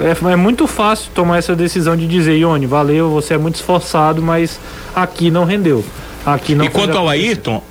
é, 0.01 0.33
é, 0.33 0.37
muito 0.37 0.67
fácil 0.67 1.11
tomar 1.15 1.39
essa 1.39 1.55
decisão 1.55 1.97
de 1.97 2.07
dizer, 2.07 2.37
Ione, 2.37 2.67
valeu, 2.67 3.11
você 3.11 3.35
é 3.35 3.39
muito 3.39 3.57
esforçado, 3.57 4.23
mas 4.23 4.59
aqui 4.95 5.31
não 5.31 5.45
rendeu. 5.45 5.85
Aqui 6.27 6.55
não 6.55 6.65
e 6.65 6.69
quanto 6.69 6.97
ao 6.97 7.09
Ayrton, 7.09 7.63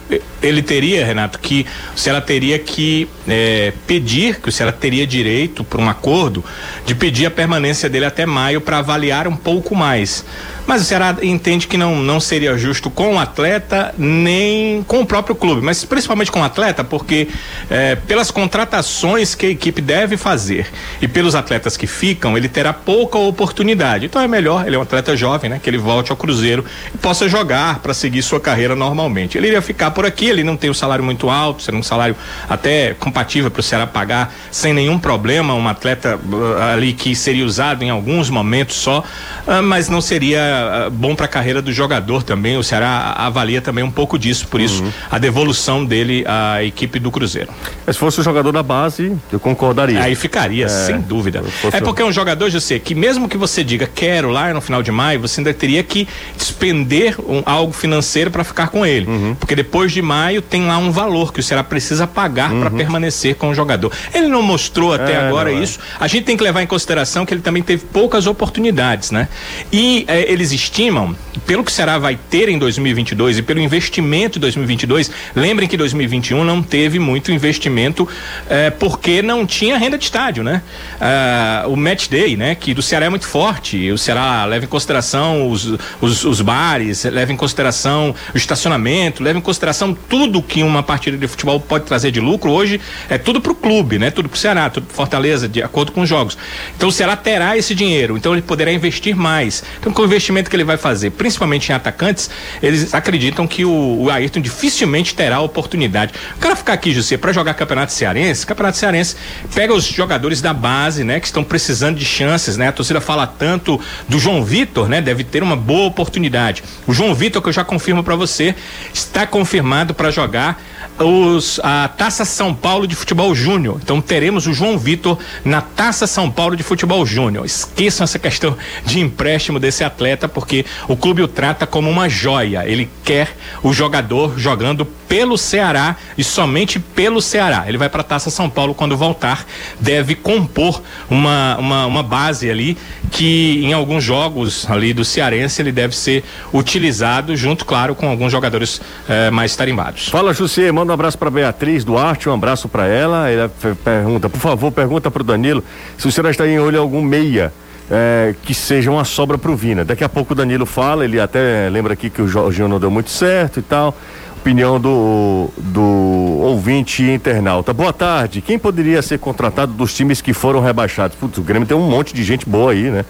ele 0.41 0.63
teria, 0.63 1.05
Renato, 1.05 1.37
que 1.37 1.65
se 1.95 2.09
ela 2.09 2.21
teria 2.21 2.57
que 2.57 3.07
é, 3.27 3.71
pedir, 3.85 4.39
que 4.39 4.51
se 4.51 4.63
ela 4.63 4.71
teria 4.71 5.05
direito 5.05 5.63
por 5.63 5.79
um 5.79 5.87
acordo 5.87 6.43
de 6.85 6.95
pedir 6.95 7.25
a 7.25 7.31
permanência 7.31 7.89
dele 7.89 8.05
até 8.05 8.25
maio 8.25 8.59
para 8.59 8.79
avaliar 8.79 9.27
um 9.27 9.35
pouco 9.35 9.75
mais. 9.75 10.25
Mas 10.67 10.81
o 10.81 10.85
Ceará 10.85 11.15
entende 11.23 11.65
que 11.65 11.77
não, 11.77 11.95
não 11.95 12.19
seria 12.19 12.57
justo 12.57 12.89
com 12.89 13.15
o 13.15 13.19
atleta 13.19 13.95
nem 13.97 14.83
com 14.83 14.99
o 14.99 15.05
próprio 15.05 15.33
clube, 15.33 15.61
mas 15.61 15.85
principalmente 15.85 16.29
com 16.29 16.41
o 16.41 16.43
atleta, 16.43 16.83
porque 16.83 17.29
é, 17.69 17.95
pelas 17.95 18.29
contratações 18.29 19.33
que 19.33 19.45
a 19.45 19.49
equipe 19.49 19.81
deve 19.81 20.17
fazer 20.17 20.67
e 21.01 21.07
pelos 21.07 21.35
atletas 21.35 21.77
que 21.77 21.87
ficam, 21.87 22.37
ele 22.37 22.49
terá 22.49 22.73
pouca 22.73 23.17
oportunidade. 23.17 24.07
Então 24.07 24.21
é 24.21 24.27
melhor, 24.27 24.67
ele 24.67 24.75
é 24.75 24.79
um 24.79 24.81
atleta 24.81 25.15
jovem, 25.15 25.49
né? 25.49 25.59
Que 25.63 25.69
ele 25.69 25.77
volte 25.77 26.11
ao 26.11 26.17
Cruzeiro 26.17 26.65
e 26.93 26.97
possa 26.97 27.29
jogar 27.29 27.79
para 27.79 27.93
seguir 27.93 28.21
sua 28.21 28.39
carreira 28.39 28.75
normalmente. 28.75 29.37
Ele 29.37 29.47
iria 29.47 29.61
ficar 29.61 29.91
por 29.91 30.05
aqui, 30.05 30.25
ele 30.25 30.43
não 30.43 30.57
tem 30.57 30.69
um 30.69 30.73
salário 30.73 31.03
muito 31.03 31.29
alto, 31.29 31.63
seria 31.63 31.79
um 31.79 31.83
salário 31.83 32.15
até 32.49 32.93
compatível 32.93 33.49
para 33.49 33.61
o 33.61 33.63
Ceará 33.63 33.87
pagar 33.87 34.33
sem 34.51 34.73
nenhum 34.73 34.99
problema, 34.99 35.53
um 35.53 35.67
atleta 35.67 36.17
uh, 36.17 36.73
ali 36.73 36.91
que 36.91 37.15
seria 37.15 37.45
usado 37.45 37.83
em 37.83 37.89
alguns 37.89 38.29
momentos 38.29 38.75
só, 38.75 38.99
uh, 38.99 39.63
mas 39.63 39.87
não 39.87 40.01
seria 40.01 40.56
bom 40.91 41.15
para 41.15 41.25
a 41.25 41.29
carreira 41.29 41.61
do 41.61 41.71
jogador 41.71 42.23
também. 42.23 42.57
O 42.57 42.63
Ceará 42.63 43.13
avalia 43.17 43.61
também 43.61 43.83
um 43.83 43.91
pouco 43.91 44.17
disso, 44.17 44.47
por 44.47 44.61
isso 44.61 44.83
uhum. 44.83 44.91
a 45.09 45.17
devolução 45.17 45.85
dele 45.85 46.23
à 46.27 46.63
equipe 46.63 46.99
do 46.99 47.11
Cruzeiro. 47.11 47.49
Mas 47.85 47.95
se 47.95 47.99
fosse 47.99 48.19
o 48.19 48.23
jogador 48.23 48.51
da 48.51 48.63
base, 48.63 49.15
eu 49.31 49.39
concordaria. 49.39 50.01
Aí 50.01 50.15
ficaria, 50.15 50.65
é, 50.65 50.69
sem 50.69 50.99
dúvida. 50.99 51.43
É 51.71 51.81
porque 51.81 52.01
é 52.01 52.05
um 52.05 52.11
jogador, 52.11 52.49
José, 52.49 52.79
que 52.79 52.93
mesmo 52.93 53.27
que 53.27 53.37
você 53.37 53.63
diga 53.63 53.87
quero 53.87 54.29
lá 54.29 54.53
no 54.53 54.61
final 54.61 54.83
de 54.83 54.91
maio, 54.91 55.19
você 55.19 55.39
ainda 55.39 55.53
teria 55.53 55.83
que 55.83 56.07
despender 56.35 57.15
um, 57.19 57.41
algo 57.45 57.73
financeiro 57.73 58.31
para 58.31 58.43
ficar 58.43 58.67
com 58.69 58.85
ele. 58.85 59.07
Uhum. 59.07 59.35
Porque 59.35 59.55
depois 59.55 59.91
de 59.91 60.01
maio 60.01 60.41
tem 60.41 60.65
lá 60.65 60.77
um 60.77 60.91
valor 60.91 61.33
que 61.33 61.39
o 61.39 61.43
Ceará 61.43 61.63
precisa 61.63 62.05
pagar 62.05 62.51
uhum. 62.51 62.61
para 62.61 62.71
permanecer 62.71 63.35
com 63.35 63.49
o 63.49 63.55
jogador. 63.55 63.91
Ele 64.13 64.27
não 64.27 64.41
mostrou 64.41 64.93
até 64.93 65.13
é, 65.13 65.17
agora 65.17 65.51
é. 65.51 65.55
isso. 65.55 65.79
É. 65.79 66.03
A 66.03 66.07
gente 66.07 66.25
tem 66.25 66.37
que 66.37 66.43
levar 66.43 66.61
em 66.61 66.67
consideração 66.67 67.25
que 67.25 67.33
ele 67.33 67.41
também 67.41 67.63
teve 67.63 67.85
poucas 67.85 68.27
oportunidades, 68.27 69.11
né? 69.11 69.27
E 69.71 70.05
é, 70.07 70.31
eles 70.47 70.51
estimam, 70.51 71.15
pelo 71.45 71.63
que 71.63 71.71
o 71.71 71.73
Ceará 71.73 71.97
vai 71.97 72.17
ter 72.29 72.49
em 72.49 72.57
2022 72.57 73.39
e 73.39 73.41
pelo 73.41 73.59
investimento 73.59 74.37
em 74.37 74.41
2022, 74.41 75.11
lembrem 75.35 75.67
que 75.67 75.75
2021 75.75 76.43
não 76.43 76.61
teve 76.61 76.99
muito 76.99 77.31
investimento 77.31 78.07
é, 78.49 78.69
porque 78.69 79.21
não 79.21 79.45
tinha 79.45 79.77
renda 79.77 79.97
de 79.97 80.05
estádio, 80.05 80.43
né? 80.43 80.61
Ah, 80.99 81.65
o 81.67 81.75
match 81.75 82.07
day, 82.07 82.35
né? 82.35 82.55
Que 82.55 82.73
do 82.73 82.81
Ceará 82.81 83.07
é 83.07 83.09
muito 83.09 83.27
forte. 83.27 83.91
O 83.91 83.97
Ceará 83.97 84.45
leva 84.45 84.65
em 84.65 84.67
consideração 84.67 85.49
os, 85.49 85.65
os, 86.01 86.23
os 86.23 86.41
bares, 86.41 87.03
leva 87.03 87.31
em 87.31 87.37
consideração 87.37 88.15
o 88.33 88.37
estacionamento, 88.37 89.23
leva 89.23 89.37
em 89.37 89.41
consideração 89.41 89.93
tudo 89.93 90.41
que 90.41 90.63
uma 90.63 90.83
partida 90.83 91.17
de 91.17 91.27
futebol 91.27 91.59
pode 91.59 91.85
trazer 91.85 92.11
de 92.11 92.19
lucro. 92.19 92.51
Hoje 92.51 92.79
é 93.09 93.17
tudo 93.17 93.41
pro 93.41 93.55
clube, 93.55 93.99
né? 93.99 94.11
Tudo 94.11 94.29
pro 94.29 94.37
Ceará, 94.37 94.69
tudo 94.69 94.85
pro 94.87 94.95
Fortaleza, 94.95 95.47
de 95.47 95.61
acordo 95.61 95.91
com 95.91 96.01
os 96.01 96.09
jogos. 96.09 96.37
Então 96.75 96.89
o 96.89 96.91
Ceará 96.91 97.15
terá 97.15 97.57
esse 97.57 97.75
dinheiro, 97.75 98.15
então 98.15 98.33
ele 98.33 98.41
poderá 98.41 98.71
investir 98.71 99.15
mais. 99.15 99.63
Então 99.79 99.91
com 99.91 100.01
o 100.01 100.05
investimento 100.05 100.36
que 100.43 100.55
ele 100.55 100.63
vai 100.63 100.77
fazer, 100.77 101.11
principalmente 101.11 101.69
em 101.69 101.73
atacantes, 101.73 102.29
eles 102.61 102.93
acreditam 102.93 103.47
que 103.47 103.65
o, 103.65 104.03
o 104.03 104.09
Ayrton 104.09 104.39
dificilmente 104.39 105.15
terá 105.15 105.39
oportunidade. 105.39 106.13
O 106.35 106.39
cara 106.39 106.55
ficar 106.55 106.73
aqui, 106.73 106.93
José, 106.93 107.17
para 107.17 107.31
jogar 107.31 107.53
Campeonato 107.53 107.91
Cearense, 107.91 108.45
Campeonato 108.45 108.77
Cearense 108.77 109.15
pega 109.53 109.73
os 109.73 109.85
jogadores 109.85 110.41
da 110.41 110.53
base, 110.53 111.03
né? 111.03 111.19
Que 111.19 111.25
estão 111.25 111.43
precisando 111.43 111.97
de 111.97 112.05
chances, 112.05 112.57
né? 112.57 112.67
A 112.67 112.71
torcida 112.71 113.01
fala 113.01 113.25
tanto 113.25 113.79
do 114.07 114.19
João 114.19 114.43
Vitor, 114.43 114.87
né? 114.87 115.01
Deve 115.01 115.23
ter 115.23 115.43
uma 115.43 115.55
boa 115.55 115.87
oportunidade. 115.87 116.63
O 116.85 116.93
João 116.93 117.13
Vitor, 117.13 117.41
que 117.41 117.49
eu 117.49 117.53
já 117.53 117.63
confirmo 117.63 118.03
para 118.03 118.15
você, 118.15 118.55
está 118.93 119.25
confirmado 119.25 119.93
para 119.93 120.11
jogar 120.11 120.61
os, 120.99 121.59
a 121.63 121.87
Taça 121.87 122.25
São 122.25 122.53
Paulo 122.53 122.87
de 122.87 122.95
Futebol 122.95 123.33
Júnior. 123.35 123.79
Então 123.81 124.01
teremos 124.01 124.47
o 124.47 124.53
João 124.53 124.77
Vitor 124.77 125.17
na 125.43 125.61
Taça 125.61 126.07
São 126.07 126.29
Paulo 126.31 126.55
de 126.55 126.63
Futebol 126.63 127.05
Júnior. 127.05 127.45
Esqueçam 127.45 128.03
essa 128.03 128.19
questão 128.19 128.57
de 128.85 128.99
empréstimo 128.99 129.59
desse 129.59 129.83
atleta, 129.83 130.27
porque 130.27 130.65
o 130.87 130.95
clube 130.95 131.21
o 131.21 131.27
trata 131.27 131.67
como 131.67 131.89
uma 131.89 132.09
joia. 132.09 132.65
Ele 132.65 132.89
quer 133.03 133.35
o 133.63 133.73
jogador 133.73 134.37
jogando 134.37 134.85
pelo 135.07 135.37
Ceará 135.37 135.95
e 136.17 136.23
somente 136.23 136.79
pelo 136.79 137.21
Ceará. 137.21 137.65
Ele 137.67 137.77
vai 137.77 137.89
para 137.89 138.01
a 138.01 138.03
Taça 138.03 138.29
São 138.29 138.49
Paulo 138.49 138.73
quando 138.73 138.97
voltar, 138.97 139.45
deve 139.79 140.15
compor 140.15 140.81
uma, 141.09 141.57
uma, 141.57 141.85
uma 141.85 142.03
base 142.03 142.49
ali 142.49 142.77
que 143.11 143.63
em 143.63 143.73
alguns 143.73 144.03
jogos 144.03 144.69
ali 144.69 144.93
do 144.93 145.05
Cearense 145.05 145.61
ele 145.61 145.71
deve 145.71 145.95
ser 145.95 146.23
utilizado 146.53 147.35
junto, 147.35 147.65
claro, 147.65 147.95
com 147.95 148.07
alguns 148.07 148.31
jogadores 148.31 148.81
eh, 149.07 149.31
mais 149.31 149.55
tarimbados. 149.55 150.09
Fala, 150.09 150.33
José, 150.33 150.71
manda 150.71 150.91
um 150.91 150.93
abraço 150.93 151.17
para 151.17 151.29
Beatriz 151.29 151.83
Duarte, 151.83 152.29
um 152.29 152.33
abraço 152.33 152.67
para 152.67 152.87
ela. 152.87 153.29
Ela 153.29 153.51
pergunta, 153.83 154.29
por 154.29 154.39
favor, 154.39 154.71
pergunta 154.71 155.09
para 155.09 155.21
o 155.21 155.25
Danilo 155.25 155.63
se 155.97 156.07
o 156.07 156.11
senhor 156.11 156.29
está 156.29 156.47
em 156.47 156.59
olho 156.59 156.79
algum 156.79 157.01
meia. 157.01 157.51
É, 157.89 158.35
que 158.43 158.53
seja 158.53 158.91
uma 158.91 159.05
sobra 159.05 159.37
para 159.37 159.49
o 159.49 159.55
Vina. 159.55 159.85
Daqui 159.85 160.03
a 160.03 160.09
pouco 160.09 160.33
o 160.33 160.35
Danilo 160.35 160.65
fala, 160.65 161.05
ele 161.05 161.21
até 161.21 161.69
lembra 161.69 161.93
aqui 161.93 162.09
que 162.09 162.21
o 162.21 162.27
Jorginho 162.27 162.67
não 162.67 162.81
deu 162.81 162.91
muito 162.91 163.09
certo 163.09 163.61
e 163.61 163.63
tal. 163.63 163.95
Opinião 164.41 164.79
do, 164.79 165.49
do 165.57 165.81
ouvinte 165.81 167.03
internauta. 167.03 167.73
Boa 167.73 167.91
tarde. 167.91 168.41
Quem 168.41 168.57
poderia 168.57 169.01
ser 169.01 169.19
contratado 169.19 169.73
dos 169.73 169.93
times 169.93 170.21
que 170.21 170.33
foram 170.33 170.61
rebaixados? 170.61 171.17
Putz, 171.17 171.37
o 171.37 171.41
Grêmio 171.41 171.67
tem 171.67 171.75
um 171.75 171.89
monte 171.89 172.13
de 172.13 172.23
gente 172.23 172.47
boa 172.47 172.71
aí, 172.71 172.89
né? 172.89 173.03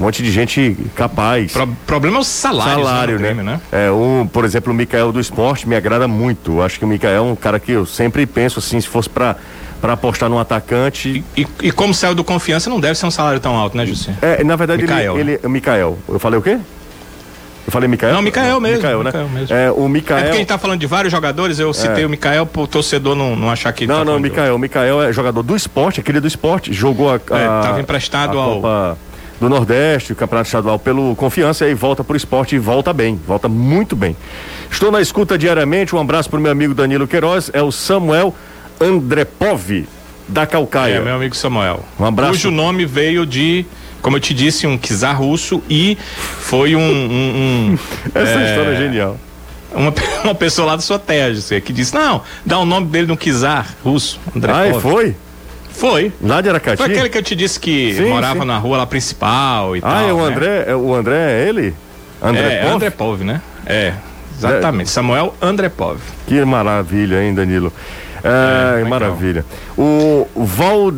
um 0.00 0.04
monte 0.04 0.22
de 0.22 0.30
gente 0.30 0.76
capaz. 0.94 1.52
Pro, 1.52 1.66
problema 1.86 2.18
é 2.18 2.20
o 2.20 2.24
salário, 2.24 2.84
salário 2.84 3.14
né? 3.16 3.22
Grêmio, 3.22 3.44
né? 3.44 3.60
É, 3.72 3.90
um, 3.90 4.26
por 4.26 4.44
exemplo, 4.44 4.72
o 4.72 4.76
Mikael 4.76 5.10
do 5.10 5.18
esporte 5.18 5.68
me 5.68 5.74
agrada 5.74 6.06
muito. 6.06 6.62
Acho 6.62 6.78
que 6.78 6.84
o 6.84 6.88
Mikael 6.88 7.16
é 7.16 7.20
um 7.20 7.34
cara 7.34 7.58
que 7.58 7.72
eu 7.72 7.84
sempre 7.84 8.24
penso 8.24 8.60
assim, 8.60 8.80
se 8.80 8.88
fosse 8.88 9.10
para 9.10 9.36
para 9.80 9.92
apostar 9.92 10.28
num 10.28 10.38
atacante. 10.40 11.24
E, 11.36 11.42
e, 11.42 11.46
e, 11.68 11.70
como 11.70 11.94
saiu 11.94 12.12
do 12.12 12.24
confiança, 12.24 12.68
não 12.68 12.80
deve 12.80 12.98
ser 12.98 13.06
um 13.06 13.12
salário 13.12 13.38
tão 13.38 13.54
alto, 13.54 13.76
né, 13.76 13.86
José? 13.86 14.12
É, 14.20 14.42
na 14.42 14.56
verdade, 14.56 14.82
Micael, 14.82 15.16
ele, 15.16 15.32
né? 15.32 15.38
ele. 15.40 15.48
Mikael. 15.48 15.96
Eu 16.08 16.18
falei 16.18 16.36
o 16.36 16.42
quê? 16.42 16.58
Eu 17.68 17.72
falei 17.72 17.86
Mikael? 17.86 18.14
Não, 18.14 18.22
Mikael 18.22 18.58
mesmo. 18.62 18.76
Mikael, 18.76 19.02
né? 19.04 19.28
mesmo. 19.30 19.54
É, 19.54 19.70
o 19.70 19.86
Mikael... 19.90 20.20
É 20.20 20.22
porque 20.22 20.36
a 20.36 20.38
gente 20.38 20.48
tá 20.48 20.56
falando 20.56 20.80
de 20.80 20.86
vários 20.86 21.12
jogadores, 21.12 21.58
eu 21.58 21.74
citei 21.74 22.02
é. 22.02 22.06
o 22.06 22.08
Mikael 22.08 22.46
pro 22.46 22.66
torcedor 22.66 23.14
não, 23.14 23.36
não 23.36 23.50
achar 23.50 23.70
que. 23.74 23.86
Não, 23.86 23.98
tá 23.98 24.04
não, 24.06 24.18
Mikael. 24.18 24.54
O 24.54 24.58
Mikael 24.58 25.02
é 25.02 25.12
jogador 25.12 25.42
do 25.42 25.54
esporte, 25.54 26.00
aquele 26.00 26.18
do 26.18 26.26
esporte. 26.26 26.72
Jogou 26.72 27.10
a. 27.10 27.20
a 27.30 27.38
é, 27.38 27.46
tava 27.62 27.78
emprestado 27.78 28.38
a 28.38 28.42
ao. 28.42 28.54
Copa 28.54 28.98
do 29.38 29.50
Nordeste, 29.50 30.14
o 30.14 30.16
Campeonato 30.16 30.48
Estadual 30.48 30.78
pelo 30.78 31.14
Confiança, 31.14 31.66
e 31.66 31.68
aí 31.68 31.74
volta 31.74 32.02
pro 32.02 32.16
esporte 32.16 32.56
e 32.56 32.58
volta 32.58 32.90
bem, 32.94 33.20
volta 33.26 33.50
muito 33.50 33.94
bem. 33.94 34.16
Estou 34.70 34.90
na 34.90 35.02
escuta 35.02 35.36
diariamente, 35.36 35.94
um 35.94 36.00
abraço 36.00 36.30
pro 36.30 36.40
meu 36.40 36.50
amigo 36.50 36.74
Danilo 36.74 37.06
Queiroz, 37.06 37.50
é 37.52 37.62
o 37.62 37.70
Samuel 37.70 38.34
Andrepov, 38.80 39.86
da 40.26 40.46
Calcaia. 40.46 40.94
É, 40.94 41.00
meu 41.00 41.14
amigo 41.14 41.36
Samuel. 41.36 41.84
Um 42.00 42.06
abraço. 42.06 42.32
Cujo 42.32 42.50
nome 42.50 42.86
veio 42.86 43.26
de 43.26 43.66
como 44.02 44.16
eu 44.16 44.20
te 44.20 44.34
disse, 44.34 44.66
um 44.66 44.78
czar 44.78 45.18
russo 45.18 45.62
e 45.68 45.96
foi 46.40 46.74
um. 46.74 46.80
um, 46.80 47.72
um 47.72 47.78
Essa 48.14 48.40
é, 48.40 48.50
história 48.50 48.70
é 48.70 48.76
genial. 48.76 49.18
Uma, 49.72 49.92
uma 50.24 50.34
pessoa 50.34 50.68
lá 50.68 50.76
da 50.76 50.82
sua 50.82 50.98
terra, 50.98 51.34
que 51.60 51.72
disse: 51.72 51.94
não, 51.94 52.22
dá 52.44 52.58
o 52.58 52.64
nome 52.64 52.86
dele 52.86 53.06
no 53.06 53.16
czar 53.16 53.66
russo. 53.84 54.20
André 54.34 54.52
ah, 54.52 54.68
e 54.68 54.80
foi? 54.80 55.14
Foi. 55.70 56.12
Lá 56.20 56.40
de 56.40 56.48
Aracati? 56.48 56.76
Foi 56.78 56.86
aquele 56.86 57.08
que 57.08 57.18
eu 57.18 57.22
te 57.22 57.36
disse 57.36 57.60
que 57.60 57.94
sim, 57.94 58.08
morava 58.08 58.40
sim. 58.40 58.46
na 58.46 58.58
rua 58.58 58.78
lá 58.78 58.86
principal 58.86 59.76
e 59.76 59.78
ah, 59.78 59.82
tal. 59.82 59.92
Ah, 59.92 60.02
é 60.02 60.12
o 60.12 60.16
né? 60.16 60.24
André, 60.24 60.64
é, 60.66 60.74
o 60.74 60.94
André 60.94 61.16
é 61.16 61.48
ele? 61.48 61.74
André 62.20 62.54
é, 62.54 62.62
Pov? 62.62 62.74
André 62.74 62.90
Pov, 62.90 63.24
né? 63.24 63.40
É, 63.64 63.92
exatamente. 64.36 64.88
É. 64.88 64.90
Samuel 64.90 65.34
André 65.40 65.68
Pov. 65.68 66.00
Que 66.26 66.44
maravilha, 66.44 67.22
hein, 67.22 67.32
Danilo? 67.32 67.72
É, 68.24 68.80
é 68.80 68.84
maravilha. 68.84 69.44
O 69.76 70.26
Val 70.34 70.92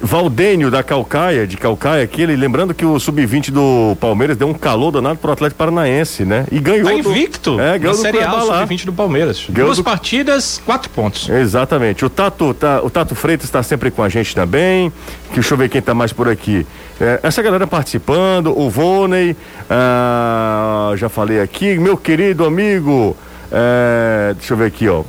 Valdênio 0.00 0.70
da 0.70 0.82
Calcaia, 0.82 1.46
de 1.46 1.56
Calcaia, 1.56 2.04
aqui, 2.04 2.22
ele, 2.22 2.36
lembrando 2.36 2.74
que 2.74 2.84
o 2.84 2.98
sub-20 2.98 3.50
do 3.50 3.96
Palmeiras 3.98 4.36
deu 4.36 4.46
um 4.46 4.54
calor 4.54 4.90
danado 4.90 5.18
pro 5.18 5.32
Atlético 5.32 5.58
Paranaense, 5.58 6.24
né? 6.24 6.46
E 6.52 6.58
ganhou. 6.58 6.84
Tá 6.84 6.94
invicto. 6.94 7.56
Do, 7.56 7.60
é, 7.60 7.78
ganhou 7.78 7.96
na 7.96 8.02
Série 8.02 8.20
A, 8.20 8.30
sub-20 8.30 8.84
do 8.84 8.92
Palmeiras. 8.92 9.46
Ganhou 9.48 9.68
Duas 9.68 9.78
do... 9.78 9.84
partidas, 9.84 10.60
quatro 10.64 10.90
pontos. 10.90 11.28
Exatamente. 11.28 12.04
O 12.04 12.10
Tato, 12.10 12.52
tá, 12.52 12.80
o 12.82 12.90
Tato 12.90 13.14
Freitas 13.14 13.46
está 13.46 13.62
sempre 13.62 13.90
com 13.90 14.02
a 14.02 14.08
gente 14.08 14.34
também. 14.34 14.92
Que, 15.28 15.36
deixa 15.36 15.54
eu 15.54 15.58
ver 15.58 15.68
quem 15.68 15.78
está 15.78 15.94
mais 15.94 16.12
por 16.12 16.28
aqui. 16.28 16.66
É, 17.00 17.20
essa 17.22 17.42
galera 17.42 17.66
participando, 17.66 18.56
o 18.58 18.68
Voney, 18.68 19.36
ah, 19.68 20.92
já 20.96 21.08
falei 21.08 21.40
aqui, 21.40 21.78
meu 21.78 21.96
querido 21.96 22.44
amigo, 22.44 23.16
é, 23.50 24.34
deixa 24.34 24.52
eu 24.52 24.58
ver 24.58 24.66
aqui, 24.66 24.88
ó. 24.88 25.04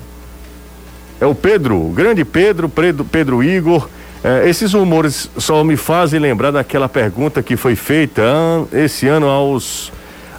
É 1.20 1.26
o 1.26 1.34
Pedro, 1.34 1.76
o 1.76 1.90
grande 1.90 2.24
Pedro, 2.24 2.70
Pedro, 2.70 3.04
Pedro 3.06 3.44
Igor. 3.44 3.90
É, 4.24 4.50
esses 4.50 4.74
rumores 4.74 5.30
só 5.38 5.64
me 5.64 5.78
fazem 5.78 6.20
lembrar 6.20 6.52
daquela 6.52 6.90
pergunta 6.90 7.44
que 7.44 7.56
foi 7.56 7.76
feita 7.76 8.22
an, 8.22 8.66
esse 8.74 9.08
ano 9.08 9.28
aos, 9.28 9.92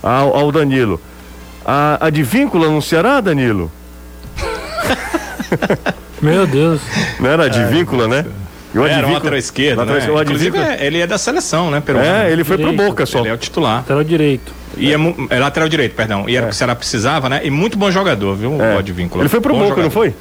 ao, 0.03 0.37
ao 0.37 0.53
Danilo. 0.53 1.01
A, 1.65 1.99
a 2.01 2.07
Advíncula 2.07 2.69
no 2.69 2.83
Ceará, 2.83 3.21
Danilo? 3.21 3.71
Meu 6.21 6.47
Deus. 6.47 6.81
Não 7.21 7.31
era 7.31 7.45
Advíncula, 7.45 8.05
é, 8.05 8.09
né? 8.09 8.27
O 8.75 8.85
era 8.85 9.07
um 9.07 9.13
lateral 9.13 9.39
esquerdo, 9.39 9.79
lateral, 9.79 10.17
né? 10.17 10.23
Inclusive, 10.23 10.59
é, 10.59 10.87
ele 10.87 11.01
é 11.01 11.07
da 11.07 11.17
seleção, 11.17 11.71
né? 11.71 11.83
É, 12.05 12.31
ele 12.31 12.45
foi 12.45 12.57
direito. 12.57 12.77
pro 12.77 12.87
Boca 12.87 13.07
só. 13.07 13.21
Ele 13.21 13.29
é 13.29 13.35
o 13.35 13.39
titular. 13.39 13.77
Lateral 13.79 14.05
direito. 14.05 14.53
E 14.77 14.93
é, 14.93 14.97
é 15.31 15.39
lateral 15.39 15.69
direito, 15.69 15.95
perdão. 15.95 16.29
E 16.29 16.37
era 16.37 16.47
o 16.47 16.49
que 16.49 16.55
o 16.55 16.57
Ceará 16.57 16.75
precisava, 16.75 17.29
né? 17.29 17.41
E 17.45 17.51
muito 17.51 17.79
bom 17.79 17.91
jogador, 17.91 18.37
viu? 18.37 18.63
É. 18.63 18.77
O 18.77 18.79
Advíncula. 18.79 19.23
Ele 19.23 19.29
foi 19.29 19.41
pro 19.41 19.55
bom 19.55 19.61
Boca, 19.61 19.71
jogador. 19.71 19.85
não 19.85 19.91
foi? 19.91 20.15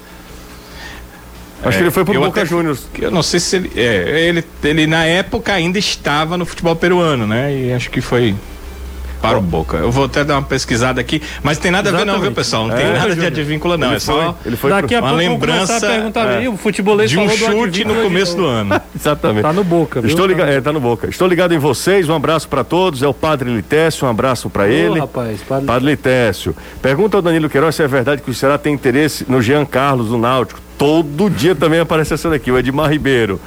Acho 1.61 1.69
é, 1.69 1.71
que 1.71 1.83
ele 1.83 1.91
foi 1.91 2.05
pro 2.05 2.19
Boca 2.19 2.45
Juniors. 2.45 2.87
Eu 2.99 3.11
não 3.11 3.23
sei 3.23 3.39
se 3.39 3.55
ele, 3.55 3.71
é, 3.75 4.27
ele. 4.27 4.43
Ele 4.63 4.87
na 4.87 5.05
época 5.05 5.53
ainda 5.53 5.79
estava 5.79 6.37
no 6.37 6.45
futebol 6.45 6.75
peruano, 6.75 7.25
né? 7.25 7.53
E 7.53 7.73
acho 7.73 7.89
que 7.89 8.01
foi 8.01 8.35
para 9.21 9.37
o 9.37 9.41
Boca. 9.41 9.77
Eu 9.77 9.91
vou 9.91 10.05
até 10.05 10.23
dar 10.23 10.35
uma 10.35 10.43
pesquisada 10.43 11.01
aqui, 11.01 11.21
mas 11.41 11.57
tem 11.57 11.71
nada 11.71 11.89
Exatamente. 11.89 12.09
a 12.09 12.13
ver 12.13 12.17
não, 12.17 12.23
viu, 12.23 12.31
pessoal? 12.31 12.67
Não 12.67 12.75
é, 12.75 12.77
tem 12.77 12.93
nada 12.93 13.15
de 13.15 13.25
advíncula 13.25 13.77
não, 13.77 13.87
ele 13.87 13.95
é 13.95 13.99
só 13.99 14.37
ele 14.45 14.55
foi 14.55 14.69
daqui 14.69 14.95
a 14.95 14.99
uma 14.99 15.11
lembrança 15.11 15.85
é, 15.87 16.47
o 16.47 16.55
futebolês 16.57 17.09
de 17.09 17.17
um 17.17 17.27
chute 17.29 17.83
no 17.83 17.95
começo 17.95 18.35
do 18.35 18.45
ano. 18.45 18.79
Exatamente. 18.95 19.41
Tá 19.41 19.53
no 19.53 19.63
Boca, 19.63 20.01
viu? 20.01 20.09
Estou 20.09 20.25
ligado, 20.25 20.49
é, 20.49 20.61
tá 20.61 20.71
no 20.71 20.79
Boca. 20.79 21.09
Estou 21.09 21.27
ligado 21.27 21.53
em 21.53 21.57
vocês, 21.57 22.07
um 22.07 22.15
abraço 22.15 22.47
para 22.47 22.63
todos, 22.63 23.01
é 23.01 23.07
o 23.07 23.13
Padre 23.13 23.53
Litécio, 23.53 24.07
um 24.07 24.09
abraço 24.09 24.49
para 24.49 24.67
ele. 24.67 24.99
rapaz, 24.99 25.41
Padre... 25.41 25.65
padre 25.65 25.89
Litécio. 25.89 26.55
Pergunta 26.81 27.17
ao 27.17 27.21
Danilo 27.21 27.49
Queiroz 27.49 27.75
se 27.75 27.83
é 27.83 27.87
verdade 27.87 28.21
que 28.21 28.29
o 28.29 28.33
Ceará 28.33 28.57
tem 28.57 28.73
interesse 28.73 29.25
no 29.27 29.41
Jean 29.41 29.65
Carlos 29.65 30.09
do 30.09 30.17
Náutico. 30.17 30.66
Todo 30.77 31.29
dia 31.29 31.55
também 31.55 31.79
aparece 31.79 32.13
essa 32.13 32.29
daqui, 32.29 32.51
o 32.51 32.57
Edmar 32.57 32.89
Ribeiro. 32.89 33.39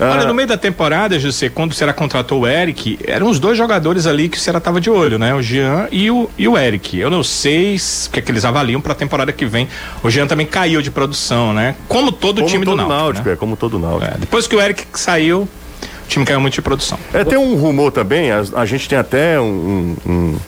Olha, 0.00 0.22
ah. 0.22 0.26
no 0.26 0.34
meio 0.34 0.48
da 0.48 0.56
temporada, 0.56 1.18
José, 1.18 1.48
quando 1.48 1.70
o 1.70 1.74
Ceará 1.74 1.92
contratou 1.92 2.40
o 2.40 2.46
Eric, 2.46 2.98
eram 3.06 3.28
os 3.28 3.38
dois 3.38 3.56
jogadores 3.56 4.06
ali 4.06 4.28
que 4.28 4.36
o 4.36 4.40
Ceará 4.40 4.58
tava 4.58 4.80
de 4.80 4.90
olho, 4.90 5.18
né? 5.18 5.34
O 5.34 5.42
Jean 5.42 5.86
e 5.92 6.10
o, 6.10 6.28
e 6.36 6.48
o 6.48 6.58
Eric. 6.58 6.98
Eu 6.98 7.10
não 7.10 7.22
sei 7.22 7.76
o 7.76 8.10
que 8.10 8.18
é 8.18 8.22
que 8.22 8.32
eles 8.32 8.44
avaliam 8.44 8.80
para 8.80 8.92
a 8.92 8.96
temporada 8.96 9.32
que 9.32 9.46
vem. 9.46 9.68
O 10.02 10.10
Jean 10.10 10.26
também 10.26 10.46
caiu 10.46 10.82
de 10.82 10.90
produção, 10.90 11.52
né? 11.52 11.76
Como 11.86 12.10
todo 12.10 12.38
como 12.38 12.48
time 12.48 12.64
todo 12.64 12.76
do 12.76 12.88
Náutico. 12.88 12.98
Náutico 12.98 13.28
né? 13.28 13.34
É, 13.34 13.36
como 13.36 13.56
todo 13.56 13.78
Náutico. 13.78 14.12
É, 14.12 14.18
depois 14.18 14.46
que 14.46 14.56
o 14.56 14.60
Eric 14.60 14.84
saiu, 14.94 15.42
o 15.42 16.08
time 16.08 16.24
caiu 16.24 16.40
muito 16.40 16.54
de 16.54 16.62
produção. 16.62 16.98
É, 17.12 17.22
tem 17.22 17.38
um 17.38 17.54
rumor 17.54 17.92
também, 17.92 18.32
a, 18.32 18.42
a 18.54 18.66
gente 18.66 18.88
tem 18.88 18.98
até 18.98 19.38
um, 19.38 19.44
um 19.44 20.02
um 20.06 20.38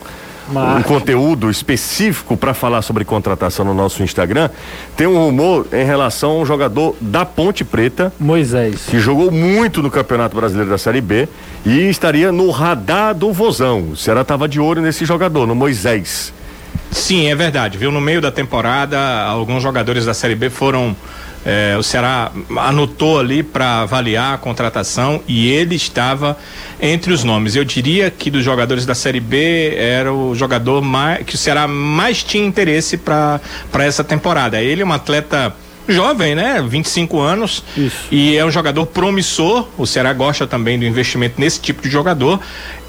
conteúdo 0.83 1.49
específico 1.49 2.37
para 2.37 2.53
falar 2.53 2.81
sobre 2.81 3.05
contratação 3.05 3.65
no 3.65 3.73
nosso 3.73 4.03
Instagram. 4.03 4.49
Tem 4.95 5.07
um 5.07 5.17
rumor 5.17 5.67
em 5.73 5.83
relação 5.83 6.31
a 6.31 6.41
um 6.41 6.45
jogador 6.45 6.95
da 6.99 7.25
Ponte 7.25 7.63
Preta, 7.63 8.13
Moisés, 8.19 8.85
que 8.89 8.99
jogou 8.99 9.31
muito 9.31 9.81
no 9.81 9.89
Campeonato 9.89 10.35
Brasileiro 10.35 10.69
da 10.69 10.77
Série 10.77 11.01
B 11.01 11.27
e 11.65 11.89
estaria 11.89 12.31
no 12.31 12.49
radar 12.51 13.15
do 13.15 13.31
Vozão. 13.33 13.91
O 13.91 13.95
Ceará 13.95 14.21
estava 14.21 14.47
de 14.47 14.59
olho 14.59 14.81
nesse 14.81 15.05
jogador, 15.05 15.47
no 15.47 15.55
Moisés. 15.55 16.33
Sim, 16.91 17.27
é 17.27 17.35
verdade, 17.35 17.77
viu? 17.77 17.91
No 17.91 17.99
meio 17.99 18.21
da 18.21 18.31
temporada, 18.31 19.23
alguns 19.23 19.61
jogadores 19.61 20.05
da 20.05 20.13
Série 20.13 20.35
B 20.35 20.49
foram 20.49 20.95
é, 21.45 21.75
o 21.77 21.83
Ceará 21.83 22.31
anotou 22.57 23.19
ali 23.19 23.43
para 23.43 23.81
avaliar 23.81 24.33
a 24.33 24.37
contratação 24.37 25.21
e 25.27 25.47
ele 25.51 25.75
estava 25.75 26.35
entre 26.81 27.13
os 27.13 27.23
nomes. 27.23 27.55
Eu 27.55 27.63
diria 27.63 28.09
que 28.09 28.31
dos 28.31 28.43
jogadores 28.43 28.85
da 28.85 28.95
Série 28.95 29.19
B 29.19 29.75
era 29.77 30.11
o 30.11 30.33
jogador 30.33 30.81
mais, 30.81 31.23
que 31.23 31.35
o 31.35 31.37
Ceará 31.37 31.67
mais 31.67 32.23
tinha 32.23 32.45
interesse 32.45 32.97
para 32.97 33.39
essa 33.77 34.03
temporada. 34.03 34.59
Ele 34.59 34.81
é 34.81 34.85
um 34.85 34.91
atleta 34.91 35.55
jovem, 35.87 36.35
né? 36.35 36.63
25 36.67 37.19
anos. 37.19 37.63
Isso. 37.75 38.07
E 38.11 38.35
é 38.35 38.45
um 38.45 38.51
jogador 38.51 38.85
promissor. 38.85 39.67
O 39.77 39.85
Ceará 39.85 40.13
gosta 40.13 40.47
também 40.47 40.77
do 40.79 40.85
investimento 40.85 41.39
nesse 41.39 41.59
tipo 41.59 41.81
de 41.81 41.89
jogador 41.89 42.39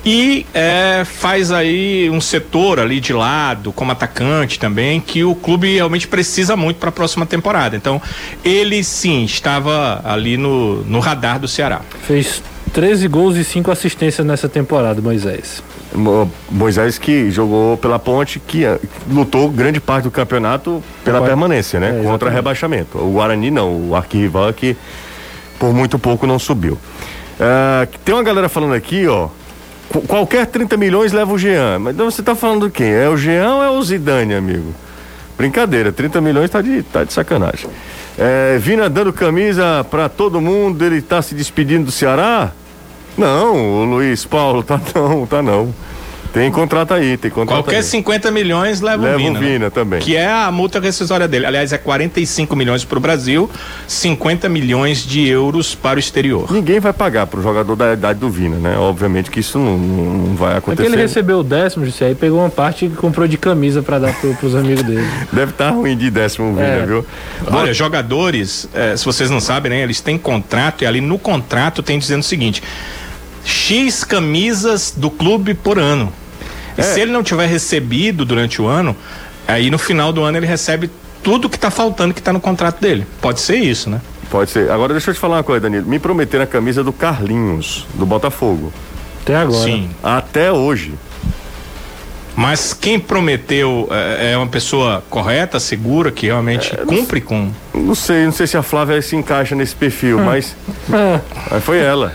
e 0.06 0.46
é, 0.54 1.02
faz 1.04 1.50
aí 1.50 2.08
um 2.08 2.20
setor 2.20 2.78
ali 2.78 3.00
de 3.00 3.12
lado, 3.12 3.72
como 3.72 3.90
atacante 3.90 4.56
também, 4.56 5.00
que 5.00 5.24
o 5.24 5.34
clube 5.34 5.74
realmente 5.74 6.06
precisa 6.06 6.56
muito 6.56 6.76
para 6.76 6.90
a 6.90 6.92
próxima 6.92 7.26
temporada. 7.26 7.74
Então, 7.74 8.00
ele 8.44 8.84
sim 8.84 9.24
estava 9.24 10.00
ali 10.04 10.36
no, 10.36 10.84
no 10.84 11.00
radar 11.00 11.40
do 11.40 11.48
Ceará. 11.48 11.80
Fez 12.06 12.40
13 12.72 13.08
gols 13.08 13.36
e 13.36 13.42
5 13.42 13.68
assistências 13.68 14.24
nessa 14.24 14.48
temporada, 14.48 15.02
Moisés. 15.02 15.60
Moisés 16.50 16.98
que 16.98 17.30
jogou 17.30 17.76
pela 17.76 17.98
ponte, 17.98 18.40
que 18.40 18.64
eh, 18.64 18.78
lutou 19.08 19.48
grande 19.48 19.80
parte 19.80 20.04
do 20.04 20.10
campeonato 20.10 20.82
pela 21.04 21.22
permanência, 21.22 21.78
né? 21.78 22.00
É, 22.00 22.02
Contra 22.02 22.28
rebaixamento. 22.28 22.98
O 22.98 23.12
Guarani 23.12 23.50
não, 23.50 23.90
o 23.90 23.94
arquirrival 23.94 24.52
que 24.52 24.76
por 25.58 25.72
muito 25.72 25.98
pouco 25.98 26.26
não 26.26 26.38
subiu. 26.38 26.74
Uh, 26.74 27.86
tem 28.04 28.14
uma 28.14 28.22
galera 28.22 28.48
falando 28.48 28.74
aqui, 28.74 29.06
ó, 29.06 29.28
qualquer 30.06 30.46
30 30.46 30.76
milhões 30.76 31.12
leva 31.12 31.32
o 31.32 31.38
Jean. 31.38 31.78
Mas 31.78 31.94
então 31.94 32.10
você 32.10 32.20
está 32.20 32.34
falando 32.34 32.70
quem? 32.70 32.90
É 32.90 33.08
o 33.08 33.16
Jean 33.16 33.54
ou 33.56 33.62
é 33.62 33.70
o 33.70 33.82
Zidane, 33.82 34.34
amigo? 34.34 34.74
Brincadeira, 35.36 35.92
30 35.92 36.20
milhões 36.20 36.50
tá 36.50 36.62
de, 36.62 36.82
tá 36.82 37.04
de 37.04 37.12
sacanagem. 37.12 37.68
É, 38.18 38.56
Vina 38.58 38.88
dando 38.88 39.12
camisa 39.12 39.84
para 39.90 40.08
todo 40.08 40.40
mundo, 40.40 40.82
ele 40.82 41.02
tá 41.02 41.20
se 41.20 41.34
despedindo 41.34 41.86
do 41.86 41.90
Ceará? 41.90 42.52
Não, 43.16 43.82
o 43.82 43.84
Luiz 43.84 44.24
Paulo 44.24 44.62
tá 44.62 44.80
não, 44.94 45.26
tá 45.26 45.42
não. 45.42 45.72
Tem 46.36 46.50
contrato 46.50 46.92
aí, 46.92 47.16
tem 47.16 47.30
contrato 47.30 47.64
Qualquer 47.64 47.78
aí. 47.78 47.82
50 47.82 48.30
milhões 48.30 48.82
leva, 48.82 49.04
leva 49.04 49.16
o 49.16 49.18
Vina. 49.18 49.32
Leva 49.32 49.38
o 49.38 49.48
Vina 49.48 49.64
né? 49.64 49.70
também. 49.70 50.00
Que 50.00 50.16
é 50.16 50.30
a 50.30 50.52
multa 50.52 50.78
rescisória 50.78 51.26
dele. 51.26 51.46
Aliás, 51.46 51.72
é 51.72 51.78
45 51.78 52.54
milhões 52.54 52.84
para 52.84 52.98
o 52.98 53.00
Brasil, 53.00 53.50
50 53.88 54.46
milhões 54.46 54.98
de 54.98 55.26
euros 55.26 55.74
para 55.74 55.96
o 55.96 55.98
exterior. 55.98 56.52
Ninguém 56.52 56.78
vai 56.78 56.92
pagar 56.92 57.26
para 57.26 57.40
o 57.40 57.42
jogador 57.42 57.74
da 57.74 57.94
idade 57.94 58.18
do 58.18 58.28
Vina, 58.28 58.56
né? 58.56 58.76
Obviamente 58.76 59.30
que 59.30 59.40
isso 59.40 59.58
não, 59.58 59.78
não 59.78 60.34
vai 60.34 60.58
acontecer. 60.58 60.82
É 60.82 60.90
que 60.90 60.92
ele 60.92 61.00
recebeu 61.00 61.38
o 61.38 61.42
décimo, 61.42 61.86
José, 61.86 62.08
aí 62.08 62.14
pegou 62.14 62.40
uma 62.40 62.50
parte 62.50 62.84
e 62.84 62.90
comprou 62.90 63.26
de 63.26 63.38
camisa 63.38 63.80
para 63.80 63.98
dar 63.98 64.12
para 64.12 64.46
os 64.46 64.54
amigos 64.54 64.82
dele. 64.82 65.08
Deve 65.32 65.52
estar 65.52 65.70
tá 65.70 65.70
ruim 65.70 65.96
de 65.96 66.10
décimo 66.10 66.52
Vina, 66.52 66.66
é. 66.66 66.84
viu? 66.84 67.06
Olha, 67.50 67.72
jogadores, 67.72 68.68
é, 68.74 68.94
se 68.94 69.06
vocês 69.06 69.30
não 69.30 69.40
sabem, 69.40 69.70
né? 69.70 69.80
Eles 69.80 70.02
têm 70.02 70.18
contrato 70.18 70.84
e 70.84 70.86
ali 70.86 71.00
no 71.00 71.18
contrato 71.18 71.82
tem 71.82 71.98
dizendo 71.98 72.20
o 72.20 72.24
seguinte: 72.24 72.62
X 73.46 74.02
camisas 74.02 74.92
do 74.94 75.08
clube 75.08 75.54
por 75.54 75.78
ano. 75.78 76.12
E 76.76 76.80
é. 76.80 76.84
se 76.84 77.00
ele 77.00 77.12
não 77.12 77.22
tiver 77.22 77.46
recebido 77.46 78.24
durante 78.24 78.60
o 78.60 78.66
ano, 78.66 78.94
aí 79.46 79.70
no 79.70 79.78
final 79.78 80.12
do 80.12 80.22
ano 80.22 80.36
ele 80.36 80.46
recebe 80.46 80.90
tudo 81.22 81.48
que 81.48 81.56
está 81.56 81.70
faltando 81.70 82.12
que 82.12 82.20
está 82.20 82.32
no 82.32 82.40
contrato 82.40 82.80
dele. 82.80 83.06
Pode 83.20 83.40
ser 83.40 83.56
isso, 83.56 83.88
né? 83.88 84.00
Pode 84.28 84.50
ser. 84.50 84.70
Agora 84.70 84.92
deixa 84.92 85.10
eu 85.10 85.14
te 85.14 85.20
falar 85.20 85.36
uma 85.36 85.44
coisa, 85.44 85.60
Danilo. 85.60 85.86
Me 85.86 86.00
prometeram 86.00 86.42
a 86.42 86.46
camisa 86.46 86.82
do 86.82 86.92
Carlinhos, 86.92 87.86
do 87.94 88.04
Botafogo. 88.04 88.72
Até 89.22 89.36
agora. 89.36 89.64
Sim. 89.64 89.90
Até 90.02 90.50
hoje. 90.50 90.94
Mas 92.36 92.74
quem 92.74 93.00
prometeu 93.00 93.88
é, 93.90 94.32
é 94.32 94.36
uma 94.36 94.46
pessoa 94.46 95.02
correta, 95.08 95.58
segura, 95.58 96.12
que 96.12 96.26
realmente 96.26 96.74
é, 96.74 96.84
cumpre 96.84 97.20
não, 97.20 97.26
com. 97.26 97.52
Não 97.72 97.94
sei, 97.94 98.26
não 98.26 98.32
sei 98.32 98.46
se 98.46 98.58
a 98.58 98.62
Flávia 98.62 99.00
se 99.00 99.16
encaixa 99.16 99.54
nesse 99.54 99.74
perfil, 99.74 100.18
mas. 100.18 100.54
mas 101.50 101.64
foi 101.64 101.78
ela. 101.78 102.12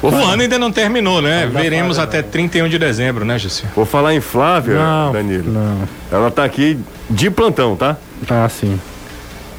o 0.00 0.08
ano 0.08 0.42
ainda 0.42 0.56
não 0.56 0.70
terminou, 0.70 1.20
né? 1.20 1.50
Veremos 1.52 1.98
até 1.98 2.22
31 2.22 2.68
de 2.68 2.78
dezembro, 2.78 3.24
né, 3.24 3.36
Gissi? 3.36 3.64
Vou 3.74 3.84
falar 3.84 4.14
em 4.14 4.20
Flávia, 4.20 4.78
não, 4.78 5.12
Danilo. 5.12 5.52
Não. 5.52 5.88
Ela 6.12 6.30
tá 6.30 6.44
aqui 6.44 6.78
de 7.10 7.28
plantão, 7.28 7.74
tá? 7.74 7.96
Ah, 8.30 8.48
sim. 8.48 8.78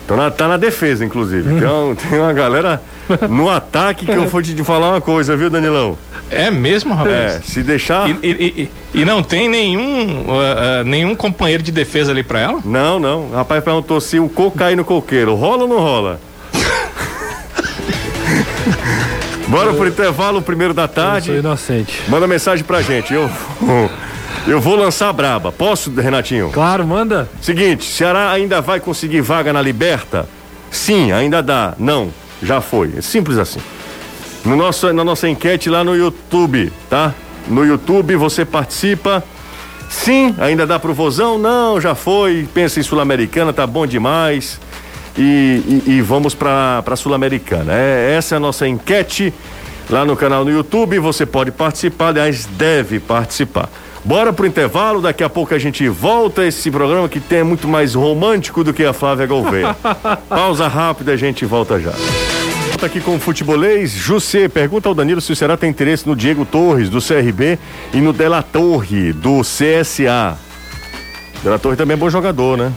Então 0.06 0.16
ela 0.18 0.32
tá 0.32 0.48
na 0.48 0.56
defesa, 0.56 1.04
inclusive. 1.04 1.50
Tem, 1.50 1.96
tem 2.10 2.20
uma 2.20 2.32
galera 2.32 2.82
no 3.30 3.50
ataque 3.50 4.06
que 4.06 4.12
eu 4.12 4.28
vou 4.28 4.42
te 4.42 4.64
falar 4.64 4.92
uma 4.92 5.02
coisa, 5.02 5.36
viu, 5.36 5.50
Danilão? 5.50 5.98
É 6.30 6.50
mesmo, 6.50 6.94
rapaz? 6.94 7.14
É, 7.14 7.40
se 7.42 7.62
deixar. 7.62 8.10
E, 8.10 8.18
e, 8.24 8.70
e, 8.94 9.02
e 9.02 9.06
não 9.06 9.22
tem 9.22 9.48
nenhum, 9.48 10.22
uh, 10.22 10.32
uh, 10.32 10.84
nenhum 10.84 11.16
companheiro 11.16 11.62
de 11.62 11.72
defesa 11.72 12.12
ali 12.12 12.24
pra 12.24 12.40
ela? 12.40 12.60
Não, 12.66 13.00
não. 13.00 13.28
O 13.28 13.36
rapaz 13.36 13.64
perguntou 13.64 14.02
se 14.02 14.20
o 14.20 14.28
coco 14.28 14.58
cai 14.58 14.76
no 14.76 14.84
coqueiro. 14.84 15.36
Rola 15.36 15.64
ou 15.64 15.70
não 15.70 15.80
rola? 15.80 16.20
Bora 19.48 19.74
pro 19.74 19.88
intervalo, 19.88 20.42
primeiro 20.42 20.74
da 20.74 20.88
tarde. 20.88 21.30
Eu 21.30 21.42
sou 21.42 21.52
inocente. 21.52 22.02
Manda 22.08 22.28
mensagem 22.28 22.66
pra 22.66 22.82
gente. 22.82 23.14
Eu, 23.14 23.30
eu 24.48 24.60
vou 24.60 24.76
lançar 24.76 25.10
a 25.10 25.14
braba. 25.14 25.52
Posso, 25.52 25.92
Renatinho? 25.92 26.50
Claro, 26.52 26.86
manda. 26.88 27.30
Seguinte, 27.40 27.86
Ceará 27.86 28.32
ainda 28.32 28.62
vai 28.62 28.80
conseguir 28.80 29.22
vaga 29.22 29.54
na 29.54 29.62
Liberta? 29.62 30.28
Sim, 30.72 31.12
ainda 31.12 31.42
dá. 31.42 31.76
Não, 31.78 32.10
já 32.42 32.62
foi. 32.62 32.94
É 32.98 33.02
simples 33.02 33.38
assim 33.38 33.60
no 34.46 34.56
nosso, 34.56 34.94
na 34.94 35.04
nossa 35.04 35.28
enquete 35.28 35.70
lá 35.70 35.84
no 35.84 35.96
YouTube, 35.96 36.72
tá? 36.90 37.14
No 37.48 37.66
YouTube 37.66 38.16
você 38.16 38.46
participa. 38.46 39.24
Sim, 39.90 40.36
ainda 40.40 40.66
dá 40.68 40.80
pro 40.80 40.94
vozão? 40.94 41.38
Não, 41.38 41.82
já 41.82 41.96
foi. 41.96 42.48
Pensa 42.54 42.80
em 42.80 42.84
Sul-Americana, 42.84 43.52
tá 43.52 43.66
bom 43.66 43.88
demais. 43.88 44.60
E, 45.18 45.82
e, 45.88 45.92
e 45.94 46.02
vamos 46.02 46.36
pra, 46.36 46.82
pra 46.84 46.96
Sul-Americana. 46.96 47.74
É, 47.74 48.16
essa 48.18 48.36
é 48.36 48.38
a 48.38 48.40
nossa 48.40 48.68
enquete 48.68 49.34
lá 49.90 50.06
no 50.06 50.16
canal 50.16 50.46
no 50.46 50.52
YouTube. 50.52 51.00
Você 51.00 51.26
pode 51.26 51.52
participar, 51.52 52.10
aliás, 52.10 52.46
deve 52.46 53.00
participar. 53.00 53.70
Bora 54.06 54.32
pro 54.32 54.46
intervalo, 54.46 55.02
daqui 55.02 55.24
a 55.24 55.30
pouco 55.30 55.56
a 55.56 55.58
gente 55.58 55.90
volta 55.90 56.46
esse 56.46 56.70
programa 56.70 57.10
que 57.10 57.20
tem 57.20 57.44
muito 57.44 57.68
mais 57.68 57.96
romântico 57.96 58.64
do 58.64 58.72
que 58.72 58.84
a 58.84 58.94
Flávia 58.94 59.26
Gouveia. 59.26 59.76
Pausa 60.30 60.68
rápida, 60.68 61.14
a 61.14 61.18
gente 61.18 61.44
volta 61.44 61.80
já. 61.80 61.90
Volta 62.70 62.86
aqui 62.86 63.02
com 63.02 63.16
o 63.16 63.20
futebolês. 63.20 63.90
José, 63.90 64.48
pergunta 64.48 64.88
ao 64.88 64.94
Danilo 64.94 65.20
se 65.20 65.32
o 65.32 65.36
Ceará 65.36 65.58
tem 65.58 65.72
interesse 65.72 66.08
no 66.08 66.16
Diego 66.16 66.46
Torres, 66.46 66.88
do 66.88 67.02
CRB, 67.02 67.58
e 67.96 67.98
no 67.98 68.14
Dela 68.14 68.44
Torre, 68.44 69.12
do 69.12 69.42
CSA. 69.42 70.38
Dela 71.44 71.58
Torre 71.58 71.76
também 71.76 71.96
é 71.96 71.98
bom 71.98 72.10
jogador, 72.10 72.60
né? 72.60 72.72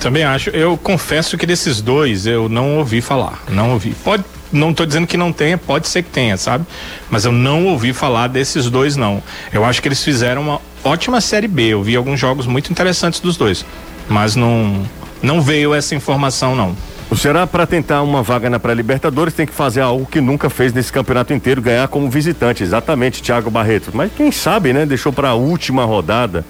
Também 0.00 0.24
acho. 0.24 0.50
Eu 0.50 0.76
confesso 0.76 1.38
que 1.38 1.46
desses 1.46 1.80
dois 1.80 2.26
eu 2.26 2.48
não 2.48 2.78
ouvi 2.78 3.00
falar. 3.00 3.40
Não 3.48 3.74
ouvi. 3.74 3.94
Pode, 4.02 4.24
não 4.52 4.72
estou 4.72 4.84
dizendo 4.84 5.06
que 5.06 5.16
não 5.16 5.32
tenha, 5.32 5.56
pode 5.56 5.86
ser 5.86 6.02
que 6.02 6.10
tenha, 6.10 6.36
sabe? 6.36 6.66
Mas 7.08 7.24
eu 7.24 7.30
não 7.30 7.66
ouvi 7.66 7.92
falar 7.92 8.26
desses 8.26 8.68
dois, 8.68 8.96
não. 8.96 9.22
Eu 9.52 9.64
acho 9.64 9.80
que 9.80 9.86
eles 9.86 10.02
fizeram 10.02 10.42
uma 10.42 10.60
ótima 10.84 11.20
Série 11.20 11.48
B. 11.48 11.68
Eu 11.68 11.82
vi 11.82 11.96
alguns 11.96 12.18
jogos 12.18 12.46
muito 12.46 12.70
interessantes 12.70 13.20
dos 13.20 13.36
dois. 13.36 13.64
Mas 14.08 14.36
não, 14.36 14.82
não 15.22 15.40
veio 15.40 15.74
essa 15.74 15.94
informação, 15.94 16.54
não. 16.54 16.76
O 17.10 17.16
Ceará, 17.16 17.46
para 17.46 17.66
tentar 17.66 18.02
uma 18.02 18.22
vaga 18.22 18.48
na 18.48 18.58
pré-Libertadores, 18.58 19.34
tem 19.34 19.44
que 19.44 19.52
fazer 19.52 19.82
algo 19.82 20.06
que 20.06 20.20
nunca 20.20 20.48
fez 20.48 20.72
nesse 20.72 20.90
campeonato 20.90 21.32
inteiro, 21.34 21.60
ganhar 21.60 21.86
como 21.88 22.08
visitante. 22.08 22.62
Exatamente, 22.62 23.22
Thiago 23.22 23.50
Barreto. 23.50 23.90
Mas 23.92 24.10
quem 24.16 24.32
sabe, 24.32 24.72
né? 24.72 24.86
Deixou 24.86 25.12
para 25.12 25.28
a 25.28 25.34
última 25.34 25.84
rodada, 25.84 26.44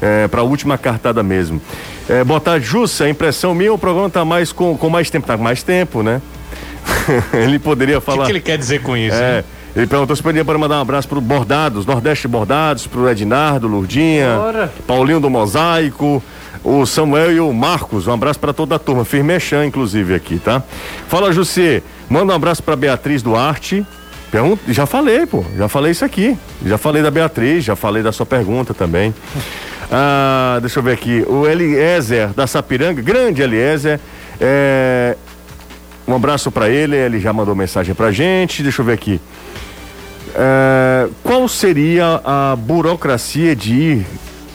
é, 0.00 0.28
para 0.28 0.40
a 0.40 0.44
última 0.44 0.78
cartada 0.78 1.22
mesmo. 1.22 1.60
É, 2.08 2.22
boa 2.22 2.40
tarde, 2.40 2.64
Jussa. 2.64 3.04
A 3.04 3.10
impressão 3.10 3.54
minha, 3.54 3.72
o 3.72 3.78
programa 3.78 4.08
tá 4.08 4.24
mais 4.24 4.52
com, 4.52 4.76
com 4.76 4.88
mais 4.88 5.10
tempo, 5.10 5.26
tá 5.26 5.36
com 5.36 5.42
mais 5.42 5.64
tempo, 5.64 6.02
né? 6.02 6.22
ele 7.34 7.58
poderia 7.58 8.00
falar. 8.00 8.18
O 8.18 8.20
que, 8.20 8.26
que, 8.26 8.32
ele 8.32 8.40
quer 8.40 8.56
dizer 8.56 8.82
com 8.82 8.96
isso? 8.96 9.16
É. 9.16 9.42
Ele 9.78 9.86
perguntou 9.86 10.16
se 10.16 10.20
poderia 10.20 10.44
para 10.44 10.58
mandar 10.58 10.78
um 10.78 10.80
abraço 10.80 11.06
para 11.06 11.20
Bordados, 11.20 11.86
Nordeste 11.86 12.26
Bordados, 12.26 12.84
para 12.88 13.00
o 13.00 13.08
Ednardo, 13.08 13.68
Lurdinha, 13.68 14.36
Bora. 14.36 14.72
Paulinho 14.88 15.20
do 15.20 15.30
Mosaico, 15.30 16.20
o 16.64 16.84
Samuel 16.84 17.32
e 17.32 17.38
o 17.38 17.52
Marcos. 17.52 18.08
Um 18.08 18.12
abraço 18.12 18.40
para 18.40 18.52
toda 18.52 18.74
a 18.74 18.78
turma. 18.80 19.04
Firmechan, 19.04 19.64
inclusive, 19.66 20.16
aqui, 20.16 20.40
tá? 20.40 20.64
Fala, 21.06 21.32
José. 21.32 21.80
Manda 22.10 22.32
um 22.32 22.34
abraço 22.34 22.60
para 22.60 22.74
Beatriz 22.74 23.22
Duarte. 23.22 23.86
Pergunta, 24.32 24.60
já 24.66 24.84
falei, 24.84 25.24
pô. 25.26 25.44
Já 25.56 25.68
falei 25.68 25.92
isso 25.92 26.04
aqui. 26.04 26.36
Já 26.66 26.76
falei 26.76 27.00
da 27.00 27.10
Beatriz, 27.12 27.62
já 27.62 27.76
falei 27.76 28.02
da 28.02 28.10
sua 28.10 28.26
pergunta 28.26 28.74
também. 28.74 29.14
Ah, 29.92 30.58
deixa 30.60 30.80
eu 30.80 30.82
ver 30.82 30.94
aqui. 30.94 31.24
O 31.28 31.46
Eliezer 31.46 32.30
da 32.30 32.48
Sapiranga, 32.48 33.00
grande 33.00 33.42
Eliezer. 33.42 34.00
É, 34.40 35.16
um 36.06 36.14
abraço 36.16 36.50
para 36.50 36.68
ele, 36.68 36.96
ele 36.96 37.20
já 37.20 37.32
mandou 37.32 37.54
mensagem 37.54 37.94
pra 37.94 38.10
gente. 38.10 38.62
Deixa 38.62 38.82
eu 38.82 38.86
ver 38.86 38.94
aqui. 38.94 39.20
É, 40.40 41.08
qual 41.24 41.48
seria 41.48 42.20
a 42.24 42.54
burocracia 42.54 43.56
de 43.56 43.74
ir 43.74 44.06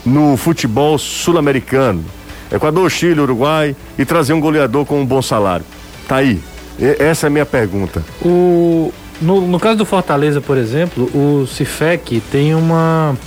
no 0.05 0.37
futebol 0.37 0.97
sul-americano? 0.97 2.05
Equador, 2.49 2.89
Chile, 2.89 3.19
Uruguai 3.19 3.75
e 3.99 4.05
trazer 4.05 4.31
um 4.31 4.39
goleador 4.39 4.85
com 4.85 5.01
um 5.01 5.05
bom 5.05 5.21
salário. 5.21 5.65
Tá 6.07 6.17
aí. 6.17 6.39
E- 6.79 6.95
essa 6.99 7.25
é 7.25 7.27
a 7.27 7.29
minha 7.29 7.45
pergunta. 7.45 8.01
O, 8.21 8.93
no, 9.21 9.41
no 9.45 9.59
caso 9.59 9.77
do 9.77 9.85
Fortaleza, 9.85 10.39
por 10.39 10.57
exemplo, 10.57 11.09
o 11.13 11.45
Cifec 11.47 12.21
tem 12.31 12.55
uma. 12.55 13.17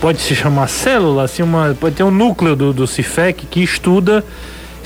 Pode 0.00 0.22
se 0.22 0.34
chamar 0.34 0.68
célula, 0.68 1.24
assim, 1.24 1.42
uma, 1.42 1.76
pode 1.78 1.96
ter 1.96 2.02
um 2.02 2.10
núcleo 2.10 2.56
do, 2.56 2.72
do 2.72 2.86
Cifec 2.86 3.44
que 3.46 3.62
estuda 3.62 4.24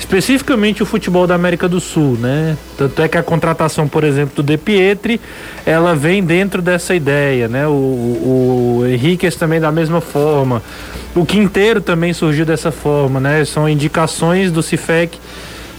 especificamente 0.03 0.83
o 0.83 0.85
futebol 0.85 1.25
da 1.25 1.33
América 1.33 1.67
do 1.67 1.79
Sul, 1.79 2.17
né? 2.19 2.57
Tanto 2.77 3.01
é 3.01 3.07
que 3.07 3.17
a 3.17 3.23
contratação, 3.23 3.87
por 3.87 4.03
exemplo, 4.03 4.35
do 4.35 4.43
De 4.43 4.57
Pietri, 4.57 5.19
ela 5.65 5.95
vem 5.95 6.21
dentro 6.21 6.61
dessa 6.61 6.93
ideia, 6.93 7.47
né? 7.47 7.65
O, 7.67 7.71
o, 7.71 8.83
Henriquez 8.85 9.35
também 9.37 9.61
da 9.61 9.71
mesma 9.71 10.01
forma. 10.01 10.61
O 11.15 11.25
Quinteiro 11.25 11.79
também 11.79 12.13
surgiu 12.13 12.45
dessa 12.45 12.69
forma, 12.69 13.19
né? 13.19 13.45
São 13.45 13.67
indicações 13.67 14.51
do 14.51 14.61
Cifec 14.61 15.17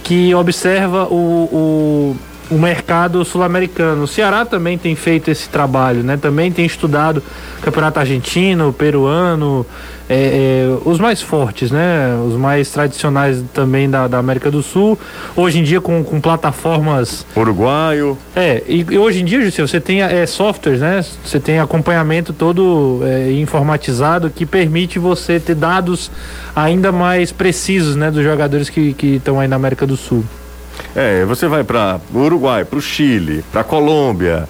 que 0.03 0.33
observa 0.33 1.05
o, 1.05 1.15
o, 1.51 2.17
o 2.49 2.55
mercado 2.55 3.23
sul-americano. 3.25 4.03
O 4.03 4.07
Ceará 4.07 4.45
também 4.45 4.77
tem 4.77 4.95
feito 4.95 5.29
esse 5.29 5.49
trabalho, 5.49 6.03
né? 6.03 6.17
Também 6.17 6.51
tem 6.51 6.65
estudado 6.65 7.21
campeonato 7.61 7.99
argentino, 7.99 8.71
peruano, 8.71 9.65
é, 10.07 10.67
é, 10.67 10.77
os 10.85 10.99
mais 10.99 11.21
fortes, 11.21 11.71
né? 11.71 12.15
Os 12.27 12.35
mais 12.35 12.69
tradicionais 12.69 13.43
também 13.53 13.89
da, 13.89 14.07
da 14.07 14.19
América 14.19 14.51
do 14.51 14.61
Sul. 14.61 14.97
Hoje 15.35 15.59
em 15.59 15.63
dia 15.63 15.81
com, 15.81 16.03
com 16.03 16.21
plataformas 16.21 17.25
Uruguaio. 17.35 18.17
é, 18.35 18.61
e, 18.67 18.85
e 18.89 18.97
hoje 18.97 19.21
em 19.21 19.25
dia, 19.25 19.41
Jussi, 19.41 19.61
você 19.61 19.81
tem 19.81 20.03
é, 20.03 20.25
softwares, 20.25 20.81
né? 20.81 21.03
Você 21.23 21.39
tem 21.39 21.59
acompanhamento 21.59 22.31
todo 22.33 22.99
é, 23.03 23.31
informatizado 23.31 24.29
que 24.29 24.45
permite 24.45 24.99
você 24.99 25.39
ter 25.39 25.55
dados 25.55 26.11
ainda 26.55 26.91
mais 26.91 27.31
precisos, 27.31 27.95
né? 27.95 28.11
Dos 28.11 28.23
jogadores 28.23 28.69
que 28.69 28.95
estão 29.01 29.39
aí 29.39 29.47
na 29.47 29.55
América 29.55 29.87
do 29.87 29.97
Sul. 29.97 30.23
É, 30.95 31.25
você 31.25 31.47
vai 31.47 31.63
para 31.63 31.99
o 32.13 32.19
Uruguai, 32.19 32.65
para 32.65 32.79
o 32.79 32.81
Chile, 32.81 33.43
para 33.51 33.63
Colômbia, 33.63 34.47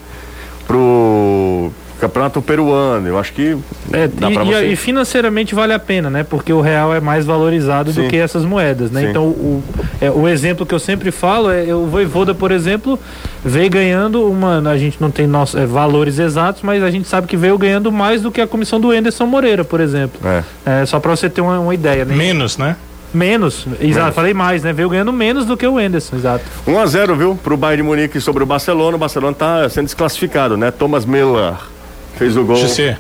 pro 0.68 1.72
Campeonato 2.00 2.42
Peruano. 2.42 3.08
Eu 3.08 3.18
acho 3.18 3.32
que 3.34 3.58
É, 3.92 4.08
dá 4.08 4.30
e, 4.30 4.34
para 4.34 4.44
você. 4.44 4.66
e 4.68 4.76
financeiramente 4.76 5.56
vale 5.56 5.74
a 5.74 5.80
pena, 5.80 6.10
né? 6.10 6.24
Porque 6.24 6.52
o 6.52 6.62
real 6.62 6.94
é 6.94 7.00
mais 7.00 7.26
valorizado 7.26 7.92
Sim. 7.92 8.04
do 8.04 8.10
que 8.10 8.18
essas 8.18 8.44
moedas, 8.44 8.92
né? 8.92 9.02
Sim. 9.02 9.10
Então, 9.10 9.24
o, 9.26 9.64
é, 10.02 10.12
o 10.12 10.28
exemplo 10.28 10.66
que 10.66 10.76
eu 10.76 10.80
sempre 10.80 11.10
falo 11.12 11.50
é 11.50 11.74
o 11.74 11.86
Voivoda, 11.86 12.34
por 12.34 12.52
exemplo, 12.52 13.00
veio 13.44 13.70
ganhando 13.70 14.30
uma. 14.30 14.60
A 14.70 14.78
gente 14.78 15.02
não 15.02 15.10
tem 15.10 15.26
nossos 15.26 15.60
é, 15.60 15.66
valores 15.66 16.20
exatos, 16.20 16.62
mas 16.64 16.84
a 16.84 16.92
gente 16.92 17.08
sabe 17.08 17.28
que 17.28 17.38
veio 17.38 17.58
ganhando 17.58 17.92
mais 17.92 18.22
do 18.22 18.32
que 18.32 18.42
a 18.42 18.48
comissão 18.48 18.80
do 18.80 18.92
Anderson 18.92 19.26
Moreira, 19.26 19.64
por 19.64 19.80
exemplo. 19.80 20.20
É. 20.24 20.44
É, 20.82 20.86
só 20.86 21.00
para 21.00 21.12
você 21.16 21.30
ter 21.30 21.42
uma, 21.42 21.60
uma 21.60 21.74
ideia, 21.74 22.04
né? 22.06 22.16
Menos, 22.16 22.58
né? 22.58 22.76
Menos, 23.16 23.66
exato, 23.80 24.12
falei 24.12 24.34
mais, 24.34 24.62
né? 24.62 24.74
Veio 24.74 24.90
ganhando 24.90 25.14
menos 25.14 25.46
do 25.46 25.56
que 25.56 25.66
o 25.66 25.78
Anderson, 25.78 26.18
exato. 26.18 26.44
1 26.68 26.80
a 26.80 26.86
0 26.86 27.16
viu? 27.16 27.36
Pro 27.42 27.56
Bayern 27.56 27.82
de 27.82 27.88
Munique 27.88 28.20
sobre 28.20 28.44
o 28.44 28.46
Barcelona. 28.46 28.98
O 28.98 29.00
Barcelona 29.00 29.34
tá 29.34 29.70
sendo 29.70 29.86
desclassificado, 29.86 30.58
né? 30.58 30.70
Thomas 30.70 31.06
Müller 31.06 31.54
fez 32.18 32.36
o 32.36 32.44
gol 32.44 32.58
José, 32.58 32.98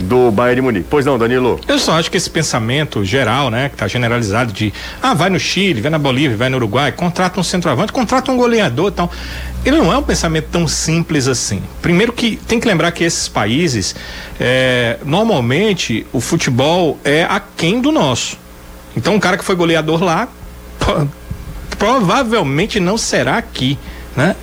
do 0.00 0.30
Bayern 0.32 0.56
de 0.56 0.62
Munique. 0.62 0.86
Pois 0.90 1.06
não, 1.06 1.16
Danilo? 1.16 1.60
eu 1.68 1.78
só 1.78 1.92
acho 1.92 2.10
que 2.10 2.16
esse 2.16 2.28
pensamento 2.28 3.04
geral, 3.04 3.50
né, 3.50 3.68
que 3.68 3.76
tá 3.76 3.86
generalizado 3.86 4.52
de, 4.52 4.72
ah, 5.00 5.14
vai 5.14 5.30
no 5.30 5.38
Chile, 5.38 5.80
vai 5.80 5.90
na 5.90 5.98
Bolívia, 5.98 6.36
vai 6.36 6.48
no 6.48 6.56
Uruguai, 6.56 6.92
contrata 6.92 7.38
um 7.38 7.42
centroavante, 7.42 7.92
contrata 7.92 8.32
um 8.32 8.36
goleador 8.36 8.88
e 8.88 8.92
tal. 8.92 9.10
Ele 9.64 9.78
não 9.78 9.92
é 9.92 9.96
um 9.96 10.02
pensamento 10.02 10.48
tão 10.50 10.68
simples 10.68 11.26
assim. 11.28 11.62
Primeiro 11.80 12.12
que 12.12 12.36
tem 12.36 12.60
que 12.60 12.66
lembrar 12.66 12.90
que 12.92 13.04
esses 13.04 13.28
países, 13.28 13.94
é, 14.38 14.98
normalmente, 15.04 16.06
o 16.12 16.20
futebol 16.20 16.98
é 17.04 17.24
aquém 17.24 17.80
do 17.80 17.90
nosso. 17.90 18.43
Então, 18.96 19.14
um 19.14 19.20
cara 19.20 19.36
que 19.36 19.44
foi 19.44 19.54
goleador 19.54 20.02
lá, 20.02 20.28
provavelmente 21.78 22.78
não 22.80 22.96
será 22.96 23.36
aqui, 23.36 23.78
né? 24.16 24.36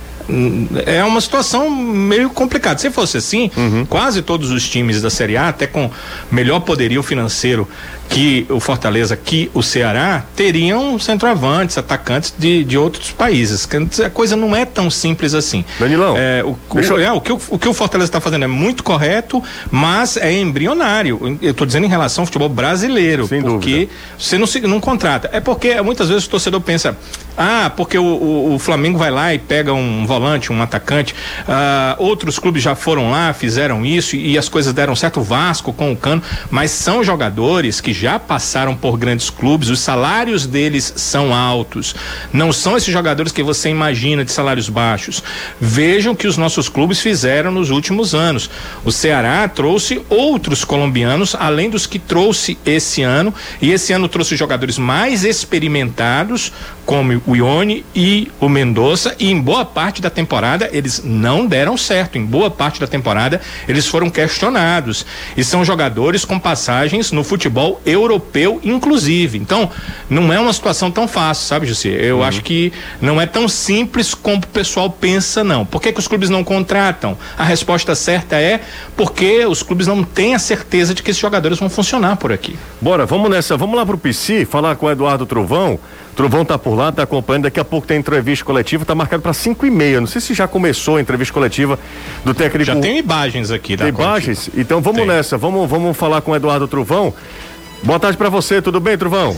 É 0.86 1.02
uma 1.04 1.20
situação 1.20 1.68
meio 1.68 2.30
complicada. 2.30 2.78
Se 2.78 2.90
fosse 2.90 3.16
assim, 3.16 3.50
quase 3.88 4.22
todos 4.22 4.50
os 4.50 4.68
times 4.68 5.02
da 5.02 5.10
Série 5.10 5.36
A, 5.36 5.48
até 5.48 5.66
com 5.66 5.90
melhor 6.30 6.60
poderio 6.60 7.02
financeiro 7.02 7.68
que 8.12 8.44
o 8.50 8.60
Fortaleza, 8.60 9.16
que 9.16 9.50
o 9.54 9.62
Ceará, 9.62 10.22
teriam 10.36 10.98
centroavantes, 10.98 11.78
atacantes 11.78 12.34
de, 12.38 12.62
de 12.62 12.76
outros 12.76 13.10
países. 13.10 13.66
A 14.04 14.10
coisa 14.10 14.36
não 14.36 14.54
é 14.54 14.66
tão 14.66 14.90
simples 14.90 15.32
assim. 15.32 15.64
Danilão, 15.80 16.14
É, 16.16 16.42
o, 16.44 16.50
o- 16.68 17.00
é, 17.00 17.10
o 17.10 17.20
que 17.22 17.32
o, 17.32 17.58
que 17.58 17.68
o 17.68 17.72
Fortaleza 17.72 18.08
está 18.08 18.20
fazendo 18.20 18.44
é 18.44 18.48
muito 18.48 18.84
correto, 18.84 19.42
mas 19.70 20.18
é 20.18 20.30
embrionário. 20.30 21.38
Eu 21.40 21.52
estou 21.52 21.66
dizendo 21.66 21.86
em 21.86 21.88
relação 21.88 22.22
ao 22.22 22.26
futebol 22.26 22.50
brasileiro, 22.50 23.26
Sem 23.26 23.40
porque 23.40 23.70
dúvida. 23.70 23.92
você 24.18 24.36
não, 24.36 24.46
se- 24.46 24.60
não 24.60 24.78
contrata. 24.78 25.30
É 25.32 25.40
porque 25.40 25.80
muitas 25.80 26.10
vezes 26.10 26.26
o 26.26 26.28
torcedor 26.30 26.60
pensa, 26.60 26.94
ah, 27.36 27.72
porque 27.74 27.96
o, 27.96 28.04
o- 28.04 28.54
o 28.54 28.58
Flamengo 28.58 28.98
vai 28.98 29.10
lá 29.10 29.32
e 29.32 29.38
pega 29.38 29.72
um 29.72 30.04
volante, 30.06 30.52
um 30.52 30.60
atacante. 30.60 31.14
ah, 31.48 31.96
outros 31.98 32.38
clubes 32.38 32.62
já 32.62 32.74
foram 32.74 33.10
lá, 33.10 33.32
fizeram 33.32 33.86
isso 33.86 34.16
e, 34.16 34.36
as 34.36 34.50
coisas 34.50 34.72
deram 34.74 34.94
certo. 34.94 35.20
O 35.20 35.22
Vasco 35.22 35.72
com 35.72 35.92
o 35.92 35.96
Cano, 35.96 36.22
mas 36.50 36.70
são 36.72 37.02
jogadores 37.02 37.80
que 37.80 38.01
já 38.02 38.18
passaram 38.18 38.74
por 38.74 38.98
grandes 38.98 39.30
clubes, 39.30 39.68
os 39.68 39.78
salários 39.78 40.44
deles 40.44 40.92
são 40.96 41.32
altos. 41.32 41.94
Não 42.32 42.52
são 42.52 42.76
esses 42.76 42.92
jogadores 42.92 43.30
que 43.30 43.44
você 43.44 43.68
imagina 43.68 44.24
de 44.24 44.32
salários 44.32 44.68
baixos. 44.68 45.22
Vejam 45.60 46.12
o 46.12 46.16
que 46.16 46.26
os 46.26 46.36
nossos 46.36 46.68
clubes 46.68 46.98
fizeram 46.98 47.52
nos 47.52 47.70
últimos 47.70 48.12
anos. 48.12 48.50
O 48.84 48.90
Ceará 48.90 49.46
trouxe 49.46 50.02
outros 50.08 50.64
colombianos, 50.64 51.36
além 51.38 51.70
dos 51.70 51.86
que 51.86 52.00
trouxe 52.00 52.58
esse 52.66 53.02
ano, 53.02 53.32
e 53.60 53.70
esse 53.70 53.92
ano 53.92 54.08
trouxe 54.08 54.34
jogadores 54.34 54.78
mais 54.78 55.24
experimentados, 55.24 56.52
como 56.84 57.22
o 57.24 57.36
Ione 57.36 57.84
e 57.94 58.32
o 58.40 58.48
Mendonça, 58.48 59.14
e 59.16 59.30
em 59.30 59.40
boa 59.40 59.64
parte 59.64 60.02
da 60.02 60.10
temporada 60.10 60.68
eles 60.72 61.02
não 61.04 61.46
deram 61.46 61.76
certo. 61.76 62.18
Em 62.18 62.24
boa 62.24 62.50
parte 62.50 62.80
da 62.80 62.88
temporada 62.88 63.40
eles 63.68 63.86
foram 63.86 64.10
questionados. 64.10 65.06
E 65.36 65.44
são 65.44 65.64
jogadores 65.64 66.24
com 66.24 66.36
passagens 66.36 67.12
no 67.12 67.22
futebol 67.22 67.80
europeu, 67.92 68.60
inclusive. 68.64 69.38
Então, 69.38 69.70
não 70.08 70.32
é 70.32 70.38
uma 70.40 70.52
situação 70.52 70.90
tão 70.90 71.06
fácil, 71.06 71.46
sabe, 71.46 71.66
José? 71.66 71.90
Eu 71.90 72.22
acho 72.22 72.42
que 72.42 72.72
não 73.00 73.20
é 73.20 73.26
tão 73.26 73.48
simples 73.48 74.14
como 74.14 74.38
o 74.38 74.46
pessoal 74.46 74.90
pensa, 74.90 75.44
não. 75.44 75.64
Por 75.64 75.80
que, 75.80 75.92
que 75.92 75.98
os 75.98 76.08
clubes 76.08 76.28
não 76.30 76.42
contratam? 76.42 77.16
A 77.36 77.44
resposta 77.44 77.94
certa 77.94 78.36
é 78.36 78.60
porque 78.96 79.44
os 79.46 79.62
clubes 79.62 79.86
não 79.86 80.02
têm 80.02 80.34
a 80.34 80.38
certeza 80.38 80.94
de 80.94 81.02
que 81.02 81.10
esses 81.10 81.20
jogadores 81.20 81.58
vão 81.58 81.68
funcionar 81.68 82.16
por 82.16 82.32
aqui. 82.32 82.56
Bora, 82.80 83.06
vamos 83.06 83.30
nessa. 83.30 83.56
Vamos 83.56 83.76
lá 83.76 83.84
pro 83.84 83.98
PC, 83.98 84.44
falar 84.44 84.76
com 84.76 84.86
o 84.86 84.90
Eduardo 84.90 85.26
Trovão. 85.26 85.78
Trovão 86.14 86.44
tá 86.44 86.58
por 86.58 86.74
lá, 86.74 86.92
tá 86.92 87.04
acompanhando. 87.04 87.44
Daqui 87.44 87.58
a 87.58 87.64
pouco 87.64 87.86
tem 87.86 87.98
entrevista 87.98 88.44
coletiva, 88.44 88.84
tá 88.84 88.94
marcado 88.94 89.22
para 89.22 89.32
5 89.32 89.64
e 89.64 89.70
meia. 89.70 89.98
Não 90.00 90.06
sei 90.06 90.20
se 90.20 90.34
já 90.34 90.46
começou 90.46 90.96
a 90.96 91.00
entrevista 91.00 91.32
coletiva 91.32 91.78
do 92.24 92.34
técnico. 92.34 92.64
Já 92.66 92.76
tem 92.76 92.98
imagens 92.98 93.50
aqui 93.50 93.76
da 93.76 93.84
Tem 93.84 93.92
coletiva. 93.92 94.18
imagens? 94.18 94.50
Então 94.54 94.80
vamos 94.80 94.98
Tem. 94.98 95.08
nessa. 95.08 95.38
Vamos, 95.38 95.68
vamos 95.68 95.96
falar 95.96 96.20
com 96.20 96.32
o 96.32 96.36
Eduardo 96.36 96.68
Trovão. 96.68 97.14
Boa 97.84 97.98
tarde 97.98 98.16
para 98.16 98.28
você, 98.28 98.62
tudo 98.62 98.78
bem, 98.78 98.96
Trovão? 98.96 99.34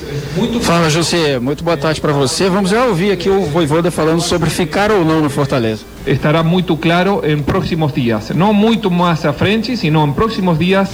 Fala, 0.61 0.91
José. 0.91 1.39
Muito 1.39 1.65
boa 1.65 1.79
tarde 1.79 1.99
para 2.01 2.13
você. 2.13 2.51
Vamos 2.51 2.71
já 2.71 2.85
ouvir 2.85 3.11
aqui 3.11 3.31
o 3.31 3.43
Voivoda 3.47 3.91
falando 3.91 4.21
sobre 4.21 4.51
ficar 4.51 4.91
ou 4.91 5.03
não 5.05 5.23
no 5.23 5.31
Fortaleza. 5.31 5.85
estará 6.07 6.43
muito 6.43 6.77
claro 6.77 7.23
en 7.25 7.43
próximos 7.43 7.95
días. 7.95 8.31
No 8.31 8.53
muito 8.53 8.91
más 8.91 9.25
a 9.25 9.33
frente, 9.33 9.77
sino 9.77 10.05
en 10.05 10.13
próximos 10.13 10.59
días. 10.59 10.91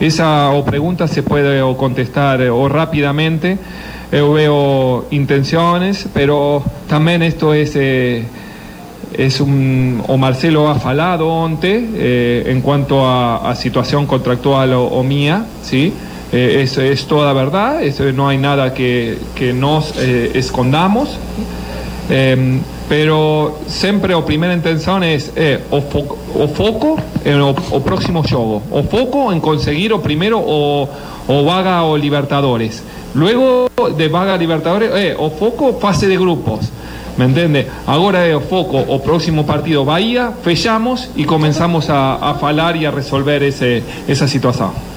Esa 0.00 0.50
o 0.50 0.64
pregunta 0.64 1.06
se 1.06 1.22
puede 1.22 1.62
o 1.62 1.76
contestar 1.76 2.40
eh, 2.40 2.50
o 2.50 2.66
rápidamente. 2.68 3.58
Eu 4.10 4.32
veo 4.32 5.06
intenciones, 5.10 6.06
pero 6.12 6.64
también 6.88 7.22
esto 7.22 7.54
es... 7.54 7.76
eh, 7.76 8.24
es 9.16 9.40
un, 9.40 10.02
o 10.06 10.16
Marcelo 10.18 10.68
ha 10.68 10.74
falado 10.74 11.44
antes 11.44 11.82
eh, 11.94 12.44
en 12.46 12.60
cuanto 12.60 13.06
a, 13.06 13.50
a 13.50 13.54
situación 13.54 14.06
contractual 14.06 14.74
o, 14.74 14.84
o 14.84 15.02
mía, 15.02 15.46
¿sí? 15.62 15.92
Eh, 16.32 16.60
eso 16.62 16.82
es 16.82 17.06
toda 17.06 17.32
verdad, 17.32 17.82
eso 17.82 18.04
no 18.12 18.28
hay 18.28 18.36
nada 18.36 18.74
que, 18.74 19.18
que 19.34 19.52
nos 19.52 19.94
eh, 19.96 20.32
escondamos. 20.34 21.18
Em, 22.10 22.60
pero 22.88 23.58
sempre 23.66 24.14
a 24.14 24.22
primeira 24.22 24.54
intenção 24.54 25.02
é 25.02 25.16
é 25.36 25.60
o, 25.70 25.82
fo 25.82 26.16
o 26.34 26.48
foco 26.48 26.96
en 27.22 27.40
o, 27.42 27.80
próximo 27.80 28.24
jogo, 28.26 28.62
o 28.70 28.82
foco 28.84 29.30
en 29.30 29.40
conseguir 29.40 29.92
o 29.92 30.00
primeiro 30.00 30.38
o, 30.40 30.88
o 31.28 31.44
vaga 31.44 31.84
o 31.84 31.96
Libertadores. 31.96 32.82
Luego 33.14 33.68
de 33.94 34.08
vaga 34.08 34.36
Libertadores, 34.36 34.88
é 34.94 35.14
o 35.18 35.28
foco 35.28 35.76
fase 35.78 36.08
de 36.08 36.16
grupos. 36.16 36.72
¿Me 37.18 37.26
entiende? 37.26 37.66
Agora 37.86 38.24
é 38.24 38.34
o 38.34 38.40
foco, 38.40 38.78
o 38.78 39.00
próximo 39.00 39.44
partido 39.44 39.84
Bahía, 39.84 40.32
fechamos 40.42 41.10
y 41.16 41.24
comenzamos 41.24 41.90
a, 41.90 42.14
a 42.14 42.34
falar 42.34 42.76
y 42.76 42.86
a 42.86 42.90
resolver 42.90 43.42
ese, 43.42 43.82
esa 44.06 44.28
situación. 44.28 44.87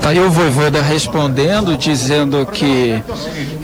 Tá 0.00 0.10
aí 0.10 0.20
o 0.20 0.30
Voivoda 0.30 0.80
respondendo, 0.82 1.76
dizendo 1.76 2.46
que 2.46 3.02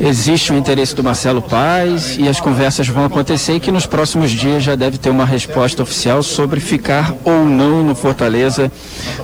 existe 0.01 0.53
o 0.53 0.57
interesse 0.57 0.95
do 0.95 1.05
Marcelo 1.05 1.41
Paz 1.41 2.17
e 2.19 2.29
as 2.29 2.41
conversas 2.41 2.89
vão 2.89 3.05
acontecer 3.05 3.55
e 3.55 3.61
que 3.61 3.71
nos 3.71 3.87
próximos 3.87 4.31
dias 4.31 4.63
já 4.63 4.75
deve 4.75 4.99
ter 4.99 5.11
uma 5.11 5.25
resposta 5.25 5.83
oficial 5.83 6.23
sobre 6.23 6.59
ficar 6.59 7.15
ou 7.25 7.45
não 7.45 7.85
no 7.85 7.95
Fortaleza 7.95 8.73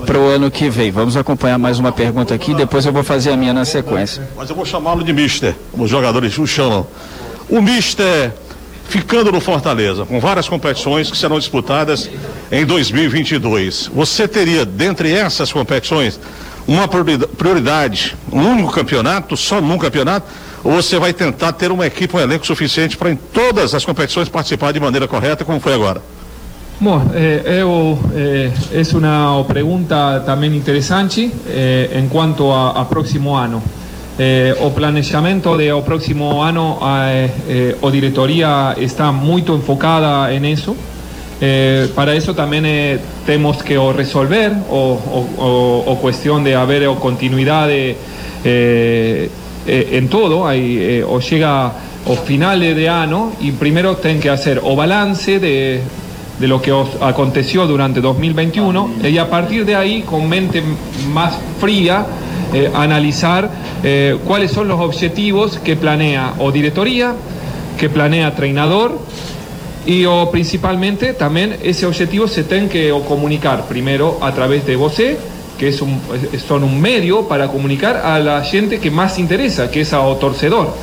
para 0.05 0.19
o 0.19 0.29
ano 0.29 0.51
que 0.51 0.69
vem. 0.69 0.91
Vamos 0.91 1.17
acompanhar 1.17 1.59
mais 1.59 1.79
uma 1.79 1.91
pergunta 1.91 2.35
aqui, 2.35 2.55
depois 2.55 2.87
eu 2.87 2.93
vou 2.93 3.03
fazer 3.03 3.33
a 3.33 3.37
minha 3.37 3.53
na 3.53 3.65
sequência. 3.65 4.29
Mas 4.37 4.49
eu 4.49 4.55
vou 4.55 4.65
chamá-lo 4.65 5.03
de 5.03 5.13
Mister, 5.13 5.55
como 5.73 5.85
os 5.85 5.91
jogadores 5.91 6.39
o 6.39 6.47
chamam. 6.47 6.87
O 7.49 7.61
Mister 7.61 8.33
ficando 8.89 9.33
no 9.33 9.41
Fortaleza, 9.41 10.05
com 10.05 10.21
várias 10.21 10.49
competições 10.49 11.11
que 11.11 11.17
serão 11.17 11.39
disputadas 11.39 12.09
em 12.53 12.65
2022. 12.65 13.91
Você 13.93 14.29
teria, 14.29 14.65
dentre 14.65 15.13
essas 15.13 15.53
competições, 15.53 16.21
uma 16.67 16.89
prioridade, 16.89 18.17
um 18.33 18.41
único 18.41 18.73
campeonato, 18.73 19.37
só 19.37 19.61
num 19.61 19.79
campeonato, 19.79 20.27
ou 20.65 20.73
você 20.75 20.99
vai 20.99 21.13
tentar 21.13 21.53
ter 21.53 21.71
uma 21.71 21.87
equipe, 21.87 22.17
um 22.17 22.21
elenco 22.21 22.47
suficiente 22.47 22.97
para 22.97 23.11
em 23.11 23.17
todas 23.17 23.75
as 23.75 23.85
competições 23.85 24.29
participar 24.29 24.73
de 24.73 24.81
maneira 24.81 25.07
correta, 25.07 25.45
como 25.45 25.61
foi 25.61 25.75
agora? 25.75 26.03
Bom, 26.79 27.01
eh, 27.15 27.61
eu, 27.63 27.99
eh, 28.15 28.51
também 30.21 30.55
interessante 30.55 31.33
eh, 31.47 31.91
em 31.99 32.09
quanto 32.09 32.51
a, 32.51 32.83
a 32.83 32.85
próximo 32.85 33.35
ano. 33.35 33.63
Eh, 34.19 34.57
o 34.61 34.71
planejamento 34.71 35.57
de 35.57 35.73
o 35.73 35.83
próximo 35.83 36.41
ano, 36.43 36.79
eh, 36.83 37.31
eh, 37.49 37.77
o 37.81 37.91
diretoria 37.91 38.75
está 38.79 39.13
muito 39.13 39.55
enfocada 39.55 40.33
em 40.35 40.53
isso. 40.53 40.77
Eh, 41.39 41.91
para 41.95 42.15
eso 42.15 42.35
también 42.35 42.65
eh, 42.65 42.99
tenemos 43.27 43.63
que 43.63 43.77
o 43.77 43.93
resolver 43.93 44.53
o, 44.71 44.99
o, 45.37 45.85
o, 45.87 45.99
cuestión 45.99 46.43
de 46.43 46.55
haber 46.55 46.87
o 46.87 46.97
continuidad 46.97 47.69
de, 47.69 47.95
eh, 48.43 49.29
en 49.67 50.09
todo, 50.09 50.49
hay, 50.49 51.03
o 51.07 51.21
llega 51.21 51.73
o 52.07 52.17
finales 52.17 52.75
de 52.75 52.89
año 52.89 53.33
y 53.41 53.51
primero 53.51 53.97
tienen 53.97 54.23
que 54.23 54.31
hacer 54.31 54.63
o 54.65 54.77
balance 54.77 55.39
de, 55.39 55.83
de 56.41 56.49
lo 56.49 56.63
que 56.63 56.73
os 56.73 56.89
aconteció 57.03 57.67
durante 57.67 58.01
2021 58.01 58.93
y 59.05 59.19
a 59.19 59.29
partir 59.29 59.67
de 59.67 59.77
ahí 59.77 60.03
con 60.03 60.27
mente 60.29 60.63
más 61.13 61.35
fría 61.61 62.07
analizar 62.75 63.51
cuáles 64.25 64.53
son 64.53 64.69
los 64.69 64.81
objetivos 64.81 65.59
que 65.59 65.75
planea 65.75 66.35
o 66.39 66.53
directoría, 66.53 67.13
que 67.77 67.91
planea 67.91 68.35
treinador 68.37 68.97
y 69.87 70.05
o, 70.05 70.31
principalmente 70.31 71.15
también 71.15 71.57
ese 71.63 71.87
objetivo 71.87 72.27
se 72.27 72.45
tiene 72.45 72.69
que 72.69 72.93
comunicar 73.07 73.67
primero 73.69 74.19
a 74.21 74.33
través 74.33 74.67
de 74.67 74.77
voce, 74.77 75.17
que 75.59 75.69
es 75.69 75.81
un, 75.81 76.01
son 76.47 76.65
un 76.65 76.81
medio 76.81 77.29
para 77.29 77.49
comunicar 77.49 77.97
a 77.97 78.19
la 78.19 78.43
gente 78.43 78.79
que 78.79 78.91
más 78.91 79.19
interesa, 79.19 79.71
que 79.71 79.83
es 79.83 79.93
a 79.93 80.01
o 80.01 80.17
torcedor. 80.17 80.75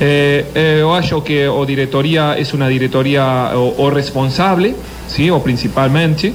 Eh, 0.00 0.46
eh, 0.54 1.02
yo 1.10 1.24
que 1.24 1.48
o 1.48 1.66
directoría 1.66 2.38
es 2.38 2.54
una 2.54 2.68
directoría 2.68 3.50
o, 3.56 3.90
responsable, 3.90 4.74
¿sí? 5.08 5.28
o 5.28 5.42
principalmente, 5.42 6.32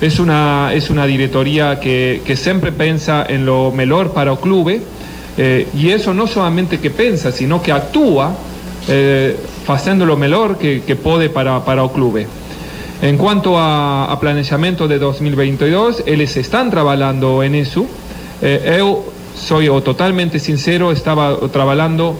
es 0.00 0.20
una, 0.20 0.70
es 0.72 0.88
una 0.88 1.04
directoría 1.06 1.80
que, 1.80 2.22
que 2.24 2.36
siempre 2.36 2.70
piensa 2.70 3.26
en 3.28 3.44
lo 3.44 3.72
mejor 3.72 4.12
para 4.12 4.32
el 4.32 4.38
club, 4.38 4.80
eh, 5.36 5.66
y 5.74 5.90
eso 5.90 6.14
no 6.14 6.26
solamente 6.26 6.78
que 6.78 6.90
piensa, 6.90 7.32
sino 7.32 7.62
que 7.62 7.72
actúa 7.72 8.34
eh, 8.88 9.36
haciendo 9.72 10.06
lo 10.06 10.16
mejor 10.16 10.58
que, 10.58 10.82
que 10.82 10.96
para, 10.96 11.64
para 11.64 11.82
el 11.82 11.90
club. 11.90 12.26
En 13.02 13.16
cuanto 13.16 13.58
a, 13.58 14.12
a 14.12 14.20
planeamiento 14.20 14.86
de 14.86 14.98
2022, 14.98 16.04
ellos 16.06 16.36
están 16.36 16.70
trabajando 16.70 17.42
en 17.42 17.54
eso. 17.54 17.86
Eh, 18.42 18.82
soy 19.34 19.68
totalmente 19.82 20.38
sincero, 20.38 20.92
estaba 20.92 21.38
trabajando 21.50 22.16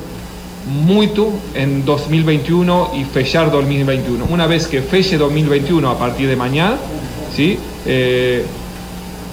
mucho 0.67 1.29
en 1.55 1.85
2021 1.85 2.93
y 2.95 3.05
fechar 3.05 3.51
2021. 3.51 4.27
Una 4.31 4.47
vez 4.47 4.67
que 4.67 4.83
feche 4.83 5.19
2021 5.19 5.89
a 5.89 5.99
partir 5.99 6.29
de 6.29 6.37
mañana, 6.37 6.77
¿sí? 7.35 7.59
Eh, 7.87 8.45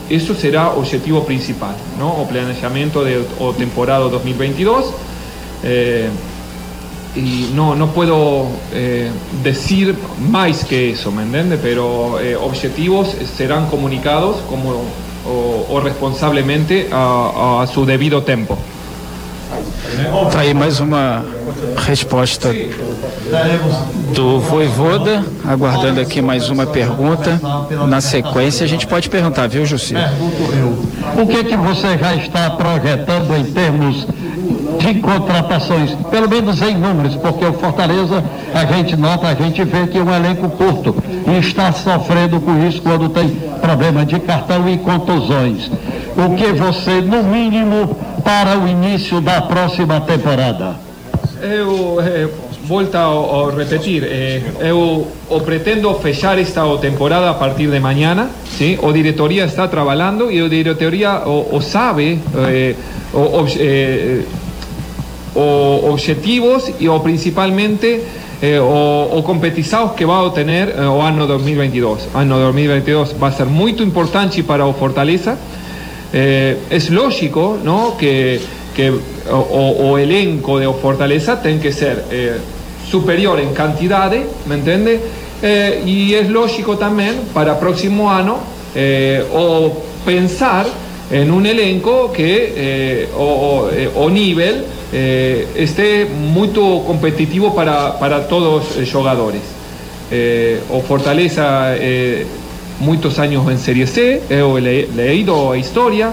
eso 0.09 0.34
será 0.36 0.70
objetivo 0.72 1.26
principal, 1.26 1.76
¿no? 1.99 2.09
O 2.09 2.28
planeamiento 2.28 3.03
de 3.03 3.24
o 3.39 3.51
temporada 3.53 4.07
2022. 4.09 4.86
Eh, 5.63 6.09
y 7.18 7.51
no, 7.55 7.76
no 7.76 7.88
puedo 7.88 8.45
eh, 8.72 9.09
decir 9.43 9.95
más 10.30 10.63
que 10.63 10.91
eso, 10.91 11.11
¿me 11.11 11.24
entiende? 11.24 11.57
Pero 11.57 12.20
eh, 12.20 12.36
objetivos 12.36 13.15
serán 13.36 13.65
comunicados 13.68 14.38
como 14.47 14.84
o, 15.26 15.65
o 15.70 15.80
responsablemente 15.80 16.89
a, 16.91 17.61
a, 17.63 17.68
su 17.68 17.86
devido 17.86 18.22
tempo. 18.22 18.57
Tá 20.32 20.41
aí 20.41 20.53
mais 20.53 20.80
uma 20.80 21.26
resposta 21.78 22.53
do 24.13 24.39
Voivoda, 24.39 25.24
aguardando 25.47 26.01
aqui 26.01 26.22
mais 26.22 26.49
uma 26.49 26.68
pergunta. 26.68 27.39
Na 27.88 28.01
sequência 28.01 28.65
a 28.65 28.68
gente 28.68 28.86
pode 28.86 29.09
perguntar, 29.09 29.47
viu, 29.47 29.65
Jussi? 29.65 29.95
O 31.18 31.26
que 31.26 31.43
que 31.45 31.55
você 31.55 31.97
já 31.97 32.15
está 32.15 32.49
projetando 32.51 33.36
em 33.38 33.45
termos 33.45 34.05
de 34.78 34.96
contratações, 34.96 35.96
pelo 36.10 36.30
menos 36.30 36.62
em 36.62 36.76
números, 36.76 37.16
porque 37.16 37.46
o 37.46 37.54
Fortaleza, 37.54 38.24
a 38.54 38.66
gente 38.66 38.96
nota, 38.96 39.28
a 39.28 39.34
gente 39.34 39.64
vê 39.64 39.88
que 39.88 39.98
é 39.98 40.02
um 40.02 40.14
elenco 40.14 40.50
curto 40.50 40.96
e 41.28 41.40
está 41.40 41.72
sofrendo 41.72 42.40
com 42.40 42.66
isso 42.68 42.82
quando 42.82 43.10
tem 43.10 43.30
problema 43.62 44.06
de 44.06 44.20
cartão 44.20 44.68
e 44.70 44.78
contusões. 44.78 45.70
O 46.16 46.36
que 46.36 46.52
você, 46.54 47.02
no 47.02 47.24
mínimo, 47.24 47.96
para 48.24 48.58
o 48.58 48.68
início 48.68 49.22
da 49.22 49.42
próxima 49.42 50.02
temporada? 50.02 50.76
Eu, 51.42 52.02
eh, 52.02 52.28
volto 52.68 52.96
a, 52.96 53.06
a 53.06 53.56
repetir, 53.56 54.04
eh, 54.04 54.42
eu 54.60 55.08
o 55.30 55.40
pretendo 55.42 55.94
fechar 55.96 56.38
esta 56.40 56.64
temporada 56.80 57.30
a 57.30 57.34
partir 57.36 57.70
de 57.70 57.80
mañana, 57.80 58.30
¿sí? 58.58 58.78
o 58.82 58.92
diretoria 58.92 59.46
está 59.46 59.68
trabalhando 59.68 60.32
e 60.32 60.42
o 60.42 60.50
diretoria 60.50 61.24
o, 61.26 61.56
o 61.56 61.62
sabe, 61.62 62.20
eh, 62.50 62.76
o, 63.14 63.20
o, 63.20 63.48
eh, 63.58 64.24
o 65.38 65.92
objetivos 65.92 66.72
y 66.80 66.88
o 66.88 67.02
principalmente 67.02 68.02
eh, 68.42 68.60
o, 68.60 69.10
o, 69.12 69.24
competizados 69.24 69.94
que 69.94 70.06
va 70.06 70.26
a 70.26 70.34
tener 70.34 70.70
eh, 70.70 70.82
o 70.82 71.02
año 71.02 71.26
2022. 71.26 72.10
Año 72.14 72.38
2022 72.38 73.16
va 73.22 73.28
a 73.28 73.32
ser 73.32 73.48
muy 73.48 73.72
importante 73.80 74.44
para 74.44 74.72
Fortaleza. 74.74 75.38
Eh, 76.14 76.58
es 76.70 76.90
lógico 76.90 77.58
¿no? 77.64 77.98
que, 77.98 78.40
que 78.76 78.92
o, 79.32 79.36
o, 79.36 79.98
elenco 79.98 80.60
de 80.60 80.72
Fortaleza 80.72 81.42
tenga 81.42 81.64
que 81.64 81.74
ser 81.74 82.06
eh, 82.12 82.38
superior 82.90 83.40
en 83.40 83.54
cantidad, 83.54 84.12
¿me 84.48 84.56
entiende? 84.56 85.00
Eh, 85.42 85.84
y 85.86 86.14
es 86.14 86.30
lógico 86.30 86.78
también 86.78 87.16
para 87.34 87.60
próximo 87.60 88.12
año 88.12 88.38
eh, 88.76 89.24
o 89.34 89.74
pensar 90.06 90.66
en 91.12 91.32
un 91.32 91.46
elenco 91.46 92.12
que 92.12 93.08
o, 93.18 93.70
o 93.96 94.10
nivel 94.10 94.66
eh, 94.94 95.48
esté 95.56 96.06
muy 96.06 96.50
competitivo 96.50 97.54
para, 97.54 98.00
para 98.00 98.28
todos 98.28 98.78
los 98.78 98.92
jugadores. 98.92 99.42
Eh, 100.10 100.62
o 100.72 100.82
Fortaleza 100.82 101.76
eh, 101.76 102.26
muchos 102.80 103.20
años 103.20 103.50
en 103.52 103.60
Serie 103.60 103.88
C, 103.88 104.22
he 104.30 104.88
leído 104.96 105.56
historia, 105.56 106.12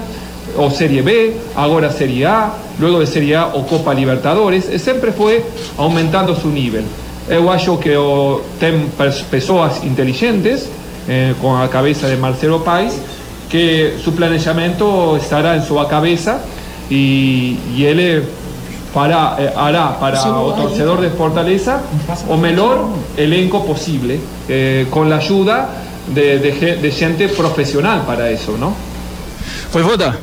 o 0.57 0.71
Serie 0.71 1.03
B, 1.03 1.33
ahora 1.55 1.93
Serie 1.93 2.27
A, 2.27 2.53
luego 2.81 2.99
de 2.99 3.07
Serie 3.07 3.37
A 3.37 3.47
o 3.47 3.67
Copa 3.67 3.95
Libertadores, 3.95 4.65
siempre 4.83 5.13
fue 5.13 5.45
aumentando 5.79 6.35
su 6.35 6.49
nivel. 6.49 6.85
Yo 7.31 7.51
acho 7.51 7.79
que 7.79 7.97
o, 7.97 8.43
tem 8.59 8.89
personas 9.31 9.85
inteligentes, 9.85 10.69
con 11.41 11.61
la 11.61 11.69
cabeza 11.69 12.09
de 12.09 12.17
Marcelo 12.17 12.65
País, 12.65 12.95
que 13.51 13.95
su 14.03 14.15
planeamiento 14.15 15.17
estará 15.17 15.55
en 15.55 15.63
su 15.63 15.77
cabeza 15.87 16.41
y, 16.91 17.59
y 17.77 17.85
él 17.85 18.25
fará, 18.95 19.35
eh, 19.39 19.53
hará 19.57 19.99
para 19.99 20.23
o 20.31 20.53
torcedor 20.53 21.01
de 21.01 21.11
Fortaleza 21.11 21.83
o 22.29 22.37
mejor 22.37 22.89
elenco 23.17 23.67
posible, 23.67 24.21
eh, 24.49 24.87
con 24.89 25.11
la 25.11 25.17
ayuda 25.17 25.69
de, 26.07 26.39
de, 26.39 26.77
de, 26.77 26.91
gente 26.93 27.29
profissional 27.29 28.05
para 28.07 28.31
isso, 28.31 28.53
não? 28.57 28.73
Voivoda, 29.73 30.17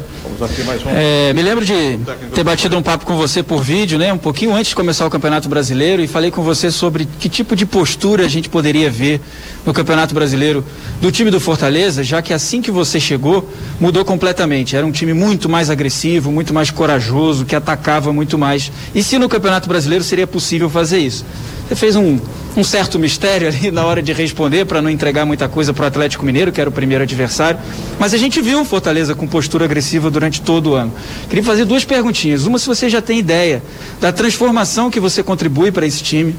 é, 0.95 1.33
me 1.33 1.41
lembro 1.41 1.65
de 1.65 1.99
ter 2.33 2.43
batido 2.43 2.77
um 2.77 2.81
papo 2.81 3.05
com 3.05 3.15
você 3.15 3.41
por 3.41 3.63
vídeo, 3.63 3.97
né? 3.97 4.13
Um 4.13 4.17
pouquinho 4.17 4.53
antes 4.53 4.69
de 4.69 4.75
começar 4.75 5.05
o 5.05 5.09
Campeonato 5.09 5.49
Brasileiro 5.49 6.01
e 6.01 6.07
falei 6.07 6.31
com 6.31 6.43
você 6.43 6.69
sobre 6.71 7.07
que 7.19 7.27
tipo 7.27 7.55
de 7.55 7.65
postura 7.65 8.25
a 8.25 8.27
gente 8.27 8.49
poderia 8.49 8.89
ver 8.89 9.21
no 9.65 9.73
Campeonato 9.73 10.13
Brasileiro 10.13 10.63
do 11.01 11.11
time 11.11 11.31
do 11.31 11.39
Fortaleza, 11.39 12.03
já 12.03 12.21
que 12.21 12.33
assim 12.33 12.61
que 12.61 12.71
você 12.71 12.99
chegou, 12.99 13.49
mudou 13.79 14.05
completamente. 14.05 14.75
Era 14.75 14.85
um 14.85 14.91
time 14.91 15.13
muito 15.13 15.49
mais 15.49 15.69
agressivo, 15.69 16.31
muito 16.31 16.53
mais 16.53 16.69
corajoso, 16.69 17.45
que 17.45 17.55
atacava 17.55 18.13
muito 18.13 18.37
mais. 18.37 18.71
E 18.93 19.01
se 19.03 19.17
no 19.17 19.27
Campeonato 19.27 19.67
Brasileiro 19.67 20.03
seria 20.03 20.27
possível 20.27 20.69
fazer 20.69 20.99
isso? 20.99 21.25
Você 21.67 21.75
fez 21.75 21.95
um, 21.95 22.19
um 22.55 22.63
certo 22.63 22.99
mistério 22.99 23.47
ali 23.47 23.71
na 23.71 23.85
hora 23.85 24.01
de 24.01 24.11
responder 24.11 24.65
para 24.65 24.81
não 24.81 24.89
entregar 24.89 25.25
muita 25.25 25.47
coisa 25.47 25.73
para 25.73 25.83
o 25.83 25.87
Atlético 25.87 26.25
Mineiro, 26.25 26.51
que 26.51 26.59
era 26.59 26.69
o 26.69 26.73
primeiro 26.73 27.03
adversário. 27.03 27.59
Mas 27.99 28.13
a 28.13 28.17
gente 28.17 28.41
viu 28.41 28.61
o 28.61 28.65
Fortaleza 28.65 29.15
com 29.15 29.27
postura 29.27 29.65
agressiva 29.65 30.11
durante 30.11 30.41
todo 30.41 30.71
o 30.71 30.73
ano. 30.73 30.93
Queria 31.29 31.43
fazer 31.43 31.65
duas 31.65 31.85
perguntinhas. 31.85 32.45
Uma, 32.45 32.59
se 32.59 32.67
você 32.67 32.89
já 32.89 33.01
tem 33.01 33.19
ideia 33.19 33.63
da 33.99 34.11
transformação 34.11 34.89
que 34.91 34.99
você 34.99 35.23
contribui 35.23 35.71
para 35.71 35.85
esse 35.85 36.03
time, 36.03 36.35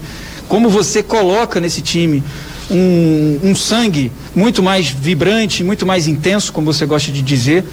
como 0.48 0.68
você 0.68 1.02
coloca 1.02 1.60
nesse 1.60 1.80
time 1.80 2.22
um, 2.70 3.40
um, 3.42 3.54
sangue 3.54 4.12
muito 4.34 4.62
mais 4.62 4.88
vibrante, 4.88 5.64
muito 5.64 5.86
mais 5.86 6.06
intenso, 6.06 6.52
como 6.52 6.72
você 6.72 6.84
gosta 6.84 7.10
de 7.10 7.22
dizer. 7.22 7.64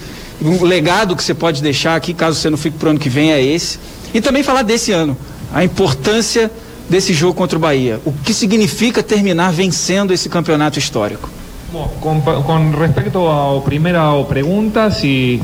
Um 0.42 0.64
legado 0.64 1.16
que 1.18 1.24
você 1.24 1.34
pode 1.34 1.62
deixar 1.62 1.98
aqui, 1.98 2.14
caso 2.14 2.40
você 2.40 2.50
não 2.50 2.58
fique 2.58 2.78
para 2.78 2.88
o 2.88 2.90
ano 2.92 3.00
que 3.00 3.10
vem, 3.10 3.34
é 3.34 3.44
esse. 3.44 3.78
E 4.14 4.22
também 4.22 4.42
falar 4.42 4.62
desse 4.62 4.94
ano, 4.94 5.18
a 5.54 5.64
importância 5.64 6.50
desse 6.90 7.14
jogo 7.14 7.34
contra 7.34 7.58
o 7.58 7.62
Bahia. 7.62 8.00
O 8.04 8.12
que 8.12 8.34
significa 8.34 9.04
terminar 9.04 9.52
vencendo 9.52 10.14
esse 10.14 10.28
campeonato 10.28 10.80
histórico? 10.80 11.30
Bom, 11.72 11.88
com, 12.02 12.20
com 12.22 12.72
respecto 12.72 13.28
à 13.28 13.62
primeira 13.62 14.02
pergunta, 14.28 14.90
se 14.90 15.40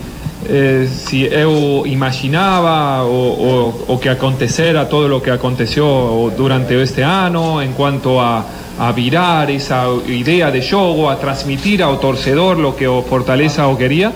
eh, 0.47 0.87
eu 1.31 1.83
imaginava 1.85 3.03
o, 3.03 3.83
o, 3.87 3.93
o, 3.93 3.97
que 3.99 4.09
acontecera 4.09 4.85
todo 4.85 5.17
o 5.17 5.21
que 5.21 5.29
aconteceu 5.29 6.33
durante 6.35 6.73
este 6.73 7.01
ano 7.01 7.61
em 7.61 7.73
quanto 7.73 8.19
a, 8.19 8.43
a 8.79 8.91
virar 8.91 9.49
essa 9.51 9.85
ideia 10.07 10.51
de 10.51 10.61
jogo, 10.61 11.07
a 11.07 11.15
transmitir 11.15 11.81
ao 11.81 11.97
torcedor 11.97 12.59
o 12.59 12.73
que 12.73 12.87
o 12.87 13.03
Fortaleza 13.03 13.67
o 13.67 13.75
queria. 13.75 14.11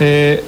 Eh, 0.00 0.42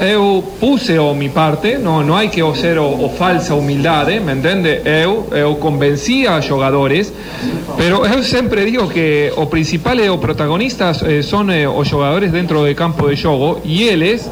eu 0.00 0.42
puse 0.58 0.98
o 0.98 1.14
mi 1.14 1.28
parte, 1.28 1.76
não, 1.76 2.02
não 2.02 2.16
há 2.16 2.26
que 2.26 2.40
ser 2.54 2.78
o, 2.78 3.08
falsa 3.10 3.54
humildade, 3.54 4.18
me 4.20 4.32
entende? 4.32 4.80
Eu, 4.84 5.28
eu 5.30 5.56
convencia 5.56 6.32
a 6.32 6.40
jogadores, 6.40 7.12
pero 7.76 8.06
eu 8.06 8.22
sempre 8.22 8.64
digo 8.64 8.88
que 8.88 9.30
o 9.36 9.46
principal 9.46 9.98
e 9.98 10.08
o 10.08 10.18
protagonistas 10.18 11.02
eh, 11.02 11.22
são 11.22 11.50
eh, 11.50 11.68
os 11.68 11.86
jogadores 11.86 12.32
dentro 12.32 12.66
do 12.66 12.74
campo 12.74 13.10
de 13.10 13.16
jogo 13.16 13.60
e 13.62 13.84
eles 13.84 14.28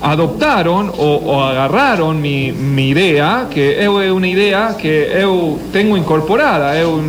adoptaron 0.00 0.90
o, 0.90 1.30
o 1.30 1.40
agarraron 1.40 2.14
mi, 2.14 2.50
mi, 2.50 2.90
idea, 2.90 3.46
que 3.48 3.76
é 3.78 3.88
uma 3.88 4.26
ideia 4.26 4.74
que 4.74 5.08
eu 5.12 5.58
tenho 5.72 5.96
incorporada. 5.96 6.76
Eu 6.76 7.02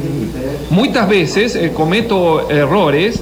muitas 0.69 1.07
vezes 1.07 1.55
eh, 1.55 1.69
cometo 1.69 2.51
errores 2.51 3.21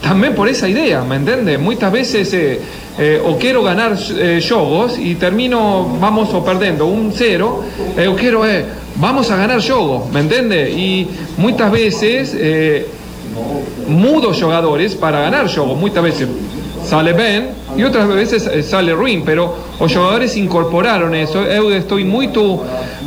também 0.00 0.32
por 0.32 0.48
essa 0.48 0.68
ideia, 0.68 1.02
¿me 1.02 1.16
entiende? 1.16 1.58
Muitas 1.58 1.92
vezes 1.92 2.32
eh, 2.34 2.58
eh, 2.98 3.20
o 3.24 3.36
quero 3.36 3.62
ganhar 3.62 3.92
eh, 3.92 4.40
jogos 4.40 4.98
e 4.98 5.14
termino, 5.14 5.96
vamos 5.98 6.32
o 6.34 6.42
perdendo 6.42 6.86
um 6.86 7.10
zero, 7.10 7.64
eu 7.96 8.14
quero, 8.14 8.44
eh, 8.44 8.64
vamos 8.96 9.30
a 9.30 9.36
ganhar 9.36 9.60
jogo, 9.60 10.08
¿me 10.12 10.20
entende? 10.20 10.70
E 10.70 11.08
muitas 11.38 11.70
vezes 11.70 12.34
eh, 12.34 12.86
mudo 13.88 14.32
jogadores 14.32 14.94
para 14.94 15.22
ganhar 15.22 15.48
jogos, 15.48 15.78
muitas 15.78 16.02
vezes 16.02 16.28
sale 16.84 17.12
bem 17.12 17.48
e 17.76 17.84
outras 17.84 18.06
vezes 18.08 18.46
eh, 18.46 18.62
sale 18.62 18.92
ruim, 18.92 19.22
pero 19.24 19.54
os 19.80 19.90
jogadores 19.90 20.36
incorporaram 20.36 21.14
isso. 21.14 21.38
Eu 21.38 21.74
estou 21.76 21.98
muito 22.00 22.60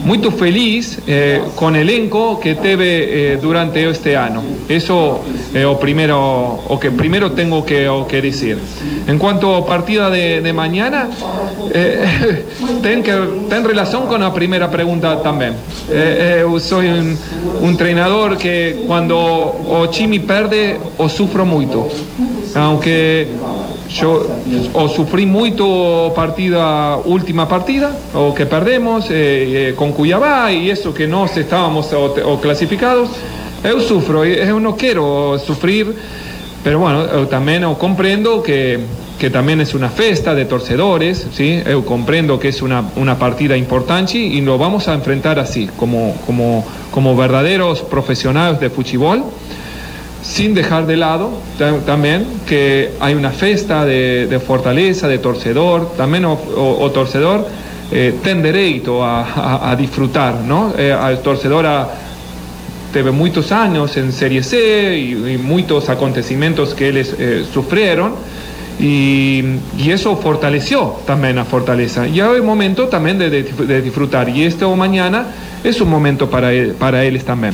muito 0.04 0.32
feliz 0.32 1.00
eh, 1.08 1.42
elenco 1.76 2.40
que 2.40 2.56
teve 2.56 3.34
eh, 3.34 3.38
durante 3.42 3.80
este 3.80 4.14
ano. 4.16 4.44
Isso 4.70 5.20
é 5.54 5.66
o 5.66 5.76
primeiro 5.76 6.60
o 6.68 6.78
que 6.78 6.92
primeiro 6.92 7.30
tenho 7.32 7.64
que 7.64 7.88
o 7.88 8.06
que 8.06 8.22
dizer. 8.22 8.58
En 9.08 9.18
quanto 9.18 9.64
partida 9.66 10.10
de, 10.10 10.42
de 10.42 10.54
mañana, 10.54 11.08
eh, 11.74 12.44
tem 12.82 13.02
que 13.02 13.12
tem 13.50 13.64
relação 13.64 14.08
com 14.08 14.16
a 14.16 14.32
primeira 14.32 14.68
pergunta 14.68 15.18
também. 15.18 15.54
Eh, 15.90 16.40
eu 16.42 16.60
sou 16.60 16.82
um, 16.82 17.16
que 18.38 18.84
quando 18.88 19.16
o 19.16 19.88
time 19.88 20.20
perde, 20.20 20.78
o 20.98 21.08
sufro 21.08 21.46
muito. 21.46 21.88
Aunque 22.56 23.28
yo 23.96 24.28
o 24.74 24.88
sufrí 24.90 25.26
mucho 25.26 26.12
partida 26.16 26.98
última 26.98 27.48
partida 27.48 27.92
o 28.14 28.34
que 28.34 28.46
perdemos 28.46 29.06
eh, 29.10 29.14
eh, 29.70 29.74
con 29.76 29.94
Cuyabá 29.94 30.52
y 30.52 30.70
eso 30.70 30.94
que 30.94 31.08
no 31.08 31.26
estábamos 31.26 31.92
o, 31.94 32.14
o 32.14 32.42
clasificados 32.42 33.10
eu 33.64 33.80
sufro 33.80 34.26
eu 34.26 34.60
no 34.60 34.76
quiero 34.76 35.40
sufrir 35.40 35.96
pero 36.64 36.80
bueno 36.80 37.08
eu 37.08 37.26
también 37.28 37.64
comprendo 37.76 38.44
que 38.44 38.80
que 39.18 39.30
también 39.30 39.62
es 39.62 39.74
una 39.74 39.88
festa 39.88 40.36
de 40.36 40.44
torcedores, 40.44 41.26
¿sí? 41.32 41.62
Eu 41.66 41.86
comprendo 41.86 42.38
que 42.38 42.50
es 42.50 42.62
una, 42.62 42.84
una 42.98 43.18
partida 43.18 43.56
importante 43.56 44.18
y 44.18 44.42
lo 44.42 44.58
vamos 44.58 44.90
a 44.90 44.94
enfrentar 44.94 45.40
así, 45.40 45.70
como, 45.78 46.14
como, 46.26 46.66
como 46.92 47.16
verdaderos 47.16 47.82
profesionales 47.82 48.60
de 48.60 48.70
fútbol 48.70 49.24
sin 50.26 50.56
dejar 50.56 50.88
de 50.88 50.98
lado 50.98 51.40
también 51.86 52.26
que 52.48 52.92
hay 53.00 53.14
una 53.14 53.30
festa 53.30 53.86
de, 53.86 54.42
fortaleza, 54.46 55.08
de 55.08 55.20
torcedor, 55.20 55.96
también 55.96 56.26
o, 56.26 56.92
torcedor 56.94 57.48
eh, 57.92 58.14
derecho 58.24 59.06
a, 59.06 59.76
disfrutar, 59.78 60.42
¿no? 60.42 60.74
Eh, 60.78 60.98
el 61.10 61.20
torcedor 61.20 61.66
a, 61.68 61.88
teve 62.92 63.12
muchos 63.12 63.52
años 63.52 63.96
en 63.98 64.12
Serie 64.12 64.42
C 64.42 64.98
y, 64.98 65.38
muchos 65.38 65.90
acontecimientos 65.90 66.74
que 66.74 66.90
ellos 66.90 67.14
eh, 67.20 67.46
sufrieron 67.54 68.16
y, 68.80 69.44
eso 69.88 70.18
fortaleció 70.18 70.98
también 71.06 71.38
a 71.38 71.46
Fortaleza. 71.46 72.08
Y 72.08 72.20
hay 72.20 72.42
momento 72.42 72.88
también 72.88 73.20
de, 73.20 73.44
disfrutar 73.82 74.28
y 74.28 74.44
este 74.44 74.66
mañana 74.66 75.28
es 75.64 75.80
un 75.80 75.90
momento 75.90 76.30
para, 76.30 76.50
para 76.80 77.04
ellos 77.04 77.24
también. 77.24 77.54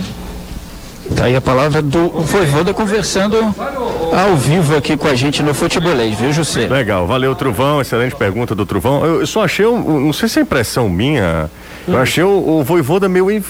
Tá 1.16 1.26
aí 1.26 1.36
a 1.36 1.42
palavra 1.42 1.82
do 1.82 2.10
Voivoda 2.10 2.74
conversando 2.74 3.38
ao 3.38 4.36
vivo 4.36 4.76
aqui 4.76 4.98
com 4.98 5.08
a 5.08 5.16
gente 5.16 5.44
no 5.44 5.54
Futebolês, 5.54 6.18
viu, 6.18 6.32
José? 6.32 6.68
Legal, 6.68 7.06
valeu, 7.06 7.36
Truvão, 7.36 7.82
excelente 7.82 8.16
pergunta 8.16 8.56
do 8.56 8.66
Truvão. 8.66 9.06
Eu, 9.06 9.22
eu 9.22 9.28
só 9.28 9.44
achei, 9.44 9.66
não 9.66 10.14
sei 10.14 10.30
se 10.30 10.40
é 10.40 10.42
impressão 10.42 10.90
minha, 10.90 11.50
eu 11.88 11.96
hum. 11.96 11.98
achei 11.98 12.24
o, 12.24 12.60
o 12.60 12.64
Voivoda 12.64 13.08
meio, 13.08 13.44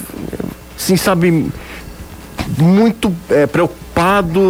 assim, 0.76 0.96
sabe, 0.96 1.50
muito 2.58 3.14
é, 3.30 3.46
preocupado 3.46 3.81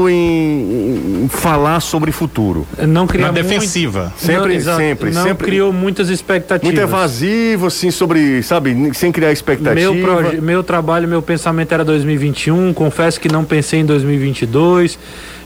em, 0.09 1.25
em, 1.25 1.29
falar 1.29 1.81
sobre 1.81 2.13
futuro. 2.13 2.67
Não 2.87 3.07
criar 3.07 3.27
Na 3.27 3.33
defensiva. 3.33 4.13
Sempre, 4.17 4.59
não, 4.61 4.77
sempre, 4.77 5.11
não 5.11 5.23
sempre. 5.25 5.47
criou 5.47 5.73
muitas 5.73 6.09
expectativas. 6.09 6.73
Muito 6.75 6.81
evasivo, 6.81 7.67
assim, 7.67 7.91
sobre, 7.91 8.43
sabe, 8.43 8.93
sem 8.95 9.11
criar 9.11 9.33
expectativa. 9.33 9.93
Meu, 9.93 10.43
meu 10.43 10.63
trabalho, 10.63 11.09
meu 11.09 11.21
pensamento 11.21 11.73
era 11.73 11.85
2021, 11.85 12.73
confesso 12.73 13.21
que 13.21 13.29
não 13.29 13.45
pensei 13.45 13.81
em 13.81 13.85
2022. 13.85 14.99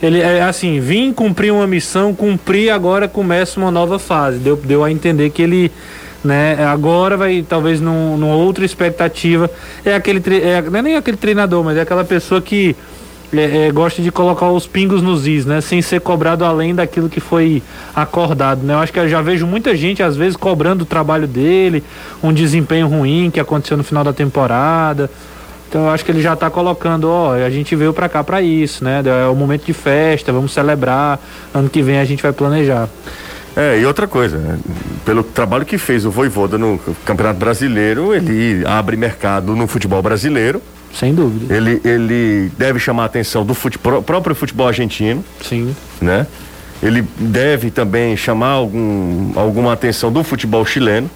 Ele 0.03 0.21
é 0.21 0.43
assim, 0.43 0.79
vim 0.79 1.13
cumprir 1.13 1.53
uma 1.53 1.67
missão, 1.67 2.15
cumprir 2.15 2.71
agora 2.71 3.09
começa 3.09 3.59
uma 3.59 3.71
nova 3.71 3.99
fase. 3.99 4.39
Deu, 4.39 4.57
deu 4.57 4.85
a 4.85 4.91
entender 4.91 5.31
que 5.31 5.43
ele 5.43 5.73
né? 6.25 6.57
Agora 6.67 7.17
vai 7.17 7.45
talvez 7.49 7.81
num, 7.81 8.17
numa 8.17 8.35
outra 8.35 8.65
expectativa. 8.65 9.49
É 9.85 9.95
aquele 9.95 10.21
é, 10.43 10.61
não 10.61 10.79
é 10.81 10.83
nem 10.83 10.97
aquele 10.97 11.17
treinador, 11.17 11.63
mas 11.63 11.79
é 11.79 11.83
aquela 11.83 12.05
pessoa 12.05 12.43
que 12.43 12.75
é, 13.33 13.67
é, 13.67 13.73
gosta 13.73 14.01
de 14.01 14.11
colocar 14.11 14.51
os 14.51 14.67
pingos 14.67 15.03
nos 15.03 15.27
is, 15.27 15.45
né? 15.45 15.61
Sem 15.61 15.83
ser 15.83 16.01
cobrado 16.01 16.45
além 16.45 16.75
daquilo 16.75 17.09
que 17.09 17.21
foi 17.21 17.63
acordado, 17.95 18.63
né? 18.63 18.75
Eu 18.75 18.79
acho 18.79 18.93
que 18.93 18.99
eu 18.99 19.09
já 19.09 19.21
vejo 19.21 19.47
muita 19.47 19.75
gente 19.77 20.03
às 20.03 20.17
vezes 20.17 20.37
cobrando 20.37 20.83
o 20.83 20.87
trabalho 20.87 21.27
dele, 21.27 21.83
um 22.23 22.33
desempenho 22.33 22.87
ruim 22.87 23.31
que 23.31 23.41
aconteceu 23.41 23.77
no 23.77 23.85
final 23.85 24.05
da 24.05 24.13
temporada. 24.13 25.11
Então 25.69 25.85
eu 25.85 25.91
acho 25.91 26.05
que 26.05 26.13
ele 26.13 26.23
já 26.23 26.35
está 26.35 26.49
colocando, 26.49 27.09
ó, 27.11 27.33
a 27.33 27.51
gente 27.51 27.75
veio 27.75 27.93
para 27.93 28.09
cá 28.09 28.23
para 28.23 28.41
isso, 28.41 28.85
né? 28.85 29.03
É 29.05 29.27
o 29.27 29.35
momento 29.35 29.65
de 29.65 29.73
festa, 29.73 30.33
vamos 30.33 30.53
celebrar. 30.53 31.19
Ano 31.53 31.69
que 31.69 31.83
vem 31.83 31.99
a 31.99 32.05
gente 32.05 32.23
vai 32.23 32.33
planejar. 32.33 32.89
É, 33.57 33.79
e 33.81 33.87
outra 33.87 34.07
coisa, 34.07 34.37
né? 34.37 34.59
pelo 35.05 35.23
trabalho 35.23 35.65
que 35.65 35.79
fez 35.79 36.05
o 36.05 36.11
Voivoda 36.11 36.59
no 36.59 36.79
Campeonato 37.07 37.41
Brasileiro, 37.41 38.15
ele 38.15 38.63
abre 38.67 38.97
mercado 38.97 39.57
no 39.57 39.67
futebol 39.67 40.03
brasileiro. 40.03 40.61
Sem 40.99 41.15
dúvida. 41.15 41.55
Ele, 41.55 41.81
ele 41.85 42.51
deve 42.57 42.79
chamar 42.79 43.03
a 43.03 43.07
atenção 43.07 43.45
do 43.45 43.55
futebol, 43.55 44.03
próprio 44.03 44.35
futebol 44.35 44.67
argentino. 44.67 45.23
Sim. 45.43 45.77
Né? 46.01 46.27
Ele 46.83 47.05
deve 47.19 47.71
também 47.71 48.17
chamar 48.17 48.51
algum, 48.51 49.33
alguma 49.39 49.73
atenção 49.73 50.11
do 50.11 50.25
futebol 50.25 50.65
chileno, 50.65 51.11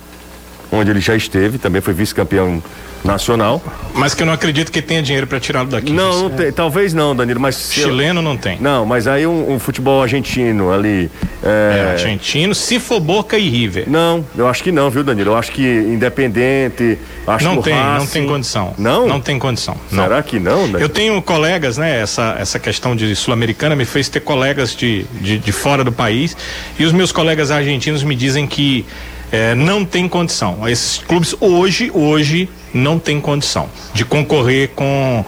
onde 0.70 0.90
ele 0.90 1.00
já 1.00 1.16
esteve, 1.16 1.58
também 1.58 1.80
foi 1.80 1.94
vice-campeão 1.94 2.62
nacional. 3.04 3.62
Mas 3.94 4.14
que 4.14 4.22
eu 4.22 4.26
não 4.26 4.32
acredito 4.32 4.70
que 4.70 4.80
tenha 4.80 5.02
dinheiro 5.02 5.26
para 5.26 5.40
tirá-lo 5.40 5.68
daqui. 5.68 5.92
Não, 5.92 6.22
não 6.22 6.30
tem, 6.30 6.52
talvez 6.52 6.94
não, 6.94 7.14
Danilo, 7.14 7.40
mas 7.40 7.70
chileno 7.72 8.22
não 8.22 8.36
tem. 8.36 8.58
Não, 8.60 8.84
mas 8.86 9.06
aí 9.06 9.26
um, 9.26 9.52
um 9.52 9.58
futebol 9.58 10.02
argentino 10.02 10.72
ali. 10.72 11.10
É... 11.42 11.88
é... 11.88 11.90
argentino, 11.92 12.54
se 12.54 12.78
for 12.78 13.00
Boca 13.00 13.38
e 13.38 13.48
River. 13.48 13.84
Não, 13.88 14.24
eu 14.36 14.46
acho 14.46 14.62
que 14.62 14.70
não, 14.70 14.90
viu, 14.90 15.02
Danilo? 15.02 15.30
Eu 15.30 15.36
acho 15.36 15.52
que 15.52 15.62
Independente, 15.62 16.98
acho 17.26 17.44
não 17.44 17.56
que 17.56 17.64
tem, 17.64 17.74
Racing... 17.74 17.98
não 17.98 18.06
tem 18.06 18.26
condição. 18.26 18.74
Não, 18.78 19.08
não 19.08 19.20
tem 19.20 19.38
condição. 19.38 19.76
Não. 19.90 20.04
Será 20.04 20.22
que 20.22 20.38
não? 20.38 20.62
Danilo? 20.62 20.80
Eu 20.80 20.88
tenho 20.88 21.20
colegas, 21.22 21.78
né? 21.78 22.00
Essa 22.00 22.36
essa 22.38 22.58
questão 22.58 22.94
de 22.94 23.14
sul-americana 23.14 23.74
me 23.76 23.84
fez 23.84 24.08
ter 24.08 24.20
colegas 24.20 24.74
de, 24.74 25.04
de, 25.20 25.38
de 25.38 25.52
fora 25.52 25.84
do 25.84 25.92
país 25.92 26.36
e 26.78 26.84
os 26.84 26.92
meus 26.92 27.12
colegas 27.12 27.50
argentinos 27.50 28.02
me 28.02 28.14
dizem 28.14 28.46
que 28.46 28.84
é, 29.32 29.54
não 29.54 29.84
tem 29.84 30.08
condição. 30.08 30.68
Esses 30.68 30.98
clubes 30.98 31.34
hoje, 31.40 31.90
hoje, 31.94 32.48
não 32.72 32.98
tem 32.98 33.20
condição 33.20 33.68
de 33.92 34.04
concorrer 34.04 34.70
com 34.74 35.24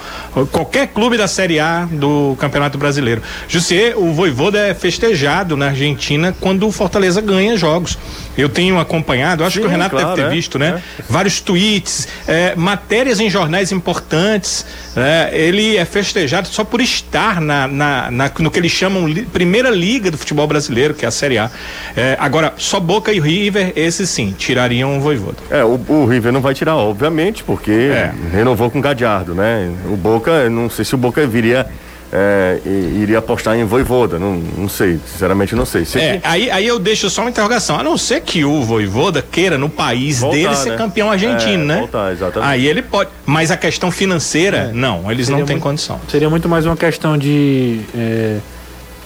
qualquer 0.50 0.88
clube 0.88 1.16
da 1.16 1.28
Série 1.28 1.60
A 1.60 1.88
do 1.90 2.36
Campeonato 2.38 2.78
Brasileiro. 2.78 3.22
Jussier, 3.48 3.98
o 3.98 4.12
Voivoda 4.12 4.58
é 4.58 4.74
festejado 4.74 5.56
na 5.56 5.66
Argentina 5.66 6.34
quando 6.40 6.66
o 6.66 6.72
Fortaleza 6.72 7.20
ganha 7.20 7.56
jogos. 7.56 7.98
Eu 8.36 8.48
tenho 8.48 8.78
acompanhado, 8.78 9.44
acho 9.44 9.56
Sim, 9.56 9.60
que 9.60 9.66
o 9.66 9.70
Renato 9.70 9.90
claro, 9.90 10.08
deve 10.08 10.22
ter 10.22 10.26
é, 10.26 10.34
visto, 10.34 10.58
né? 10.58 10.82
É. 10.98 11.02
Vários 11.08 11.40
tweets, 11.40 12.08
é, 12.26 12.54
matérias 12.56 13.20
em 13.20 13.28
jornais 13.28 13.72
importantes. 13.72 14.64
É, 14.96 15.30
ele 15.32 15.76
é 15.76 15.84
festejado 15.84 16.48
só 16.48 16.64
por 16.64 16.80
estar 16.80 17.40
na, 17.40 17.68
na, 17.68 18.10
na, 18.10 18.30
no 18.38 18.50
que 18.50 18.58
eles 18.58 18.72
chamam 18.72 19.06
li, 19.06 19.22
primeira 19.22 19.70
liga 19.70 20.10
do 20.10 20.18
futebol 20.18 20.46
brasileiro, 20.46 20.94
que 20.94 21.04
é 21.04 21.08
a 21.08 21.10
Série 21.10 21.38
A. 21.38 21.50
É, 21.96 22.16
agora, 22.18 22.54
só 22.56 22.80
Boca 22.80 23.12
e 23.12 23.20
River, 23.20 23.72
esses 23.76 24.08
sim, 24.08 24.34
tirariam 24.36 24.96
o 24.96 25.00
Voivoda. 25.00 25.38
É, 25.50 25.64
o, 25.64 25.80
o 25.88 26.06
River 26.06 26.32
não 26.32 26.40
vai 26.40 26.54
tirar, 26.54 26.76
obviamente, 26.76 27.31
porque 27.40 27.70
é. 27.70 28.12
renovou 28.32 28.68
com 28.68 28.80
o 28.80 28.82
Gadiardo, 28.82 29.32
né? 29.32 29.72
O 29.86 29.96
Boca, 29.96 30.50
não 30.50 30.68
sei 30.68 30.84
se 30.84 30.94
o 30.94 30.98
Boca 30.98 31.24
viria 31.26 31.68
é, 32.12 32.60
iria 32.66 33.18
apostar 33.18 33.56
em 33.56 33.64
Voivoda, 33.64 34.18
não, 34.18 34.34
não 34.34 34.68
sei, 34.68 35.00
sinceramente 35.06 35.54
não 35.54 35.64
sei. 35.64 35.86
sei 35.86 36.02
é, 36.02 36.18
que... 36.18 36.26
aí, 36.26 36.50
aí 36.50 36.66
eu 36.66 36.78
deixo 36.78 37.08
só 37.08 37.22
uma 37.22 37.30
interrogação, 37.30 37.80
a 37.80 37.82
não 37.82 37.96
ser 37.96 38.20
que 38.20 38.44
o 38.44 38.62
Voivoda 38.62 39.22
queira 39.22 39.56
no 39.56 39.70
país 39.70 40.20
voltar, 40.20 40.36
dele 40.36 40.54
ser 40.56 40.70
né? 40.70 40.76
campeão 40.76 41.10
argentino, 41.10 41.64
é, 41.64 41.66
né? 41.66 41.78
Voltar, 41.78 42.12
exatamente. 42.12 42.50
Aí 42.50 42.66
ele 42.66 42.82
pode, 42.82 43.08
mas 43.24 43.50
a 43.50 43.56
questão 43.56 43.90
financeira, 43.90 44.70
é. 44.70 44.72
não, 44.72 45.10
eles 45.10 45.26
seria 45.26 45.40
não 45.40 45.46
têm 45.46 45.56
muito, 45.56 45.62
condição. 45.62 45.98
Seria 46.08 46.28
muito 46.28 46.48
mais 46.50 46.66
uma 46.66 46.76
questão 46.76 47.16
de, 47.16 47.80
é, 47.96 48.36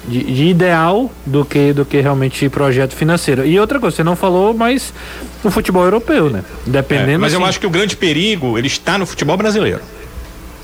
de, 0.07 0.22
de, 0.24 0.44
ideal 0.44 1.11
do 1.24 1.44
que, 1.44 1.72
do 1.72 1.84
que 1.84 2.00
realmente 2.00 2.48
projeto 2.48 2.94
financeiro. 2.94 3.44
E 3.44 3.59
outra 3.59 3.80
coisa, 3.80 3.96
você 3.96 4.04
não 4.04 4.16
falou, 4.16 4.54
mas 4.54 4.92
o 5.42 5.50
futebol 5.50 5.84
europeu, 5.84 6.30
né? 6.30 6.44
Dependendo. 6.66 7.12
É, 7.12 7.18
mas 7.18 7.32
assim, 7.32 7.42
eu 7.42 7.48
acho 7.48 7.61
que 7.61 7.66
o 7.66 7.70
grande 7.70 7.96
perigo, 7.96 8.57
ele 8.59 8.66
está 8.66 8.96
no 8.98 9.07
futebol 9.07 9.36
brasileiro. 9.36 9.80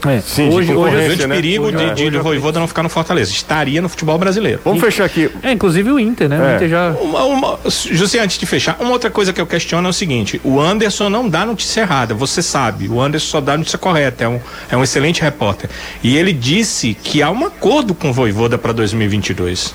É. 0.06 0.20
Sim, 0.20 0.48
hoje, 0.48 0.72
hoje 0.74 0.96
é 0.96 0.98
o 0.98 1.04
grande 1.04 1.26
né? 1.26 1.34
perigo 1.34 1.64
hoje, 1.66 1.76
de, 1.76 1.84
é, 1.84 1.94
de, 1.94 2.10
de 2.10 2.18
Voivoda 2.18 2.58
não 2.58 2.66
ficar 2.66 2.82
no 2.82 2.88
Fortaleza. 2.88 3.30
Estaria 3.30 3.80
no 3.80 3.88
futebol 3.88 4.18
brasileiro. 4.18 4.60
Vamos 4.64 4.82
e, 4.82 4.84
fechar 4.84 5.04
aqui. 5.04 5.30
É, 5.42 5.52
inclusive 5.52 5.90
o 5.90 5.98
Inter, 5.98 6.28
né? 6.28 6.36
É. 6.36 6.52
O 6.52 6.56
Inter 6.56 6.68
já. 6.68 6.90
Uma, 7.00 7.24
uma, 7.24 7.58
José, 7.68 8.18
antes 8.18 8.38
de 8.38 8.46
fechar, 8.46 8.76
uma 8.80 8.90
outra 8.90 9.10
coisa 9.10 9.32
que 9.32 9.40
eu 9.40 9.46
questiono 9.46 9.86
é 9.86 9.90
o 9.90 9.92
seguinte: 9.92 10.40
o 10.42 10.60
Anderson 10.60 11.08
não 11.08 11.28
dá 11.28 11.46
notícia 11.46 11.82
errada, 11.82 12.14
você 12.14 12.42
sabe. 12.42 12.88
O 12.88 13.00
Anderson 13.00 13.26
só 13.26 13.40
dá 13.40 13.56
notícia 13.56 13.78
correta, 13.78 14.24
é 14.24 14.28
um, 14.28 14.40
é 14.70 14.76
um 14.76 14.82
excelente 14.82 15.22
repórter. 15.22 15.70
E 16.02 16.16
ele 16.16 16.32
disse 16.32 16.94
que 16.94 17.22
há 17.22 17.30
um 17.30 17.46
acordo 17.46 17.94
com 17.94 18.10
o 18.10 18.12
Voivoda 18.12 18.58
para 18.58 18.72
2022. 18.72 19.74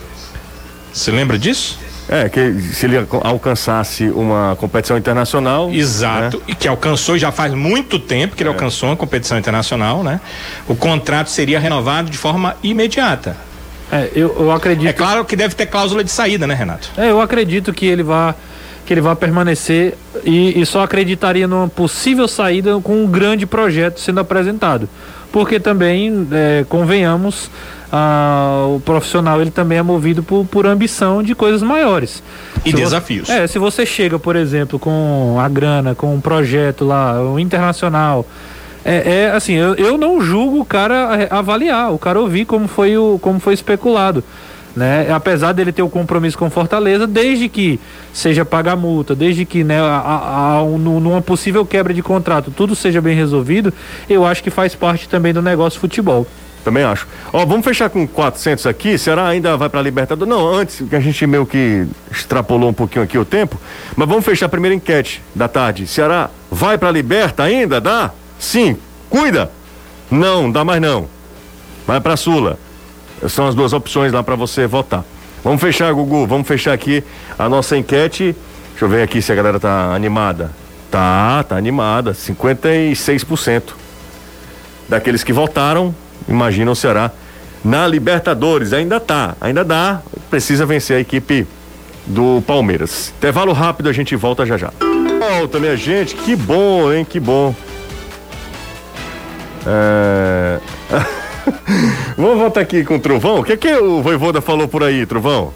Você 0.91 1.11
lembra 1.11 1.37
disso? 1.37 1.79
É, 2.09 2.29
que 2.29 2.61
se 2.61 2.85
ele 2.85 3.05
alcançasse 3.23 4.05
uma 4.09 4.55
competição 4.59 4.97
internacional. 4.97 5.69
Exato, 5.71 6.37
né? 6.37 6.43
e 6.47 6.55
que 6.55 6.67
alcançou 6.67 7.17
já 7.17 7.31
faz 7.31 7.53
muito 7.53 7.99
tempo 7.99 8.35
que 8.35 8.43
ele 8.43 8.49
é. 8.49 8.53
alcançou 8.53 8.89
uma 8.89 8.95
competição 8.95 9.37
internacional, 9.37 10.03
né? 10.03 10.21
O 10.67 10.75
contrato 10.75 11.29
seria 11.29 11.59
renovado 11.59 12.09
de 12.09 12.17
forma 12.17 12.55
imediata. 12.63 13.35
É, 13.91 14.09
eu, 14.15 14.35
eu 14.39 14.51
acredito. 14.51 14.87
É 14.87 14.93
claro 14.93 15.23
que 15.25 15.35
deve 15.35 15.55
ter 15.55 15.65
cláusula 15.65 16.03
de 16.03 16.11
saída, 16.11 16.47
né, 16.47 16.53
Renato? 16.53 16.89
É, 16.97 17.09
eu 17.09 17.19
acredito 17.19 17.73
que 17.73 17.85
ele 17.85 18.03
vá 18.03 18.33
que 18.85 18.93
ele 18.93 19.01
vai 19.01 19.15
permanecer 19.17 19.97
e, 20.23 20.61
e, 20.61 20.65
só 20.65 20.81
acreditaria 20.81 21.45
numa 21.45 21.67
possível 21.67 22.25
saída 22.25 22.79
com 22.79 23.03
um 23.03 23.05
grande 23.05 23.45
projeto 23.45 23.99
sendo 23.99 24.21
apresentado. 24.21 24.87
Porque 25.29 25.59
também, 25.59 26.25
é, 26.31 26.65
convenhamos, 26.69 27.51
ah, 27.91 28.65
o 28.67 28.79
profissional 28.81 29.41
ele 29.41 29.51
também 29.51 29.77
é 29.77 29.81
movido 29.81 30.21
por, 30.21 30.45
por 30.45 30.65
ambição 30.65 31.23
de 31.23 31.33
coisas 31.33 31.61
maiores. 31.63 32.21
E 32.65 32.71
se 32.71 32.75
desafios. 32.75 33.27
Você, 33.27 33.33
é, 33.33 33.47
se 33.47 33.59
você 33.59 33.85
chega, 33.85 34.19
por 34.19 34.35
exemplo, 34.35 34.77
com 34.77 35.37
a 35.39 35.47
grana, 35.47 35.95
com 35.95 36.13
um 36.13 36.21
projeto 36.21 36.85
lá, 36.85 37.21
o 37.21 37.39
internacional. 37.39 38.25
É, 38.83 39.23
é 39.23 39.31
assim, 39.31 39.53
eu, 39.53 39.75
eu 39.75 39.97
não 39.97 40.21
julgo 40.21 40.61
o 40.61 40.65
cara 40.65 41.27
avaliar, 41.29 41.93
o 41.93 41.97
cara 41.97 42.19
ouvir 42.19 42.45
como 42.45 42.67
foi, 42.67 42.97
o, 42.97 43.19
como 43.21 43.39
foi 43.39 43.53
especulado. 43.53 44.23
Né? 44.75 45.11
Apesar 45.11 45.53
dele 45.53 45.71
ter 45.71 45.81
o 45.81 45.89
compromisso 45.89 46.37
com 46.37 46.51
Fortaleza, 46.51 47.07
desde 47.07 47.49
que 47.49 47.79
seja 48.13 48.45
pagar 48.45 48.75
multa, 48.75 49.15
desde 49.15 49.43
que 49.43 49.63
né, 49.63 49.79
a, 49.79 49.85
a, 49.85 50.59
a, 50.59 50.63
numa 50.63 51.19
possível 51.19 51.65
quebra 51.65 51.93
de 51.93 52.03
contrato 52.03 52.51
tudo 52.55 52.75
seja 52.75 53.01
bem 53.01 53.15
resolvido, 53.15 53.73
eu 54.07 54.23
acho 54.23 54.43
que 54.43 54.51
faz 54.51 54.75
parte 54.75 55.09
também 55.09 55.33
do 55.33 55.41
negócio 55.41 55.79
futebol. 55.79 56.27
Também 56.67 56.83
acho. 56.83 57.07
Ó, 57.31 57.45
vamos 57.45 57.63
fechar 57.63 57.89
com 57.89 58.05
400 58.05 58.67
aqui. 58.67 58.97
Será 58.97 59.25
ainda 59.25 59.55
vai 59.55 59.69
para 59.69 59.81
Libertadores? 59.81 60.29
Não, 60.29 60.45
antes, 60.53 60.83
que 60.89 60.93
a 60.97 60.99
gente 60.99 61.25
meio 61.25 61.45
que 61.45 61.87
extrapolou 62.11 62.69
um 62.69 62.73
pouquinho 62.73 63.05
aqui 63.05 63.17
o 63.17 63.23
tempo. 63.23 63.57
Mas 63.95 64.05
vamos 64.05 64.25
fechar 64.25 64.47
a 64.47 64.49
primeira 64.49 64.75
enquete 64.75 65.23
da 65.33 65.47
tarde. 65.47 65.87
Ceará 65.87 66.29
vai 66.51 66.77
para 66.77 66.91
Liberta 66.91 67.43
ainda? 67.43 67.79
Dá? 67.79 68.11
Sim. 68.37 68.75
Cuida? 69.09 69.49
Não, 70.11 70.51
dá 70.51 70.65
mais 70.65 70.81
não. 70.81 71.07
Vai 71.87 72.01
para 72.01 72.17
Sula. 72.17 72.59
São 73.29 73.47
as 73.47 73.55
duas 73.55 73.71
opções 73.71 74.11
lá 74.11 74.21
para 74.21 74.35
você 74.35 74.67
votar. 74.67 75.05
Vamos 75.45 75.61
fechar, 75.61 75.93
Gugu. 75.93 76.27
Vamos 76.27 76.49
fechar 76.49 76.73
aqui 76.73 77.01
a 77.39 77.47
nossa 77.47 77.77
enquete. 77.77 78.35
Deixa 78.71 78.83
eu 78.83 78.89
ver 78.89 79.03
aqui 79.03 79.21
se 79.21 79.31
a 79.31 79.35
galera 79.35 79.57
tá 79.57 79.95
animada. 79.95 80.51
Tá, 80.91 81.45
tá 81.47 81.55
animada. 81.55 82.11
56%. 82.11 83.63
Daqueles 84.89 85.23
que 85.23 85.31
votaram, 85.31 85.95
imagina 86.27 86.71
o 86.71 86.75
Ceará 86.75 87.11
na 87.63 87.87
Libertadores. 87.87 88.73
Ainda 88.73 88.99
tá, 88.99 89.35
ainda 89.39 89.63
dá. 89.63 90.01
Precisa 90.29 90.65
vencer 90.65 90.97
a 90.97 90.99
equipe 90.99 91.47
do 92.05 92.41
Palmeiras. 92.45 93.13
Intervalo 93.17 93.53
rápido, 93.53 93.89
a 93.89 93.93
gente 93.93 94.15
volta 94.15 94.45
já 94.45 94.57
já. 94.57 94.71
Volta, 95.19 95.59
minha 95.59 95.75
gente. 95.75 96.15
Que 96.15 96.35
bom, 96.35 96.91
hein? 96.91 97.05
Que 97.05 97.19
bom. 97.19 97.53
É... 99.65 100.59
Vamos 102.17 102.37
voltar 102.39 102.61
aqui 102.61 102.83
com 102.83 102.95
o 102.95 102.99
Trovão. 102.99 103.39
O 103.39 103.43
que, 103.43 103.55
que 103.57 103.73
o 103.75 104.01
Voivoda 104.01 104.41
falou 104.41 104.67
por 104.67 104.83
aí, 104.83 105.05
Trovão? 105.05 105.53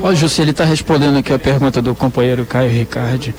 Olha, 0.00 0.14
José, 0.14 0.42
ele 0.42 0.52
está 0.52 0.64
respondendo 0.64 1.18
aqui 1.18 1.32
a 1.32 1.38
pergunta 1.38 1.82
do 1.82 1.94
companheiro 1.94 2.46
Caio 2.46 2.70
Ricardi 2.70 3.34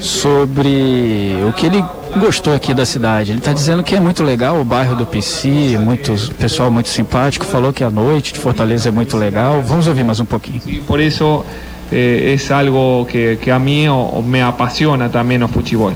sobre 0.00 1.36
o 1.48 1.52
que 1.52 1.66
ele 1.66 1.84
gostou 2.18 2.54
aqui 2.54 2.72
da 2.72 2.86
cidade. 2.86 3.32
Ele 3.32 3.38
está 3.38 3.52
dizendo 3.52 3.82
que 3.82 3.94
é 3.94 4.00
muito 4.00 4.22
legal 4.22 4.60
o 4.60 4.64
bairro 4.64 4.94
do 4.94 5.04
PC, 5.04 5.78
muito 5.78 6.14
pessoal 6.38 6.70
muito 6.70 6.88
simpático, 6.88 7.44
falou 7.44 7.72
que 7.72 7.82
a 7.82 7.90
noite 7.90 8.32
de 8.32 8.38
Fortaleza 8.38 8.88
é 8.88 8.92
muito 8.92 9.16
legal. 9.16 9.62
Vamos 9.62 9.88
ouvir 9.88 10.04
mais 10.04 10.20
um 10.20 10.24
pouquinho. 10.24 10.60
Por 10.84 11.00
isso 11.00 11.44
é 11.90 12.36
algo 12.52 13.04
que, 13.06 13.36
que 13.36 13.50
a 13.50 13.58
mim 13.58 13.86
me 14.24 14.40
apaixona 14.42 15.08
também 15.08 15.38
no 15.38 15.48
futebol. 15.48 15.92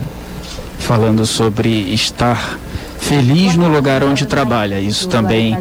Falando 0.78 1.24
sobre 1.24 1.68
estar 1.92 2.58
feliz 2.98 3.56
no 3.56 3.68
lugar 3.68 4.04
onde 4.04 4.26
trabalha. 4.26 4.78
Isso 4.80 5.08
também 5.08 5.56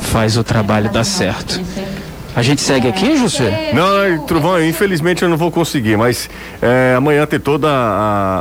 faz 0.00 0.36
o 0.36 0.44
trabalho 0.44 0.90
dar 0.90 1.04
certo. 1.04 1.60
A 2.36 2.42
gente 2.42 2.60
segue 2.62 2.88
aqui, 2.88 3.16
José? 3.16 3.70
Não, 3.72 4.26
Truvão, 4.26 4.60
infelizmente 4.60 5.22
eu 5.22 5.28
não 5.28 5.36
vou 5.36 5.52
conseguir, 5.52 5.96
mas 5.96 6.28
é, 6.60 6.94
amanhã 6.96 7.24
tem 7.26 7.38
todo 7.38 7.68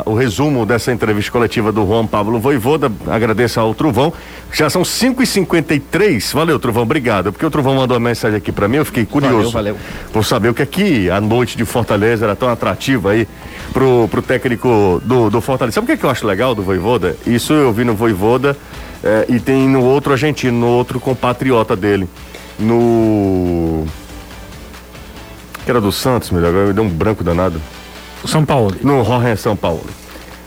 o 0.05 0.15
resumo 0.15 0.65
dessa 0.65 0.91
entrevista 0.91 1.31
coletiva 1.31 1.71
do 1.71 1.85
Juan 1.85 2.07
Pablo 2.07 2.39
Voivoda. 2.39 2.91
Agradeço 3.05 3.59
ao 3.59 3.71
Truvão. 3.75 4.11
Já 4.51 4.67
são 4.67 4.81
5h53. 4.81 6.33
Valeu, 6.33 6.57
Truvão, 6.57 6.81
obrigado. 6.81 7.31
Porque 7.31 7.45
o 7.45 7.51
Truvão 7.51 7.75
mandou 7.75 7.95
uma 7.95 8.09
mensagem 8.09 8.37
aqui 8.37 8.51
para 8.51 8.67
mim, 8.67 8.77
eu 8.77 8.85
fiquei 8.85 9.05
curioso. 9.05 9.51
Valeu, 9.51 9.75
valeu. 9.75 9.77
Por 10.11 10.25
saber 10.25 10.49
o 10.49 10.55
que 10.55 10.63
aqui 10.63 11.11
a 11.11 11.21
noite 11.21 11.55
de 11.55 11.63
Fortaleza 11.63 12.25
era 12.25 12.35
tão 12.35 12.49
atrativa 12.49 13.11
aí 13.11 13.27
pro, 13.71 14.07
pro 14.07 14.23
técnico 14.23 15.03
do, 15.05 15.29
do 15.29 15.39
Fortaleza. 15.39 15.75
Sabe 15.75 15.85
o 15.85 15.87
que, 15.87 15.93
é 15.93 15.97
que 15.97 16.03
eu 16.03 16.09
acho 16.09 16.25
legal 16.25 16.55
do 16.55 16.63
Voivoda? 16.63 17.15
Isso 17.27 17.53
eu 17.53 17.71
vi 17.71 17.83
no 17.83 17.93
Voivoda 17.93 18.57
é, 19.03 19.27
e 19.29 19.39
tem 19.39 19.69
no 19.69 19.83
outro 19.83 20.13
argentino, 20.13 20.57
no 20.57 20.67
outro 20.67 20.99
compatriota 20.99 21.75
dele 21.75 22.09
no. 22.59 23.85
Que 25.63 25.71
era 25.71 25.79
do 25.79 25.91
Santos, 25.91 26.31
melhor, 26.31 26.49
agora 26.49 26.67
me 26.67 26.73
deu 26.73 26.83
um 26.83 26.89
branco 26.89 27.23
danado. 27.23 27.61
São 28.25 28.45
Paulo. 28.45 28.75
No 28.81 29.03
Jorge 29.03 29.37
São 29.37 29.55
Paulo. 29.55 29.85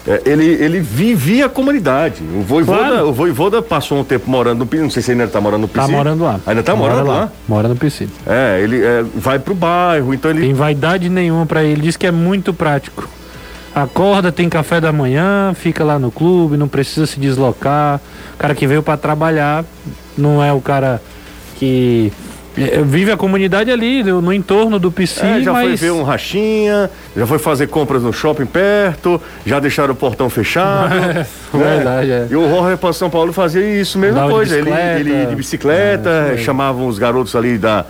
É, 0.06 0.22
ele, 0.24 0.44
ele 0.44 0.80
vivia 0.80 1.46
a 1.46 1.48
comunidade. 1.48 2.22
O 2.22 2.40
Voivoda, 2.40 2.78
claro. 2.78 3.08
o 3.08 3.12
Voivoda 3.12 3.60
passou 3.60 3.98
um 3.98 4.04
tempo 4.04 4.30
morando 4.30 4.60
no 4.60 4.66
PC. 4.66 4.82
Não 4.82 4.90
sei 4.90 5.02
se 5.02 5.10
ele 5.10 5.20
ainda 5.20 5.30
está 5.30 5.40
morando 5.40 5.62
no 5.62 5.68
PC. 5.68 5.80
Está 5.80 5.96
morando 5.96 6.22
lá. 6.22 6.40
Ainda 6.46 6.60
está 6.60 6.76
morando 6.76 7.06
lá. 7.06 7.14
lá? 7.20 7.32
Mora 7.48 7.66
no 7.66 7.74
PC. 7.74 8.08
É, 8.24 8.60
ele 8.62 8.84
é, 8.84 9.04
vai 9.14 9.38
pro 9.38 9.54
bairro, 9.54 10.14
então 10.14 10.30
ele. 10.30 10.42
Tem 10.42 10.54
vaidade 10.54 11.08
nenhuma 11.08 11.44
para 11.44 11.64
ele. 11.64 11.82
Diz 11.82 11.96
que 11.96 12.06
é 12.06 12.12
muito 12.12 12.54
prático. 12.54 13.08
Acorda, 13.74 14.30
tem 14.30 14.48
café 14.48 14.80
da 14.80 14.92
manhã, 14.92 15.52
fica 15.54 15.84
lá 15.84 15.98
no 15.98 16.10
clube, 16.10 16.56
não 16.56 16.68
precisa 16.68 17.04
se 17.04 17.18
deslocar. 17.18 18.00
O 18.34 18.38
cara 18.38 18.54
que 18.54 18.66
veio 18.66 18.82
para 18.82 18.96
trabalhar 18.96 19.64
não 20.16 20.42
é 20.42 20.52
o 20.52 20.60
cara 20.60 21.02
que 21.56 22.12
é, 22.56 22.80
vive 22.82 23.10
a 23.12 23.16
comunidade 23.16 23.70
ali, 23.70 24.02
no, 24.02 24.32
entorno 24.32 24.78
do 24.78 24.90
PC. 24.90 25.26
É, 25.26 25.40
já 25.42 25.52
mas... 25.52 25.66
foi 25.66 25.76
ver 25.76 25.90
um 25.92 26.02
rachinha, 26.02 26.90
já 27.14 27.26
foi 27.26 27.38
fazer 27.38 27.66
compras 27.66 28.02
no 28.02 28.12
shopping 28.12 28.46
perto, 28.46 29.20
já 29.44 29.60
deixaram 29.60 29.92
o 29.92 29.96
portão 29.96 30.30
fechado. 30.30 30.94
É, 31.54 31.58
né? 31.58 31.76
Verdade, 31.76 32.10
é. 32.10 32.26
E 32.30 32.36
o 32.36 32.48
Jorge 32.50 32.76
para 32.76 32.92
São 32.92 33.08
Paulo 33.08 33.32
fazia 33.32 33.64
isso, 33.80 33.98
mesma 33.98 34.20
Dava 34.20 34.32
coisa. 34.32 34.58
Ele, 34.58 34.70
ele 34.70 35.26
de 35.26 35.34
bicicleta, 35.36 36.32
é, 36.34 36.36
chamavam 36.36 36.86
os 36.86 36.98
garotos 36.98 37.34
ali 37.34 37.56
da. 37.56 37.86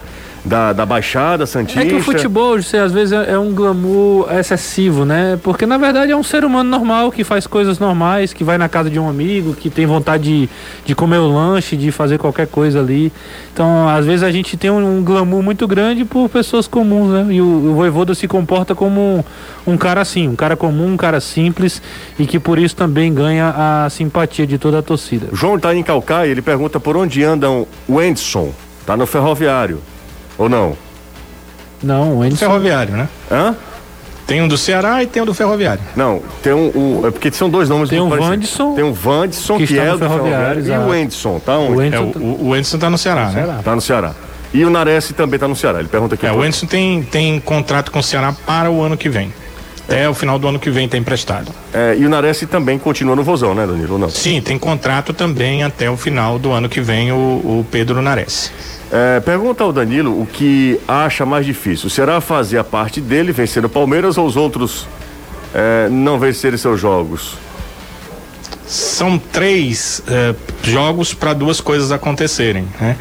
Da, 0.47 0.73
da 0.73 0.87
Baixada 0.87 1.45
Santista. 1.45 1.83
É 1.83 1.87
que 1.87 1.95
o 1.95 2.01
futebol, 2.01 2.55
às 2.55 2.93
vezes, 2.93 3.13
é, 3.13 3.33
é 3.33 3.39
um 3.39 3.53
glamour 3.53 4.33
excessivo, 4.33 5.05
né? 5.05 5.39
Porque 5.43 5.67
na 5.67 5.77
verdade 5.77 6.13
é 6.13 6.17
um 6.17 6.23
ser 6.23 6.45
humano 6.45 6.71
normal 6.71 7.11
que 7.11 7.25
faz 7.25 7.47
coisas 7.47 7.79
normais, 7.79 8.33
que 8.33 8.45
vai 8.45 8.57
na 8.57 8.69
casa 8.69 8.89
de 8.89 8.99
um 8.99 9.09
amigo, 9.09 9.55
que 9.55 9.69
tem 9.69 9.87
vontade 9.87 10.23
de, 10.23 10.49
de 10.85 10.95
comer 10.95 11.19
o 11.19 11.27
lanche, 11.27 11.77
de 11.77 11.91
fazer 11.91 12.19
qualquer 12.19 12.47
coisa 12.47 12.79
ali. 12.79 13.13
Então, 13.53 13.89
às 13.89 14.07
vezes 14.07 14.23
a 14.23 14.31
gente 14.31 14.57
tem 14.57 14.71
um, 14.71 14.99
um 14.99 15.03
glamour 15.03 15.43
muito 15.43 15.67
grande 15.67 16.05
por 16.05 16.29
pessoas 16.29 16.69
comuns, 16.69 17.11
né? 17.11 17.35
E 17.35 17.41
o, 17.41 17.45
o 17.45 17.75
Voivoda 17.75 18.15
se 18.15 18.29
comporta 18.29 18.75
como 18.75 19.01
um, 19.67 19.73
um 19.73 19.77
cara 19.77 20.01
assim, 20.01 20.29
um 20.29 20.37
cara 20.37 20.57
comum, 20.57 20.93
um 20.93 20.97
cara 20.97 21.21
simples 21.21 21.83
e 22.19 22.25
que 22.25 22.39
por 22.39 22.59
isso 22.59 22.77
também 22.77 23.13
ganha 23.13 23.53
a 23.57 23.91
simpatia 23.91 24.47
de 24.47 24.59
toda 24.59 24.79
a 24.79 24.83
torcida. 24.83 25.29
João 25.33 25.59
tá 25.59 25.75
em 25.75 25.83
Calcaia, 25.83 26.31
ele 26.31 26.43
pergunta 26.43 26.79
por 26.79 26.97
onde 26.97 27.25
andam 27.25 27.67
o 27.89 27.99
Anderson. 27.99 28.53
Tá 28.87 28.97
no 28.97 29.05
ferroviário. 29.05 29.81
Ou 30.39 30.49
não? 30.49 30.77
Não, 31.83 32.15
o 32.19 32.23
Anderson... 32.23 32.37
Ferroviário, 32.39 32.95
né? 32.97 33.09
Hã? 33.31 33.55
Tem 34.27 34.43
um 34.43 34.49
do 34.49 34.59
Ceará 34.59 35.03
e 35.05 35.07
tem 35.07 35.23
um 35.23 35.27
do 35.27 35.33
Ferroviário. 35.35 35.83
Não, 35.95 36.21
tem 36.43 36.53
um. 36.53 36.73
um- 36.75 37.07
é 37.07 37.11
porque 37.13 37.31
são 37.31 37.49
dois 37.49 37.69
nomes 37.69 37.89
Tem 37.89 38.01
o 38.01 38.09
parecidos. 38.09 38.29
Vandisson, 38.35 38.75
Tem 38.75 38.85
o 38.85 38.93
Vandisson, 38.93 39.57
que 39.59 39.67
que, 39.69 39.73
está 39.75 39.85
é 39.85 39.87
no 39.93 39.93
do 39.93 39.99
Ferroviário. 40.01 40.65
Ferroviário, 40.65 40.89
E 40.93 40.99
o 40.99 41.03
Anderson, 41.03 41.39
tá 41.39 41.57
onde? 41.59 41.73
O 41.77 41.81
É, 41.83 41.87
Anderson 41.87 42.13
o, 42.19 42.49
o, 42.49 42.51
o 42.51 42.79
tá 42.81 42.91
no 42.91 42.99
Ceará, 42.99 43.27
né? 43.27 43.33
Ceará. 43.33 43.61
Tá 43.63 43.75
no 43.77 43.81
Ceará. 43.81 44.13
E 44.53 44.65
o 44.65 44.71
Nares 44.71 45.13
também 45.17 45.39
tá 45.39 45.47
no 45.47 45.55
Ceará. 45.55 45.79
Ele 45.79 45.87
pergunta 45.89 46.17
aqui. 46.17 46.27
É, 46.27 46.33
o 46.33 46.39
Anderson 46.41 46.67
tem, 46.67 47.03
tem 47.05 47.39
contrato 47.39 47.93
com 47.93 48.01
o 48.01 48.03
Ceará 48.03 48.35
para 48.45 48.69
o 48.71 48.83
ano 48.83 48.97
que 48.97 49.09
vem. 49.09 49.33
Até 49.85 50.09
o 50.09 50.15
final 50.15 50.37
do 50.41 50.49
ano 50.49 50.59
que 50.59 50.71
vem 50.71 50.89
tá 50.89 50.99
emprestado. 50.99 51.53
é, 51.73 51.95
e 51.97 52.05
o 52.05 52.09
Nares 52.09 52.45
também 52.51 52.77
continua 52.81 53.15
no 53.15 53.23
Vozão, 53.23 53.55
né, 53.55 53.65
Danilo? 53.65 53.93
Ou 53.93 53.99
Não. 54.01 54.09
Sim, 54.11 54.41
tem 54.41 54.59
contrato 54.59 55.13
também 55.13 55.63
até 55.63 55.89
o 55.89 55.97
final 55.97 56.37
do 56.41 56.51
ano 56.51 56.69
que 56.69 56.81
vem 56.81 57.13
o, 57.13 57.15
o 57.15 57.67
Pedro 57.71 58.03
Nares. 58.03 58.51
É, 58.93 59.21
pergunta 59.21 59.65
ao 59.65 59.73
Danilo 59.73 60.21
o 60.21 60.27
que 60.27 60.81
acha 60.87 61.27
mais 61.27 61.45
difícil. 61.45 61.91
Será 61.91 62.21
fazer 62.21 62.59
a 62.59 62.65
parte 62.65 63.01
dele, 63.01 63.33
vencer 63.33 63.65
o 63.65 63.69
Palmeiras, 63.69 64.17
ou 64.17 64.27
os 64.27 64.37
outros 64.37 64.87
é, 65.55 65.89
não 65.89 66.19
vencerem 66.19 66.57
seus 66.57 66.81
jogos? 66.81 67.37
São 68.67 69.17
três 69.17 70.03
eh, 70.09 70.35
jogos 70.61 71.15
para 71.15 71.33
duas 71.33 71.61
coisas 71.61 71.93
acontecerem, 71.93 72.67
né? 72.81 72.97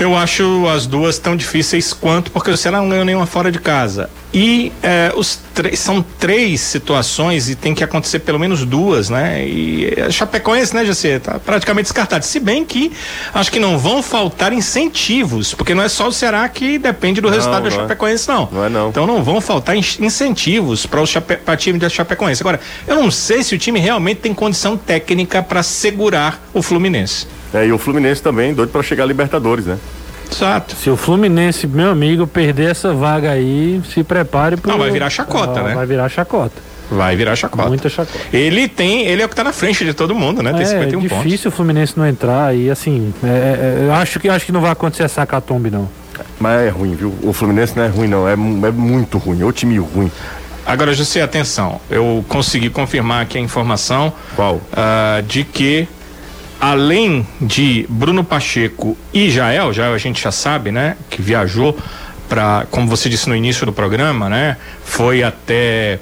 Eu 0.00 0.16
acho 0.16 0.66
as 0.68 0.86
duas 0.86 1.18
tão 1.18 1.36
difíceis 1.36 1.92
quanto 1.92 2.30
porque 2.32 2.50
o 2.50 2.56
Ceará 2.56 2.78
não 2.78 2.88
ganhou 2.88 3.04
nenhuma 3.04 3.26
fora 3.26 3.52
de 3.52 3.58
casa. 3.58 4.10
E 4.34 4.72
eh, 4.82 5.12
os 5.14 5.38
são 5.74 6.02
três 6.18 6.60
situações 6.62 7.50
e 7.50 7.54
tem 7.54 7.74
que 7.74 7.84
acontecer 7.84 8.20
pelo 8.20 8.38
menos 8.38 8.64
duas, 8.64 9.10
né? 9.10 9.46
E 9.46 9.94
a 10.00 10.10
Chapecoense, 10.10 10.74
né, 10.74 10.84
Jacê, 10.86 11.20
tá 11.20 11.38
praticamente 11.38 11.84
descartado. 11.84 12.24
Se 12.24 12.40
bem 12.40 12.64
que 12.64 12.90
acho 13.34 13.52
que 13.52 13.60
não 13.60 13.78
vão 13.78 14.02
faltar 14.02 14.52
incentivos, 14.54 15.52
porque 15.54 15.74
não 15.74 15.82
é 15.84 15.88
só 15.88 16.08
o 16.08 16.12
Ceará 16.12 16.48
que 16.48 16.78
depende 16.78 17.20
do 17.20 17.28
Não, 17.28 17.34
resultado 17.34 17.64
da 17.64 17.68
não 17.70 17.76
é. 17.76 17.80
Chapecoense, 17.80 18.28
não. 18.28 18.48
Não 18.50 18.64
é 18.64 18.68
não. 18.70 18.88
Então 18.88 19.06
não 19.06 19.22
vão 19.22 19.40
faltar 19.40 19.76
in- 19.76 19.84
incentivos 20.00 20.86
para 20.86 21.00
o 21.02 21.06
Chape, 21.06 21.38
time 21.58 21.78
da 21.78 21.90
Chapecoense. 21.90 22.42
Agora, 22.42 22.58
eu 22.88 22.96
não 22.96 23.10
sei 23.10 23.42
se 23.44 23.54
o 23.54 23.58
time 23.58 23.78
realmente 23.78 24.20
tem 24.22 24.32
condição 24.32 24.76
técnica 24.78 25.42
para 25.42 25.62
segurar 25.62 26.42
o 26.54 26.62
Fluminense. 26.62 27.26
É, 27.54 27.66
e 27.66 27.72
o 27.72 27.78
Fluminense 27.78 28.22
também, 28.22 28.54
doido 28.54 28.70
para 28.70 28.82
chegar 28.82 29.04
a 29.04 29.06
Libertadores, 29.06 29.66
né? 29.66 29.78
Exato. 30.30 30.74
Se 30.76 30.88
o 30.88 30.96
Fluminense, 30.96 31.66
meu 31.66 31.90
amigo, 31.90 32.26
perder 32.26 32.70
essa 32.70 32.92
vaga 32.94 33.30
aí, 33.32 33.82
se 33.92 34.02
prepare 34.02 34.56
pro. 34.56 34.70
Não, 34.70 34.78
vai 34.78 34.90
virar 34.90 35.10
chacota, 35.10 35.60
Ah, 35.60 35.62
né? 35.64 35.74
Vai 35.74 35.86
virar 35.86 36.08
chacota. 36.08 36.72
Vai 36.90 37.16
virar 37.16 37.36
chacota. 37.36 37.68
Muita 37.68 37.88
chacota. 37.88 38.18
Ele 38.32 38.68
tem, 38.68 39.06
ele 39.06 39.22
é 39.22 39.24
o 39.24 39.28
que 39.28 39.34
tá 39.36 39.44
na 39.44 39.52
frente 39.52 39.84
de 39.84 39.94
todo 39.94 40.14
mundo, 40.14 40.42
né? 40.42 40.52
Tem 40.52 40.62
é 40.62 40.64
51 40.64 41.00
pontos. 41.08 41.24
difícil 41.24 41.48
o 41.50 41.52
Fluminense 41.52 41.94
não 41.96 42.06
entrar 42.06 42.54
e 42.54 42.70
assim, 42.70 43.12
é, 43.24 43.28
é, 43.28 43.84
eu 43.86 43.94
acho 43.94 44.18
que 44.20 44.28
acho 44.28 44.44
que 44.44 44.52
não 44.52 44.60
vai 44.60 44.70
acontecer 44.70 45.02
essa 45.02 45.24
catombe 45.26 45.70
não. 45.70 45.88
Mas 46.38 46.66
é 46.66 46.68
ruim, 46.68 46.94
viu? 46.94 47.14
O 47.22 47.32
Fluminense 47.32 47.76
não 47.76 47.84
é 47.84 47.88
ruim, 47.88 48.08
não. 48.08 48.28
É, 48.28 48.32
é 48.32 48.36
muito 48.36 49.16
ruim. 49.18 49.40
É 49.40 49.44
o 49.44 49.52
time 49.52 49.78
ruim. 49.78 50.10
Agora, 50.66 50.92
José, 50.94 51.22
atenção. 51.22 51.80
Eu 51.90 52.24
consegui 52.28 52.70
confirmar 52.70 53.22
aqui 53.22 53.36
a 53.38 53.40
informação 53.40 54.12
Qual? 54.36 54.60
ah, 54.72 55.22
de 55.26 55.44
que 55.44 55.88
além 56.62 57.26
de 57.40 57.84
Bruno 57.88 58.22
Pacheco 58.22 58.96
e 59.12 59.28
Jael, 59.28 59.72
Jael 59.72 59.94
a 59.94 59.98
gente 59.98 60.22
já 60.22 60.30
sabe, 60.30 60.70
né, 60.70 60.96
que 61.10 61.20
viajou 61.20 61.76
para, 62.28 62.68
como 62.70 62.86
você 62.86 63.08
disse 63.08 63.28
no 63.28 63.34
início 63.34 63.66
do 63.66 63.72
programa, 63.72 64.28
né, 64.28 64.56
foi 64.84 65.24
até 65.24 65.98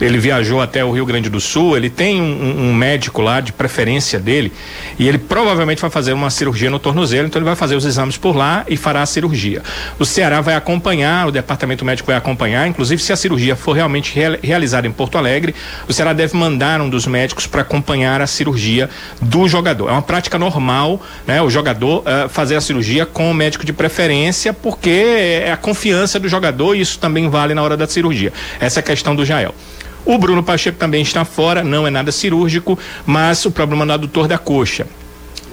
ele 0.00 0.18
viajou 0.18 0.60
até 0.62 0.84
o 0.84 0.90
Rio 0.92 1.04
Grande 1.04 1.28
do 1.28 1.40
Sul, 1.40 1.76
ele 1.76 1.90
tem 1.90 2.20
um, 2.22 2.70
um- 2.70 2.74
médico 2.74 3.20
lá 3.20 3.40
de 3.40 3.52
preferência 3.52 4.18
dele 4.18 4.50
e 4.98 5.06
ele 5.06 5.18
provavelmente 5.18 5.80
vai 5.82 5.90
fazer 5.90 6.12
uma 6.14 6.30
cirurgia 6.30 6.70
no 6.70 6.78
tornozelo, 6.78 7.26
então 7.26 7.38
ele 7.38 7.44
vai 7.44 7.54
fazer 7.56 7.76
os 7.76 7.84
exames 7.84 8.16
por 8.16 8.34
lá 8.34 8.64
e 8.68 8.76
fará 8.76 9.02
a 9.02 9.06
cirurgia. 9.06 9.62
O 9.98 10.06
Ceará 10.06 10.40
vai 10.40 10.54
acompanhar, 10.54 11.28
o 11.28 11.32
departamento 11.32 11.84
médico 11.84 12.06
vai 12.06 12.16
acompanhar, 12.16 12.66
inclusive 12.66 13.02
se 13.02 13.12
a 13.12 13.16
cirurgia 13.16 13.54
for 13.54 13.72
realmente 13.72 14.14
real- 14.14 14.38
realizada 14.42 14.86
em 14.86 14.92
Porto 14.92 15.18
Alegre, 15.18 15.54
o 15.86 15.92
Ceará 15.92 16.12
deve 16.14 16.34
mandar 16.36 16.80
um 16.80 16.88
dos 16.88 17.06
médicos 17.06 17.46
para 17.46 17.60
acompanhar 17.60 18.22
a 18.22 18.26
cirurgia 18.26 18.88
do 19.20 19.46
jogador. 19.46 19.88
É 19.88 19.92
uma 19.92 20.02
prática 20.02 20.38
normal, 20.38 21.02
né? 21.26 21.42
O 21.42 21.50
jogador 21.50 22.02
eh, 22.06 22.26
fazer 22.28 22.56
a 22.56 22.60
cirurgia 22.62 23.04
com 23.04 23.30
o 23.30 23.34
médico 23.34 23.66
de 23.66 23.72
preferência, 23.72 24.54
porque 24.54 24.90
é 25.44 25.52
a 25.52 25.56
confiança 25.56 26.18
do 26.18 26.28
jogador 26.28 26.74
e 26.74 26.80
isso 26.80 26.98
também 26.98 27.28
vale 27.28 27.52
na 27.54 27.62
hora 27.62 27.76
da 27.76 27.86
cirurgia. 27.86 28.32
Essa 28.58 28.78
é 28.78 28.82
a 28.82 28.84
questão 28.84 29.14
do 29.14 29.24
Jael. 29.26 29.54
O 30.04 30.18
Bruno 30.18 30.42
Pacheco 30.42 30.78
também 30.78 31.02
está 31.02 31.24
fora, 31.24 31.62
não 31.62 31.86
é 31.86 31.90
nada 31.90 32.10
cirúrgico, 32.10 32.78
mas 33.04 33.44
o 33.44 33.50
problema 33.50 33.84
no 33.84 33.92
adutor 33.92 34.26
da 34.26 34.38
coxa. 34.38 34.86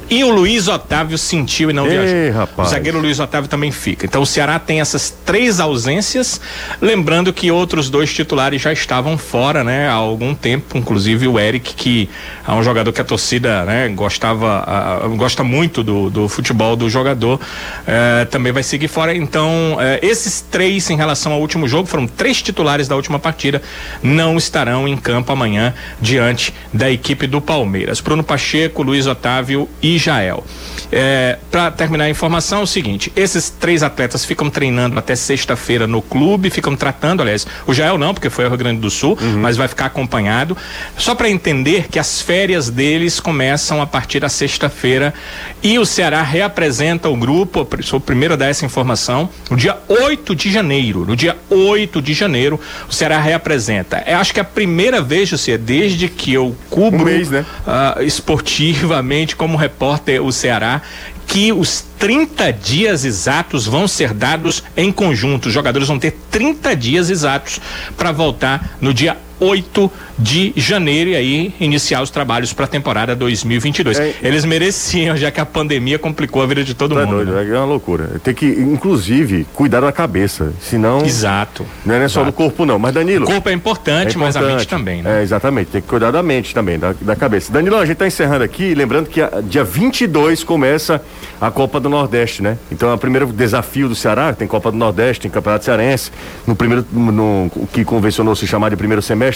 E 0.09 0.23
o 0.23 0.29
Luiz 0.29 0.69
Otávio 0.69 1.17
sentiu 1.17 1.69
e 1.69 1.73
não 1.73 1.85
Ei, 1.85 1.91
viajou. 1.91 2.39
rapaz. 2.39 2.69
O 2.69 2.71
zagueiro 2.71 2.99
Luiz 2.99 3.19
Otávio 3.19 3.49
também 3.49 3.71
fica. 3.71 4.05
Então 4.05 4.21
o 4.21 4.25
Ceará 4.25 4.57
tem 4.57 4.79
essas 4.79 5.13
três 5.25 5.59
ausências, 5.59 6.39
lembrando 6.81 7.33
que 7.33 7.51
outros 7.51 7.89
dois 7.89 8.13
titulares 8.13 8.61
já 8.61 8.71
estavam 8.71 9.17
fora, 9.17 9.65
né, 9.65 9.89
há 9.89 9.93
algum 9.93 10.33
tempo, 10.33 10.77
inclusive 10.77 11.27
o 11.27 11.37
Eric, 11.37 11.73
que 11.73 12.09
é 12.47 12.51
um 12.51 12.63
jogador 12.63 12.93
que 12.93 13.01
a 13.01 13.03
torcida, 13.03 13.65
né, 13.65 13.89
gostava, 13.89 14.63
ah, 14.65 15.07
gosta 15.17 15.43
muito 15.43 15.83
do, 15.83 16.09
do 16.09 16.29
futebol 16.29 16.77
do 16.77 16.89
jogador, 16.89 17.39
eh, 17.85 18.25
também 18.31 18.53
vai 18.53 18.63
seguir 18.63 18.87
fora. 18.87 19.13
Então, 19.13 19.77
eh, 19.79 19.99
esses 20.01 20.39
três 20.39 20.89
em 20.89 20.95
relação 20.95 21.33
ao 21.33 21.41
último 21.41 21.67
jogo, 21.67 21.87
foram 21.87 22.07
três 22.07 22.41
titulares 22.41 22.87
da 22.87 22.95
última 22.95 23.19
partida, 23.19 23.61
não 24.01 24.37
estarão 24.37 24.87
em 24.87 24.95
campo 24.95 25.33
amanhã 25.33 25.73
diante 25.99 26.53
da 26.73 26.89
equipe 26.89 27.27
do 27.27 27.41
Palmeiras. 27.41 27.99
Bruno 27.99 28.23
Pacheco, 28.23 28.83
Luiz 28.83 29.05
Otávio 29.05 29.67
e 29.81 29.96
Jael. 29.97 30.43
É, 30.91 31.37
para 31.51 31.69
terminar 31.71 32.05
a 32.05 32.09
informação, 32.09 32.59
é 32.59 32.63
o 32.63 32.67
seguinte: 32.67 33.11
esses 33.15 33.49
três 33.49 33.83
atletas 33.83 34.23
ficam 34.23 34.49
treinando 34.49 34.97
até 34.97 35.15
sexta-feira 35.15 35.85
no 35.85 36.01
clube, 36.01 36.49
ficam 36.49 36.75
tratando, 36.75 37.21
aliás, 37.21 37.45
o 37.65 37.73
Jael 37.73 37.97
não, 37.97 38.13
porque 38.13 38.29
foi 38.29 38.45
ao 38.45 38.51
Rio 38.51 38.57
Grande 38.59 38.79
do 38.79 38.89
Sul, 38.89 39.17
mas 39.37 39.57
vai 39.57 39.67
ficar 39.67 39.85
acompanhado. 39.87 40.55
Só 40.97 41.13
para 41.13 41.29
entender 41.29 41.87
que 41.89 41.99
as 41.99 42.21
férias 42.21 42.69
deles 42.69 43.19
começam 43.19 43.81
a 43.81 43.87
partir 43.87 44.19
da 44.19 44.29
sexta-feira 44.29 45.13
e 45.61 45.77
o 45.77 45.85
Ceará 45.85 46.21
reapresenta 46.21 47.09
o 47.09 47.15
grupo, 47.17 47.67
sou 47.83 47.97
o 47.99 48.01
primeiro 48.01 48.33
a 48.35 48.37
dar 48.37 48.47
essa 48.47 48.65
informação, 48.65 49.29
no 49.49 49.57
dia 49.57 49.77
8 49.87 50.35
de 50.35 50.51
janeiro. 50.51 51.05
No 51.05 51.15
dia 51.15 51.35
8 51.49 52.01
de 52.01 52.13
janeiro, 52.13 52.59
o 52.89 52.93
Ceará 52.93 53.19
reapresenta. 53.19 54.03
Eu 54.07 54.17
acho 54.17 54.33
que 54.33 54.39
é 54.39 54.41
a 54.41 54.45
primeira 54.45 55.01
vez, 55.01 55.29
José, 55.29 55.57
desde 55.57 56.07
que 56.07 56.33
eu 56.33 56.55
cubro 56.69 57.01
Um 57.01 57.05
mês, 57.05 57.29
né? 57.29 57.45
ah, 57.65 57.97
esportivamente 58.01 59.35
como 59.35 59.57
repórter 59.57 59.86
o 60.21 60.31
Ceará 60.31 60.81
que 61.27 61.51
os 61.51 61.83
30 61.99 62.53
dias 62.53 63.03
exatos 63.03 63.65
vão 63.65 63.87
ser 63.87 64.13
dados 64.13 64.63
em 64.77 64.91
conjunto. 64.91 65.47
Os 65.47 65.53
jogadores 65.53 65.87
vão 65.87 65.99
ter 65.99 66.17
30 66.31 66.75
dias 66.75 67.09
exatos 67.09 67.59
para 67.97 68.13
voltar 68.13 68.77
no 68.79 68.93
dia 68.93 69.17
8 69.39 69.91
de 70.17 70.53
janeiro 70.55 71.11
e 71.11 71.15
aí 71.15 71.53
iniciar 71.59 72.01
os 72.01 72.09
trabalhos 72.09 72.53
para 72.53 72.65
a 72.65 72.67
temporada 72.67 73.15
2022. 73.15 73.99
É. 73.99 74.15
Eles 74.21 74.45
mereciam, 74.45 75.15
já 75.15 75.29
que 75.31 75.39
a 75.39 75.45
pandemia 75.45 75.99
complicou 75.99 76.41
a 76.41 76.45
vida 76.45 76.63
de 76.63 76.73
todo 76.73 76.95
Tá 76.95 77.01
mundo. 77.05 77.15
doido, 77.25 77.31
né? 77.33 77.47
é 77.49 77.57
uma 77.57 77.65
loucura. 77.65 78.19
Tem 78.23 78.33
que, 78.33 78.45
inclusive, 78.47 79.45
cuidar 79.53 79.81
da 79.81 79.91
cabeça. 79.91 80.53
Senão. 80.61 81.05
Exato. 81.05 81.65
Não 81.85 81.95
é 81.95 81.99
só 82.07 82.21
Exato. 82.21 82.25
do 82.27 82.31
corpo, 82.33 82.65
não. 82.65 82.79
Mas, 82.79 82.93
Danilo. 82.93 83.25
O 83.25 83.27
corpo 83.27 83.49
é 83.49 83.53
importante, 83.53 84.15
É 84.15 84.19
mas 84.19 84.35
a 84.35 84.39
mente 84.39 84.49
importante. 84.49 84.67
também, 84.69 85.01
né? 85.03 85.19
É, 85.19 85.23
exatamente. 85.23 85.71
Tem 85.71 85.81
que 85.81 85.87
cuidar 85.87 86.11
da 86.11 86.23
mente 86.23 86.53
também, 86.53 86.79
da, 86.79 86.93
da 86.99 87.15
cabeça. 87.15 87.51
Danilo, 87.51 87.75
a 87.77 87.81
gente 87.85 87.93
está 87.93 88.07
encerrando 88.07 88.43
aqui, 88.43 88.73
lembrando 88.73 89.07
que 89.09 89.21
a, 89.21 89.41
dia 89.43 89.63
22 89.63 90.43
começa 90.43 91.01
a 91.39 91.51
Copa 91.51 91.79
do 91.79 91.89
Nordeste, 91.89 92.41
né? 92.41 92.57
Então, 92.71 92.89
é 92.89 92.93
o 92.93 92.97
primeiro 92.97 93.27
desafio 93.27 93.87
do 93.87 93.95
Ceará, 93.95 94.33
tem 94.33 94.47
Copa 94.47 94.71
do 94.71 94.77
Nordeste, 94.77 95.21
tem 95.23 95.31
Campeonato 95.31 95.65
Cearense, 95.65 96.11
no 96.45 96.55
primeiro, 96.55 96.85
no, 96.91 97.51
o 97.55 97.67
que 97.71 97.83
convencionou 97.85 98.35
se 98.35 98.47
chamar 98.47 98.69
de 98.69 98.75
primeiro 98.75 99.01
semestre, 99.01 99.26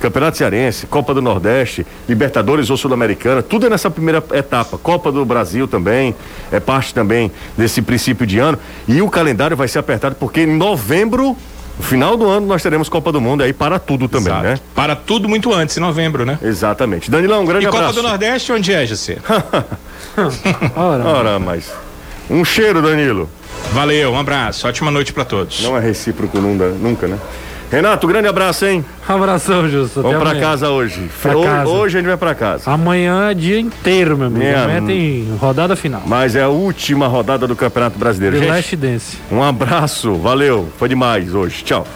Campeonato 0.00 0.36
Cearense, 0.36 0.86
Copa 0.86 1.12
do 1.12 1.20
Nordeste, 1.20 1.86
Libertadores 2.08 2.70
ou 2.70 2.76
Sul-Americana, 2.76 3.42
tudo 3.42 3.66
é 3.66 3.70
nessa 3.70 3.90
primeira 3.90 4.22
etapa. 4.32 4.78
Copa 4.78 5.10
do 5.12 5.24
Brasil 5.24 5.66
também, 5.68 6.14
é 6.52 6.60
parte 6.60 6.94
também 6.94 7.30
desse 7.56 7.82
princípio 7.82 8.26
de 8.26 8.38
ano. 8.38 8.58
E 8.88 9.02
o 9.02 9.08
calendário 9.10 9.56
vai 9.56 9.68
ser 9.68 9.78
apertado 9.78 10.14
porque 10.14 10.42
em 10.42 10.56
novembro 10.56 11.36
no 11.76 11.82
final 11.84 12.16
do 12.16 12.28
ano 12.28 12.46
nós 12.46 12.62
teremos 12.62 12.88
Copa 12.88 13.10
do 13.10 13.20
Mundo 13.20 13.42
aí 13.42 13.52
para 13.52 13.80
tudo 13.80 14.08
também, 14.08 14.32
Exato. 14.32 14.44
né? 14.44 14.58
Para 14.74 14.94
tudo 14.94 15.28
muito 15.28 15.52
antes, 15.52 15.76
em 15.76 15.80
novembro, 15.80 16.24
né? 16.24 16.38
Exatamente. 16.40 17.10
Danilão, 17.10 17.42
um 17.42 17.44
grande 17.44 17.64
E 17.64 17.68
Copa 17.68 17.78
abraço. 17.78 18.00
do 18.00 18.08
Nordeste, 18.08 18.52
onde 18.52 18.72
é, 18.72 18.86
José? 18.86 19.18
Ora, 20.76 21.04
Ora, 21.08 21.38
mas. 21.38 21.72
Um 22.30 22.44
cheiro, 22.44 22.80
Danilo. 22.80 23.28
Valeu, 23.72 24.12
um 24.12 24.18
abraço, 24.18 24.66
ótima 24.68 24.90
noite 24.90 25.12
para 25.12 25.24
todos. 25.24 25.62
Não 25.62 25.76
é 25.76 25.80
recíproco 25.80 26.38
nunca, 26.38 27.08
né? 27.08 27.18
Renato, 27.70 28.06
grande 28.06 28.28
abraço, 28.28 28.64
hein? 28.66 28.84
Abração, 29.06 29.68
Justo. 29.68 30.00
Vamos 30.02 30.18
pra 30.18 30.36
casa 30.38 30.70
hoje. 30.70 31.10
Pra 31.20 31.36
hoje, 31.36 31.48
casa. 31.48 31.70
hoje 31.70 31.96
a 31.96 32.00
gente 32.00 32.08
vai 32.08 32.16
pra 32.16 32.34
casa. 32.34 32.70
Amanhã 32.70 33.30
é 33.30 33.34
dia 33.34 33.58
inteiro, 33.58 34.16
meu 34.16 34.28
amigo. 34.28 34.44
É, 34.44 34.54
Amanhã 34.54 34.80
hum. 34.82 34.86
tem 34.86 35.36
rodada 35.40 35.74
final. 35.76 36.02
Mas 36.06 36.36
é 36.36 36.42
a 36.42 36.48
última 36.48 37.06
rodada 37.08 37.46
do 37.46 37.56
Campeonato 37.56 37.98
Brasileiro. 37.98 38.36
The 38.36 38.42
Gente, 38.42 38.50
Last 38.54 38.76
Dance. 38.76 39.18
um 39.30 39.42
abraço, 39.42 40.14
valeu. 40.14 40.68
Foi 40.78 40.88
demais 40.88 41.34
hoje. 41.34 41.64
Tchau. 41.64 41.86